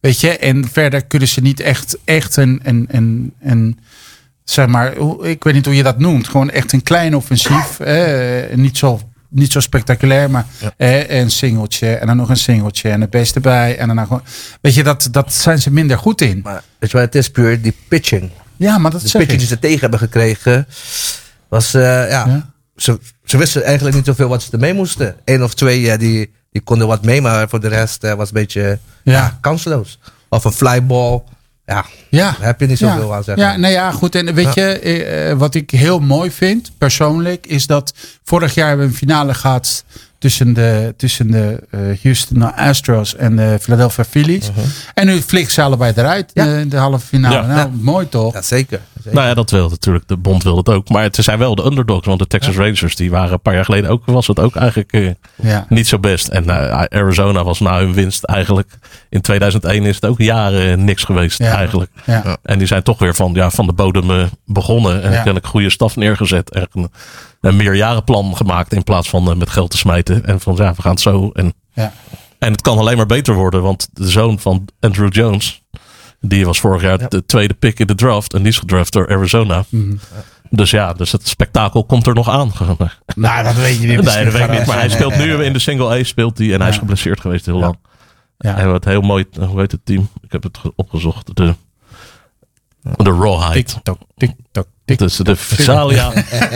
Weet 0.00 0.20
je, 0.20 0.38
en 0.38 0.68
verder 0.68 1.04
kunnen 1.06 1.28
ze 1.28 1.40
niet 1.40 1.60
echt, 1.60 1.98
echt 2.04 2.36
een, 2.36 2.60
een, 2.62 2.86
een, 2.90 3.34
een 3.40 3.78
zeg 4.50 4.66
maar, 4.66 4.92
ik 5.22 5.44
weet 5.44 5.54
niet 5.54 5.64
hoe 5.66 5.74
je 5.76 5.82
dat 5.82 5.98
noemt. 5.98 6.28
Gewoon 6.28 6.50
echt 6.50 6.72
een 6.72 6.82
klein 6.82 7.16
offensief. 7.16 7.80
Eh, 7.80 8.56
niet, 8.56 8.78
zo, 8.78 9.00
niet 9.28 9.52
zo 9.52 9.60
spectaculair, 9.60 10.30
maar 10.30 10.46
eh, 10.76 11.10
een 11.20 11.30
singeltje 11.30 11.94
en 11.94 12.06
dan 12.06 12.16
nog 12.16 12.28
een 12.28 12.36
singeltje 12.36 12.90
en 12.90 13.00
het 13.00 13.10
beste 13.10 13.40
bij. 13.40 13.78
En 13.78 13.88
dan 13.88 13.98
gewoon, 13.98 14.22
weet 14.60 14.74
je, 14.74 14.82
dat, 14.82 15.08
dat 15.10 15.32
zijn 15.34 15.58
ze 15.58 15.70
minder 15.72 15.98
goed 15.98 16.20
in. 16.20 16.40
Maar 16.42 16.62
weet 16.78 16.90
je 16.90 16.96
wat 16.96 17.06
het 17.06 17.14
is, 17.14 17.30
puur 17.30 17.62
die 17.62 17.74
pitching. 17.88 18.30
Ja, 18.56 18.78
maar 18.78 18.90
dat 18.90 19.00
De 19.00 19.18
pitching 19.18 19.38
die 19.38 19.48
ze 19.48 19.58
tegen 19.58 19.80
hebben 19.80 19.98
gekregen, 19.98 20.66
was, 21.48 21.74
eh, 21.74 21.82
ja, 22.10 22.26
Ja. 22.26 22.50
Ze, 22.76 22.98
ze 23.24 23.36
wisten 23.36 23.64
eigenlijk 23.64 23.96
niet 23.96 24.04
zoveel 24.04 24.28
wat 24.28 24.42
ze 24.42 24.48
ermee 24.52 24.74
moesten. 24.74 25.16
Eén 25.24 25.42
of 25.42 25.54
twee, 25.54 25.90
eh, 25.90 25.98
die, 25.98 26.30
die 26.50 26.62
konden 26.62 26.86
wat 26.86 27.04
mee, 27.04 27.20
maar 27.20 27.48
voor 27.48 27.60
de 27.60 27.68
rest 27.68 28.04
eh, 28.04 28.10
was 28.14 28.28
het 28.28 28.36
een 28.36 28.42
beetje 28.42 28.78
Ja. 29.02 29.12
ja. 29.12 29.38
kansloos. 29.40 29.98
Of 30.28 30.44
een 30.44 30.52
flyball, 30.52 31.22
ja, 31.68 31.84
Ja. 32.08 32.30
daar 32.30 32.46
heb 32.46 32.60
je 32.60 32.66
niet 32.66 32.78
zoveel 32.78 33.08
ja. 33.08 33.16
aan 33.16 33.24
zeggen. 33.24 33.44
Ja, 33.44 33.56
nou 33.56 33.72
ja, 33.72 33.90
goed. 33.90 34.14
En 34.14 34.34
weet 34.34 34.54
je, 34.54 34.78
eh, 34.78 35.30
eh, 35.30 35.38
wat 35.38 35.54
ik 35.54 35.70
heel 35.70 36.00
mooi 36.00 36.30
vind, 36.30 36.72
persoonlijk, 36.78 37.46
is 37.46 37.66
dat 37.66 37.94
vorig 38.24 38.54
jaar 38.54 38.68
hebben 38.68 38.86
we 38.86 38.92
een 38.92 38.98
finale 38.98 39.34
gehad 39.34 39.84
tussen 40.18 40.52
de, 40.54 40.94
tussen 40.96 41.30
de 41.30 41.62
eh, 41.70 41.80
Houston 42.02 42.54
Astros 42.54 43.16
en 43.16 43.36
de 43.36 43.56
Philadelphia 43.60 44.04
Phillies. 44.04 44.50
En 44.94 45.06
nu 45.06 45.20
flikken 45.20 45.52
ze 45.52 45.62
allebei 45.62 45.92
eruit. 45.96 46.30
Ja. 46.34 46.44
in 46.44 46.68
de 46.68 46.76
halve 46.76 47.06
finale. 47.06 47.34
Ja. 47.34 47.46
Nou, 47.46 47.70
mooi 47.80 48.08
toch? 48.08 48.32
Ja, 48.34 48.42
zeker. 48.42 48.80
zeker. 48.96 49.12
Nou 49.14 49.26
ja, 49.28 49.34
dat 49.34 49.50
wil 49.50 49.68
natuurlijk. 49.68 50.08
De 50.08 50.16
bond 50.16 50.42
wil 50.42 50.56
het 50.56 50.68
ook. 50.68 50.88
Maar 50.88 51.02
het 51.02 51.16
zijn 51.20 51.38
wel 51.38 51.54
de 51.54 51.64
underdogs. 51.64 52.06
Want 52.06 52.18
de 52.18 52.26
Texas 52.26 52.56
Rangers, 52.56 52.96
die 52.96 53.10
waren 53.10 53.32
een 53.32 53.40
paar 53.40 53.54
jaar 53.54 53.64
geleden 53.64 53.90
ook, 53.90 54.02
was 54.06 54.26
het 54.26 54.40
ook 54.40 54.56
eigenlijk 54.56 54.92
eh, 54.92 55.10
Ja. 55.34 55.66
niet 55.68 55.88
zo 55.88 55.98
best. 55.98 56.28
En 56.28 56.50
eh, 56.50 56.84
Arizona 56.98 57.44
was 57.44 57.60
na 57.60 57.78
hun 57.78 57.92
winst 57.94 58.24
eigenlijk. 58.24 58.68
In 59.08 59.20
2001 59.20 59.84
is 59.84 59.94
het 59.94 60.04
ook 60.04 60.18
jaren 60.20 60.84
niks 60.84 61.04
geweest 61.04 61.38
Ja. 61.38 61.52
eigenlijk. 61.56 61.90
Ja. 62.04 62.36
En 62.42 62.58
die 62.58 62.66
zijn 62.66 62.82
toch 62.82 62.98
weer 62.98 63.14
van, 63.14 63.32
ja, 63.34 63.50
van 63.50 63.66
de 63.66 63.72
bodem 63.72 64.10
eh, 64.10 64.24
begonnen. 64.44 65.02
En 65.02 65.10
Ja. 65.10 65.16
kennelijk 65.16 65.46
goede 65.46 65.70
staf 65.70 65.96
neergezet. 65.96 66.50
En 66.50 66.90
een, 67.40 67.56
meerjarenplan 67.56 68.36
gemaakt 68.36 68.72
in 68.72 68.82
plaats 68.82 69.08
van 69.08 69.30
eh, 69.30 69.36
met 69.36 69.50
geld 69.50 69.70
te 69.70 69.76
smijten. 69.76 70.24
En 70.26 70.40
van 70.40 70.54
ja, 70.56 70.74
we 70.74 70.82
gaan 70.82 70.90
het 70.92 71.00
zo. 71.00 71.30
En, 71.32 71.52
Ja. 71.72 71.92
en 72.38 72.52
het 72.52 72.60
kan 72.60 72.78
alleen 72.78 72.96
maar 72.96 73.06
beter 73.06 73.34
worden. 73.34 73.62
Want 73.62 73.88
de 73.92 74.08
zoon 74.10 74.38
van 74.38 74.68
Andrew 74.80 75.12
Jones. 75.12 75.62
Die 76.20 76.44
was 76.46 76.60
vorig 76.60 76.82
jaar 76.82 77.08
de 77.08 77.26
tweede 77.26 77.54
pick 77.54 77.78
in 77.78 77.86
de 77.86 77.94
draft. 77.94 78.32
En 78.34 78.38
die 78.38 78.48
is 78.48 78.58
gedraft 78.58 78.92
door 78.92 79.08
Arizona. 79.08 79.64
Mhm. 79.68 79.96
Dus 80.50 80.70
ja, 80.70 80.92
dus 80.92 81.12
het 81.12 81.28
spektakel 81.28 81.84
komt 81.84 82.06
er 82.06 82.14
nog 82.14 82.28
aan. 82.28 82.52
Nou, 83.14 83.44
dat 83.44 83.54
weet 83.54 83.80
je 83.80 83.86
niet. 83.86 84.02
Nee, 84.02 84.24
dat 84.24 84.32
weet 84.32 84.42
ik 84.42 84.50
niet. 84.50 84.66
Maar 84.66 84.78
hij 84.78 84.88
speelt 84.88 85.16
nu 85.16 85.42
in 85.44 85.52
de 85.52 85.58
single 85.58 85.98
A 86.00 86.02
speelt 86.04 86.38
hij. 86.38 86.54
En 86.54 86.60
hij 86.60 86.70
is 86.70 86.78
geblesseerd 86.78 87.20
geweest 87.20 87.46
heel 87.46 87.58
lang. 87.58 87.78
Ja. 88.38 88.56
En 88.56 88.70
wat 88.70 88.84
heel 88.84 89.00
mooi, 89.00 89.24
hoe 89.48 89.60
heet 89.60 89.72
het 89.72 89.80
team? 89.84 90.08
Ik 90.22 90.32
heb 90.32 90.42
het 90.42 90.58
ge- 90.58 90.72
opgezocht. 90.76 91.36
De, 91.36 91.54
de 92.96 93.10
Rawhide. 93.10 93.52
TikTok, 93.62 93.98
TikTok, 94.16 94.66
Dus 94.96 95.16
de 95.30 95.36
Visalia, 95.36 96.10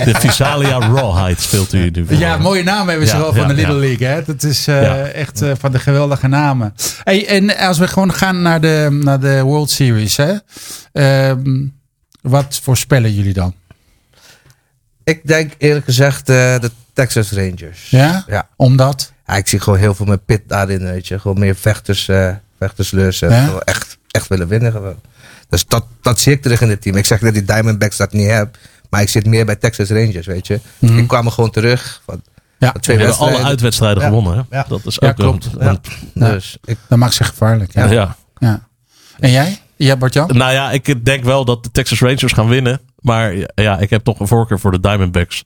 de 0.04 0.14
Visalia 0.18 0.78
Rawhide 0.78 1.40
speelt 1.40 1.72
hij 1.72 1.90
nu. 1.92 2.06
Ja, 2.08 2.36
mooie 2.36 2.62
naam 2.62 2.88
hebben 2.88 3.06
ze 3.06 3.14
Ja, 3.14 3.20
wel 3.20 3.32
van 3.32 3.42
ja, 3.42 3.48
de 3.48 3.54
Little 3.54 3.74
ja. 3.74 3.80
League. 3.80 4.06
Hè? 4.06 4.22
Dat 4.24 4.42
is 4.42 4.66
eh, 4.66 4.82
Ja. 4.82 5.04
echt 5.06 5.42
eh, 5.42 5.52
van 5.58 5.72
de 5.72 5.78
geweldige 5.78 6.28
namen. 6.28 6.74
Hey, 7.04 7.26
en 7.26 7.56
als 7.56 7.78
we 7.78 7.86
gewoon 7.88 8.12
gaan 8.14 8.42
naar 8.42 8.60
de, 8.60 8.98
naar 9.02 9.20
de 9.20 9.40
World 9.42 9.70
Series. 9.70 10.16
Hè? 10.16 10.32
Ehm, 10.92 11.66
wat 12.20 12.60
voorspellen 12.62 13.14
jullie 13.14 13.32
dan? 13.34 13.54
Ik 15.04 15.26
denk 15.26 15.52
eerlijk 15.58 15.84
gezegd 15.84 16.28
eh, 16.28 16.34
de 16.60 16.70
Texas 16.92 17.30
Rangers. 17.32 17.90
Ja? 17.90 18.24
Ja. 18.26 18.48
Omdat? 18.56 19.12
Ja, 19.26 19.34
ik 19.36 19.48
zie 19.48 19.60
gewoon 19.60 19.78
heel 19.78 19.94
veel 19.94 20.06
met 20.06 20.24
pit 20.24 20.42
daarin, 20.46 20.82
weet 20.84 21.08
je. 21.08 21.18
Gewoon 21.18 21.38
meer 21.38 21.54
vechters, 21.56 22.08
eh 22.08 22.30
vechtersleurs. 22.58 23.22
echt, 23.22 23.81
echt 24.12 24.28
willen 24.28 24.48
winnen 24.48 24.72
gewoon. 24.72 25.00
Dus 25.48 25.66
dat, 25.66 25.84
dat 26.02 26.20
zie 26.20 26.32
ik 26.32 26.42
terug 26.42 26.60
in 26.60 26.68
het 26.70 26.82
team. 26.82 26.96
Ik 26.96 27.04
zeg 27.06 27.20
dat 27.20 27.32
die 27.34 27.44
Diamondbacks 27.44 27.96
dat 27.96 28.12
niet 28.12 28.26
hebben. 28.30 28.54
Maar 28.90 29.00
ik 29.02 29.08
zit 29.08 29.26
meer 29.26 29.44
bij 29.46 29.56
Texas 29.56 29.88
Rangers, 29.88 30.26
weet 30.26 30.46
je. 30.46 30.60
Mhm. 30.78 30.98
Ik 30.98 31.08
kwam 31.08 31.26
er 31.26 31.32
gewoon 31.32 31.50
terug. 31.50 32.02
Van, 32.06 32.22
Ja, 32.58 32.70
van 32.72 32.80
twee 32.80 32.96
We 32.96 33.02
hebben 33.02 33.18
alle 33.20 33.26
wedstrijden. 33.30 33.44
uitwedstrijden 33.50 34.02
Ja. 34.02 34.08
gewonnen. 34.08 34.46
Hè? 34.50 34.56
Ja. 34.58 34.64
Dat 34.68 34.80
is 34.86 34.96
Ja, 35.00 35.08
ook 35.08 35.14
klopt. 35.16 35.44
een- 35.58 35.66
een- 35.66 35.78
Ja. 36.14 36.30
Dus 36.30 36.58
ik, 36.64 36.78
dat 36.88 36.98
maakt 36.98 37.14
ze 37.14 37.24
gevaarlijk. 37.24 37.72
Ja. 37.74 37.84
ja. 37.84 37.90
Ja. 37.92 38.16
ja. 38.38 38.62
En 39.18 39.30
jij? 39.30 39.60
Ja, 39.76 39.96
Bart-Jan? 39.96 40.30
Nou 40.36 40.52
ja, 40.52 40.70
ik 40.70 41.04
denk 41.04 41.24
wel 41.24 41.44
dat 41.44 41.64
de 41.64 41.70
Texas 41.70 42.00
Rangers 42.00 42.32
gaan 42.32 42.48
winnen. 42.48 42.80
Maar 43.00 43.34
ja, 43.54 43.78
ik 43.78 43.90
heb 43.90 44.04
toch 44.04 44.20
een 44.20 44.28
voorkeur 44.28 44.58
voor 44.60 44.70
de 44.72 44.80
Diamondbacks. 44.80 45.42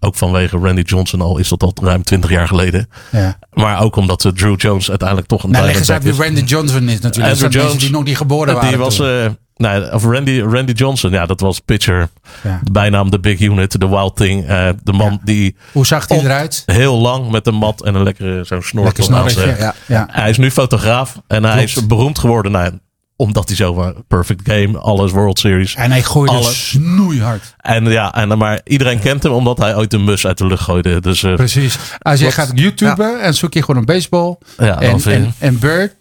Ook 0.00 0.14
vanwege 0.14 0.58
Randy 0.58 0.80
Johnson, 0.80 1.20
al 1.20 1.38
is 1.38 1.48
dat 1.48 1.62
al 1.62 1.72
ruim 1.82 2.02
20 2.02 2.30
jaar 2.30 2.46
geleden. 2.48 2.88
Ja. 3.12 3.38
Maar 3.52 3.80
ook 3.82 3.96
omdat 3.96 4.24
eh, 4.24 4.32
Drew 4.32 4.60
Jones 4.60 4.88
uiteindelijk 4.88 5.28
toch 5.28 5.42
een 5.42 5.50
Nou, 5.50 5.64
leg 5.66 5.76
eens 5.76 5.90
uit 5.90 6.02
wie. 6.02 6.12
Randy 6.12 6.40
Johnson 6.40 6.88
is 6.88 7.00
natuurlijk. 7.00 7.34
Andrew 7.34 7.52
Jones. 7.62 7.78
die 7.78 7.90
nog 7.90 8.04
niet 8.04 8.16
geboren 8.16 8.54
waren. 8.54 8.68
Die 8.68 8.78
was, 8.78 8.96
toen. 8.96 9.06
eh 9.06 9.26
nou, 9.56 9.92
of 9.92 10.04
Randy, 10.04 10.40
Randy 10.40 10.72
Johnson, 10.72 11.10
ja, 11.10 11.26
dat 11.26 11.40
was 11.40 11.58
pitcher. 11.60 12.08
Ja. 12.42 12.60
Bijnaam 12.72 13.10
de 13.10 13.20
Big 13.20 13.40
Unit, 13.40 13.80
de 13.80 13.88
Wild 13.88 14.16
Thing. 14.16 14.46
eh, 14.46 14.68
de 14.82 14.92
man 14.92 15.10
Ja. 15.10 15.18
die 15.24 15.56
Hoe 15.72 15.86
zag 15.86 16.08
hij 16.08 16.18
eruit? 16.18 16.62
heel 16.66 16.96
lang 16.98 17.30
met 17.30 17.46
een 17.46 17.54
mat 17.54 17.82
en 17.84 17.94
een 17.94 18.02
lekkere 18.02 18.44
zo'n 18.44 18.62
snor. 18.62 18.84
Lekker 18.84 19.04
snorretje. 19.04 19.74
Ja. 19.86 20.06
Hij 20.10 20.30
is 20.30 20.36
nu 20.38 20.50
fotograaf 20.50 21.20
en 21.26 21.44
hij 21.44 21.62
is 21.62 21.86
beroemd 21.86 22.18
geworden. 22.18 22.52
Nou, 22.52 22.78
omdat 23.20 23.46
hij 23.48 23.56
zo 23.56 23.74
van 23.74 24.04
perfect 24.08 24.40
game, 24.44 24.78
alles 24.78 25.12
World 25.12 25.38
Series. 25.38 25.74
En 25.74 25.90
hij 25.90 26.02
gooide 26.02 26.32
Alles. 26.32 26.68
snoeihard. 26.68 27.54
En 27.56 27.84
ja, 27.84 28.14
en, 28.14 28.38
maar 28.38 28.60
iedereen 28.64 28.98
kent 29.00 29.22
hem 29.22 29.32
omdat 29.32 29.58
hij 29.58 29.76
ooit 29.76 29.92
een 29.92 30.04
mus 30.04 30.26
uit 30.26 30.38
de 30.38 30.46
lucht 30.46 30.62
gooide. 30.62 31.00
Dus 31.00 31.22
eh, 31.22 31.34
Precies. 31.34 31.78
Als 31.98 32.20
je 32.20 32.30
gaat 32.30 32.50
YouTuben 32.54 33.20
en 33.22 33.34
zoek 33.34 33.54
je 33.54 33.60
gewoon 33.60 33.76
een 33.76 33.84
baseball 33.84 34.38
ja, 34.58 34.80
en, 34.80 34.98
je- 34.98 35.28
en, 35.38 35.58
Bird, 35.58 35.96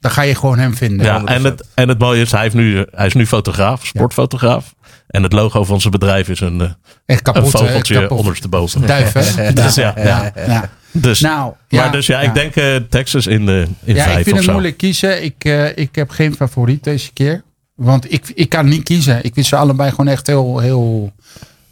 dan 0.00 0.10
ga 0.10 0.22
je 0.22 0.34
gewoon 0.34 0.58
hem 0.58 0.74
vinden. 0.76 1.06
ja, 1.06 1.24
en, 1.24 1.44
het, 1.44 1.64
en 1.74 1.88
het 1.88 1.98
mooie 1.98 2.20
is, 2.20 2.30
hij, 2.32 2.40
heeft 2.42 2.54
nu, 2.54 2.86
hij 2.90 3.06
is 3.06 3.14
nu 3.14 3.26
fotograaf, 3.26 3.86
sportfotograaf. 3.86 4.74
En 5.06 5.22
het 5.22 5.32
logo 5.32 5.64
van 5.64 5.80
zijn 5.80 5.92
bedrijf 5.92 6.28
is 6.28 6.40
een, 6.40 6.76
Echt 7.06 7.22
kapot. 7.22 7.44
een 7.44 7.50
vogeltje 7.50 8.00
kapot. 8.00 8.18
ondersteboven. 8.18 8.86
Duif, 8.86 9.12
hè? 9.12 9.52
Dus 9.52 9.74
ja. 9.84 9.94
ja, 9.96 10.32
ja. 10.46 10.70
Dus, 10.96 11.20
Nou, 11.20 11.52
ja, 11.68 11.82
maar 11.82 11.92
dus 11.92 12.06
ja, 12.06 12.20
ik 12.20 12.26
ja. 12.26 12.32
denk 12.32 12.54
eh, 12.56 12.76
Texas 12.90 13.26
in, 13.26 13.46
de 13.46 13.66
in 13.84 13.94
Ja, 13.94 14.04
vijf 14.04 14.18
ik 14.18 14.24
vind 14.24 14.36
het 14.36 14.44
zo. 14.44 14.50
moeilijk 14.52 14.76
kiezen. 14.76 15.24
Ik, 15.24 15.34
eh, 15.44 15.76
ik 15.76 15.94
heb 15.94 16.10
geen 16.10 16.34
favoriet 16.34 16.84
deze 16.84 17.12
keer. 17.12 17.42
Want 17.74 18.12
ik, 18.12 18.30
ik 18.34 18.48
kan 18.48 18.68
niet 18.68 18.82
kiezen. 18.82 19.24
Ik 19.24 19.34
vind 19.34 19.46
ze 19.46 19.56
allebei 19.56 19.90
gewoon 19.90 20.08
echt 20.08 20.26
heel, 20.26 20.58
heel 20.58 21.12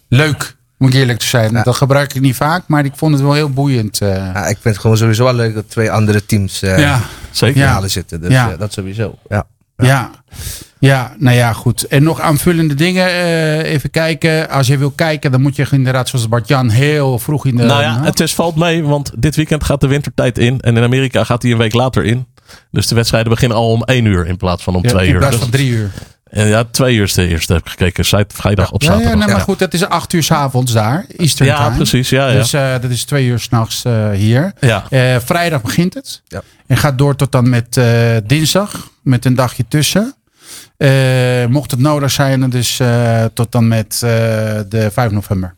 leuk. 0.08 0.56
Moet 0.78 0.94
ik 0.94 1.00
eerlijk 1.00 1.18
te 1.18 1.26
zijn. 1.26 1.52
Ja. 1.52 1.62
Dat 1.62 1.76
gebruik 1.76 2.14
ik 2.14 2.20
niet 2.20 2.36
vaak. 2.36 2.62
Maar 2.66 2.84
ik 2.84 2.92
vond 2.96 3.12
het 3.12 3.22
wel 3.22 3.32
heel 3.32 3.50
boeiend. 3.50 4.00
eh. 4.00 4.08
ja, 4.16 4.40
ik 4.46 4.58
vind 4.60 4.64
het 4.74 4.78
gewoon 4.78 4.96
sowieso 4.96 5.24
wel 5.24 5.34
leuk 5.34 5.54
dat 5.54 5.70
twee 5.70 5.90
andere 5.90 6.26
teams 6.26 6.62
eh 6.62 6.78
ja. 6.78 7.00
Zeker. 7.30 7.58
Ja. 7.60 7.66
finale 7.66 7.88
zitten. 7.88 8.20
Dus 8.20 8.30
Ja. 8.32 8.56
dat 8.56 8.72
sowieso. 8.72 9.18
Ja. 9.28 9.46
Ja. 9.76 10.10
Ja, 10.88 11.14
nou 11.18 11.36
ja, 11.36 11.52
goed. 11.52 11.86
En 11.86 12.02
nog 12.02 12.20
aanvullende 12.20 12.74
dingen. 12.74 13.06
eh, 13.06 13.72
even 13.72 13.90
kijken. 13.90 14.48
Als 14.50 14.66
je 14.66 14.78
wil 14.78 14.90
kijken, 14.90 15.30
dan 15.32 15.40
moet 15.42 15.56
je 15.56 15.66
inderdaad, 15.70 16.08
zoals 16.08 16.28
Bart-Jan, 16.28 16.68
heel 16.68 17.18
vroeg 17.18 17.46
in 17.46 17.56
de. 17.56 17.62
Nou 17.62 17.82
ja, 17.82 18.02
het 18.02 18.20
is, 18.20 18.34
valt 18.34 18.56
mee, 18.56 18.84
want 18.84 19.10
dit 19.16 19.36
weekend 19.36 19.64
gaat 19.64 19.80
de 19.80 19.86
wintertijd 19.86 20.38
in. 20.38 20.60
En 20.60 20.76
in 20.76 20.82
Amerika 20.82 21.24
gaat 21.24 21.40
die 21.40 21.52
een 21.52 21.58
week 21.58 21.74
later 21.74 22.04
in. 22.04 22.26
Dus 22.70 22.86
de 22.86 22.94
wedstrijden 22.94 23.30
beginnen 23.30 23.56
al 23.58 23.70
om 23.72 23.82
één 23.82 24.04
uur 24.04 24.26
in 24.26 24.36
plaats 24.36 24.62
van 24.62 24.74
om 24.74 24.82
Ja, 24.82 24.88
twee 24.88 25.06
in 25.06 25.12
uur. 25.12 25.18
plaats 25.18 25.32
Dus- 25.34 25.42
van 25.42 25.50
drie 25.52 25.68
uur. 25.70 25.90
En 26.24 26.46
ja, 26.46 26.64
twee 26.64 26.96
uur 26.96 27.02
is 27.02 27.12
de 27.14 27.28
eerste 27.28 27.52
heb 27.52 27.62
ik 27.64 27.70
gekeken. 27.70 28.04
Vrijdag 28.28 28.70
op 28.72 28.82
zaterdag. 28.82 29.10
ja, 29.18 29.26
maar 29.26 29.40
goed, 29.40 29.58
dat 29.58 29.74
is 29.74 29.84
acht 29.84 30.12
uur 30.12 30.22
's 30.22 30.30
avonds 30.30 30.72
daar. 30.72 31.04
Eastern 31.16 31.48
Ja, 31.48 31.64
time. 31.64 31.76
precies. 31.76 32.08
Ja, 32.08 32.28
ja. 32.28 32.34
Dus 32.38 32.52
eh, 32.52 32.72
dat 32.80 32.90
is 32.90 33.04
twee 33.04 33.26
uur 33.26 33.38
s'nachts 33.38 33.84
eh 33.84 34.10
hier. 34.10 34.52
ja. 34.60 34.84
Vrijdag 35.24 35.62
begint 35.62 35.94
het. 35.94 36.22
Ja. 36.28 36.42
En 36.66 36.76
gaat 36.76 36.98
door 36.98 37.16
tot 37.16 37.32
dan 37.32 37.48
met 37.48 37.80
dinsdag. 38.26 38.90
Met 39.02 39.24
een 39.24 39.34
dagje 39.34 39.64
tussen. 39.68 40.14
Eh, 40.82 41.46
mocht 41.46 41.70
het 41.70 41.80
nodig 41.80 42.10
zijn, 42.10 42.50
dus 42.50 42.80
eh, 42.80 43.24
tot 43.34 43.52
dan 43.52 43.68
met 43.68 43.92
eh, 43.94 44.10
de 44.68 44.88
5 44.92 45.10
november. 45.10 45.54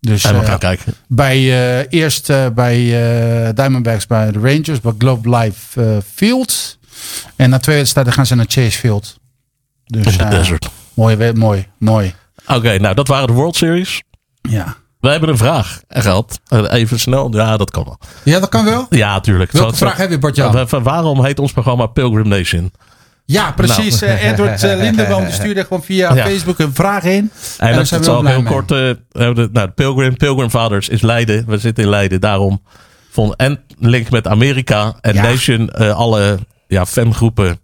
Dus 0.00 0.24
En 0.24 0.34
we 0.34 0.40
eh, 0.40 0.48
gaan 0.48 0.58
kijken. 0.58 0.94
bij, 1.08 1.36
eh, 1.36 1.86
eerst 2.00 2.30
eh, 2.30 2.46
bij 2.54 2.76
eh, 3.46 3.54
Diamondbacks 3.54 4.06
bij 4.06 4.30
de 4.32 4.38
Rangers, 4.38 4.80
bij 4.80 4.92
Globe 4.98 5.36
Life 5.36 6.02
Field. 6.14 6.78
En 7.36 7.50
na 7.50 7.58
twee 7.58 7.76
wedstrijden 7.76 8.12
gaan 8.12 8.26
ze 8.26 8.34
naar 8.34 8.44
Chase 8.48 8.78
Field. 8.78 9.18
Dus 9.84 10.06
In 10.12 10.18
de 10.18 10.28
desert. 10.28 10.68
mooi, 10.94 11.32
mooi, 11.32 11.66
mooi. 11.78 12.14
Oké, 12.46 12.78
nou 12.78 12.94
dat 12.94 13.08
waren 13.08 13.26
de 13.26 13.32
World 13.32 13.56
Series. 13.56 14.02
Ja. 14.42 14.76
We 15.00 15.08
hebben 15.08 15.28
een 15.28 15.36
vraag 15.38 15.80
gehad. 15.88 16.40
Eh, 16.48 16.64
Even 16.72 16.98
snel. 17.00 17.34
Ja, 17.36 17.56
dat 17.56 17.70
kan 17.70 17.84
wel. 17.84 17.98
Ja, 18.24 18.40
dat 18.40 18.48
kan 18.48 18.64
wel. 18.64 18.86
Ja, 18.90 19.20
tuurlijk. 19.20 19.52
Welke 19.52 19.76
Zo- 19.76 19.86
vraag 19.86 19.96
heb 19.96 20.10
je, 20.10 20.66
wa- 20.68 20.80
Waarom 20.82 21.24
heet 21.24 21.38
ons 21.38 21.52
programma 21.52 21.86
Pilgrim 21.86 22.28
Nation? 22.28 22.72
Ja, 23.30 23.52
precies. 23.52 24.02
Eh, 24.02 24.30
Edward 24.30 24.62
eh, 24.62 24.76
Lindenboom 24.76 25.24
die 25.24 25.32
stuurde 25.32 25.62
gewoon 25.62 25.82
via 25.82 26.14
Ja. 26.14 26.26
Facebook 26.26 26.58
een 26.58 26.74
vraag 26.74 27.04
in. 27.04 27.10
En 27.10 27.30
daar 27.58 27.72
dat 27.72 28.00
is 28.00 28.08
al 28.08 28.22
wel 28.22 28.32
heel 28.32 28.42
kort. 28.42 28.70
eh, 28.70 29.46
nou, 29.52 29.68
Pilgrim, 29.68 30.16
Pilgrim 30.16 30.50
Fathers 30.50 30.88
is 30.88 31.00
Leiden. 31.00 31.44
We 31.46 31.58
zitten 31.58 31.84
in 31.84 31.90
Leiden. 31.90 32.20
Daarom 32.20 32.62
vond 33.10 33.36
en 33.36 33.60
link 33.78 34.10
met 34.10 34.26
Amerika 34.26 34.94
en 35.00 35.14
Ja. 35.14 35.22
Nation. 35.22 35.70
alle 35.94 36.38
ja, 36.66 36.86
fangroepen. 36.86 37.58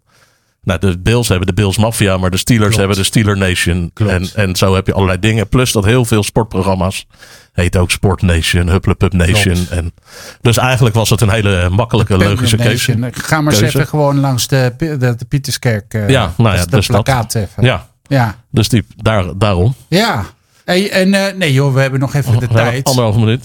Nou, 0.66 0.78
de 0.80 0.98
Bills 0.98 1.28
hebben 1.28 1.46
de 1.46 1.52
Bills 1.52 1.76
Mafia, 1.78 2.16
maar 2.16 2.30
de 2.30 2.36
Steelers 2.36 2.64
Klopt. 2.66 2.78
hebben 2.78 2.96
de 2.96 3.04
Steeler 3.04 3.36
Nation. 3.36 3.90
Klopt. 3.94 4.12
En, 4.12 4.28
en 4.34 4.56
zo 4.56 4.74
heb 4.74 4.86
je 4.86 4.92
allerlei 4.92 5.18
dingen. 5.18 5.48
Plus 5.48 5.72
dat 5.72 5.84
heel 5.84 6.04
veel 6.04 6.22
sportprogramma's 6.22 7.06
heet 7.52 7.76
ook 7.76 7.90
Sport 7.90 8.22
Nation, 8.22 8.68
Hupplepup 8.68 9.12
Nation. 9.12 9.54
Klopt. 9.54 9.70
En, 9.70 9.92
dus 10.40 10.56
eigenlijk 10.56 10.94
was 10.94 11.10
het 11.10 11.20
een 11.20 11.30
hele 11.30 11.68
makkelijke, 11.70 12.16
logische 12.16 12.56
Pilgrim 12.56 13.00
keuze. 13.00 13.20
Ga 13.20 13.40
maar 13.40 13.52
eens 13.52 13.60
Keuze. 13.60 13.76
even 13.76 13.88
gewoon 13.88 14.20
langs 14.20 14.46
de, 14.48 14.74
de, 14.78 14.96
de 14.98 15.24
Pieterskerk. 15.28 15.94
eh, 15.94 16.08
Ja, 16.08 16.32
nou 16.36 16.56
ja, 16.56 16.64
de 16.64 16.70
dus 16.70 16.86
dat. 16.86 17.04
plakkaat 17.04 17.34
even. 17.34 17.64
Ja, 17.64 17.88
Ja. 18.06 18.36
dus 18.50 18.68
die, 18.68 18.84
daar, 18.96 19.24
daarom. 19.38 19.74
Ja. 19.88 20.24
Hey, 20.64 20.90
en 20.90 21.14
eh, 21.14 21.34
nee 21.36 21.52
joh, 21.52 21.74
we 21.74 21.80
hebben 21.80 22.00
nog 22.00 22.14
even 22.14 22.32
de 22.32 22.38
We 22.38 22.44
hebben 22.46 22.64
tijd. 22.72 22.86
Anderhalve 22.86 23.18
minuut. 23.18 23.44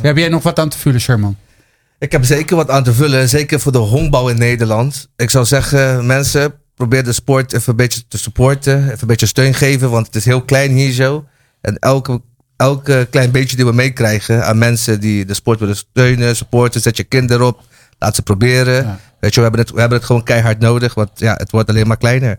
Heb 0.00 0.16
jij 0.16 0.28
nog 0.28 0.42
wat 0.42 0.58
aan 0.58 0.68
te 0.68 0.78
vullen, 0.78 1.00
Sherman? 1.00 1.36
Ik 1.98 2.12
heb 2.12 2.24
zeker 2.24 2.56
wat 2.56 2.70
aan 2.70 2.82
te 2.84 2.92
vullen, 2.92 3.28
zeker 3.28 3.60
voor 3.60 3.72
de 3.72 3.78
honkbal 3.78 4.28
in 4.28 4.38
Nederland. 4.38 5.08
Ik 5.16 5.30
zou 5.30 5.44
zeggen, 5.44 6.06
mensen, 6.06 6.54
probeer 6.88 7.04
de 7.04 7.12
sport 7.12 7.52
even 7.52 7.70
een 7.70 7.76
beetje 7.76 8.02
te 8.08 8.18
supporten. 8.18 8.84
Even 8.84 9.00
een 9.00 9.06
beetje 9.06 9.26
steun 9.26 9.54
geven, 9.54 9.90
want 9.90 10.06
het 10.06 10.16
is 10.16 10.24
heel 10.24 10.42
klein 10.42 10.70
hier 10.70 10.92
zo. 10.92 11.24
En 11.60 11.78
elke, 11.78 12.20
elke 12.56 13.06
klein 13.10 13.30
beetje 13.30 13.56
die 13.56 13.64
we 13.64 13.72
meekrijgen 13.72 14.46
aan 14.46 14.58
mensen 14.58 15.00
die 15.00 15.24
de 15.24 15.34
sport 15.34 15.60
willen 15.60 15.76
steunen, 15.76 16.36
supporten, 16.36 16.80
zet 16.80 16.96
je 16.96 17.04
kinderen 17.04 17.46
op, 17.46 17.60
laat 17.98 18.14
ze 18.14 18.22
proberen. 18.22 18.74
Ja. 18.74 18.98
Weet 19.20 19.34
je, 19.34 19.36
we 19.36 19.42
hebben, 19.42 19.60
het, 19.60 19.70
we 19.70 19.80
hebben 19.80 19.98
het 19.98 20.06
gewoon 20.06 20.24
keihard 20.24 20.58
nodig, 20.58 20.94
want 20.94 21.10
ja, 21.14 21.34
het 21.34 21.50
wordt 21.50 21.68
alleen 21.68 21.86
maar 21.86 21.96
kleiner. 21.96 22.38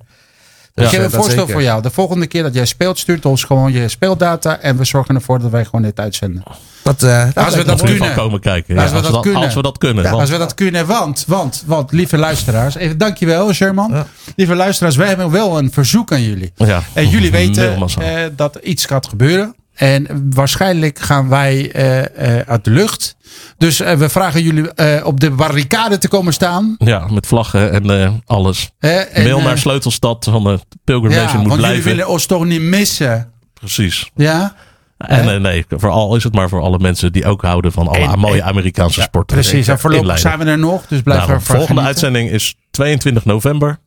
Dus, 0.73 0.85
ik 0.85 0.91
heb 0.91 0.99
eh, 0.99 1.05
een 1.05 1.11
voorstel 1.11 1.37
zeker. 1.37 1.53
voor 1.53 1.61
jou. 1.63 1.81
De 1.81 1.89
volgende 1.89 2.27
keer 2.27 2.43
dat 2.43 2.53
jij 2.53 2.65
speelt, 2.65 2.99
stuurt 2.99 3.25
ons 3.25 3.43
gewoon 3.43 3.71
je 3.71 3.87
speeldata. 3.87 4.59
En 4.59 4.77
we 4.77 4.83
zorgen 4.85 5.15
ervoor 5.15 5.39
dat 5.39 5.51
wij 5.51 5.65
gewoon 5.65 5.81
dit 5.81 5.99
uitzenden. 5.99 6.43
Dat, 6.83 7.03
eh, 7.03 7.25
dat 7.33 7.45
Als 7.45 7.55
we 7.55 7.63
dat 7.63 7.81
kunnen. 7.81 8.13
komen 8.13 8.39
kijken. 8.39 8.77
Als 8.77 8.91
Ja, 8.91 8.95
we 8.95 9.11
dat 9.11 9.21
kunnen. 9.21 9.41
Als 9.41 9.53
we 9.53 9.61
dat 9.61 9.77
kunnen. 9.77 10.05
Als 10.11 10.29
we 10.29 10.37
dat 10.37 10.53
kunnen, 10.53 10.85
want, 10.85 11.23
want, 11.27 11.63
want, 11.65 11.91
lieve 11.91 12.17
luisteraars. 12.17 12.75
Even 12.75 12.97
dankjewel, 12.97 13.53
Sherman. 13.53 13.91
Ja. 13.91 14.07
Lieve 14.35 14.55
luisteraars, 14.55 14.95
wij 14.95 15.07
hebben 15.07 15.31
wel 15.31 15.57
een 15.57 15.71
verzoek 15.71 16.11
aan 16.11 16.23
jullie. 16.23 16.51
Ja. 16.55 16.83
En 16.93 17.09
jullie 17.09 17.31
weten 17.41 17.75
eh, 17.99 18.25
dat 18.35 18.55
er 18.55 18.63
iets 18.63 18.85
gaat 18.85 19.07
gebeuren. 19.07 19.55
En 19.73 20.27
waarschijnlijk 20.33 20.99
gaan 20.99 21.29
wij 21.29 21.71
eh, 21.71 22.37
eh, 22.39 22.47
uit 22.47 22.63
de 22.63 22.71
lucht. 22.71 23.15
Dus 23.57 23.79
eh, 23.79 23.93
we 23.97 24.09
vragen 24.09 24.41
jullie 24.43 25.03
op 25.05 25.19
de 25.19 25.31
barricade 25.31 25.97
te 25.97 26.07
komen 26.07 26.33
staan. 26.33 26.75
Ja, 26.77 27.07
met 27.11 27.27
vlaggen 27.27 27.71
en 27.89 28.21
alles. 28.25 28.71
En, 28.79 29.07
Mail 29.23 29.41
naar 29.41 29.57
Sleutelstad 29.57 30.27
van 30.29 30.43
de 30.43 30.59
Pilgrim 30.83 31.11
ja, 31.11 31.23
Nation 31.23 31.47
want 31.47 31.59
moet 31.59 31.67
jullie 31.67 31.83
willen 31.83 32.07
ons 32.07 32.25
toch 32.25 32.45
niet 32.45 32.61
missen. 32.61 33.31
Precies. 33.53 34.11
Ja, 34.15 34.55
En 34.97 35.41
nee, 35.41 35.65
vooral 35.69 36.15
is 36.15 36.23
het 36.23 36.33
maar 36.33 36.49
voor 36.49 36.61
alle 36.61 36.79
mensen 36.79 37.11
die 37.11 37.25
ook 37.25 37.41
houden 37.41 37.71
van 37.71 37.87
alle 37.87 37.97
En- 37.97 38.19
mooie 38.19 38.41
en- 38.41 38.47
Amerikaanse 38.47 39.01
sporten. 39.01 39.37
precies. 39.37 39.67
En 39.67 39.79
voorlopig 39.79 40.19
zijn 40.19 40.39
we 40.39 40.45
er 40.45 40.57
nog. 40.59 40.85
Dus 40.87 41.01
blijf 41.01 41.19
Daarom, 41.19 41.35
ervan 41.35 41.55
volgende 41.55 41.81
genieten. 41.81 41.85
uitzending 41.85 42.29
is 42.29 42.55
22 42.71 43.25
november. 43.25 43.79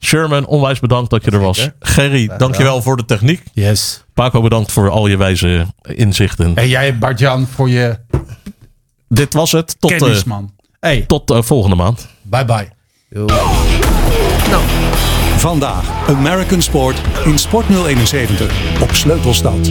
Sherman, 0.00 0.46
onwijs 0.46 0.80
bedankt 0.80 1.10
dat 1.10 1.24
je 1.24 1.30
er 1.30 1.40
was. 1.40 1.56
Zeker. 1.56 1.74
Gerry, 1.80 2.30
dankjewel 2.36 2.82
voor 2.82 2.96
de 2.96 3.04
techniek. 3.04 3.42
Yes. 3.52 4.04
Paco, 4.14 4.42
bedankt 4.42 4.72
voor 4.72 4.90
al 4.90 5.06
je 5.06 5.16
wijze 5.16 5.66
inzichten. 5.82 6.54
En 6.54 6.68
jij, 6.68 6.98
Bart-Jan, 6.98 7.46
voor 7.46 7.68
je 7.70 7.98
Dit 9.08 9.34
was 9.34 9.52
het. 9.52 9.76
Tot, 9.80 9.90
eh, 9.90 9.98
kennis, 9.98 10.24
man. 10.24 10.52
Hey, 10.80 11.04
tot 11.06 11.30
eh, 11.30 11.42
volgende 11.42 11.76
maand. 11.76 12.08
bye 12.22 12.44
bye. 12.44 12.68
Vandaag 15.36 16.08
American 16.08 16.62
Sport 16.62 17.00
in 17.24 17.38
Sport 17.38 17.66
071 17.68 18.80
op 18.82 18.94
Sleutelstad. 18.94 19.70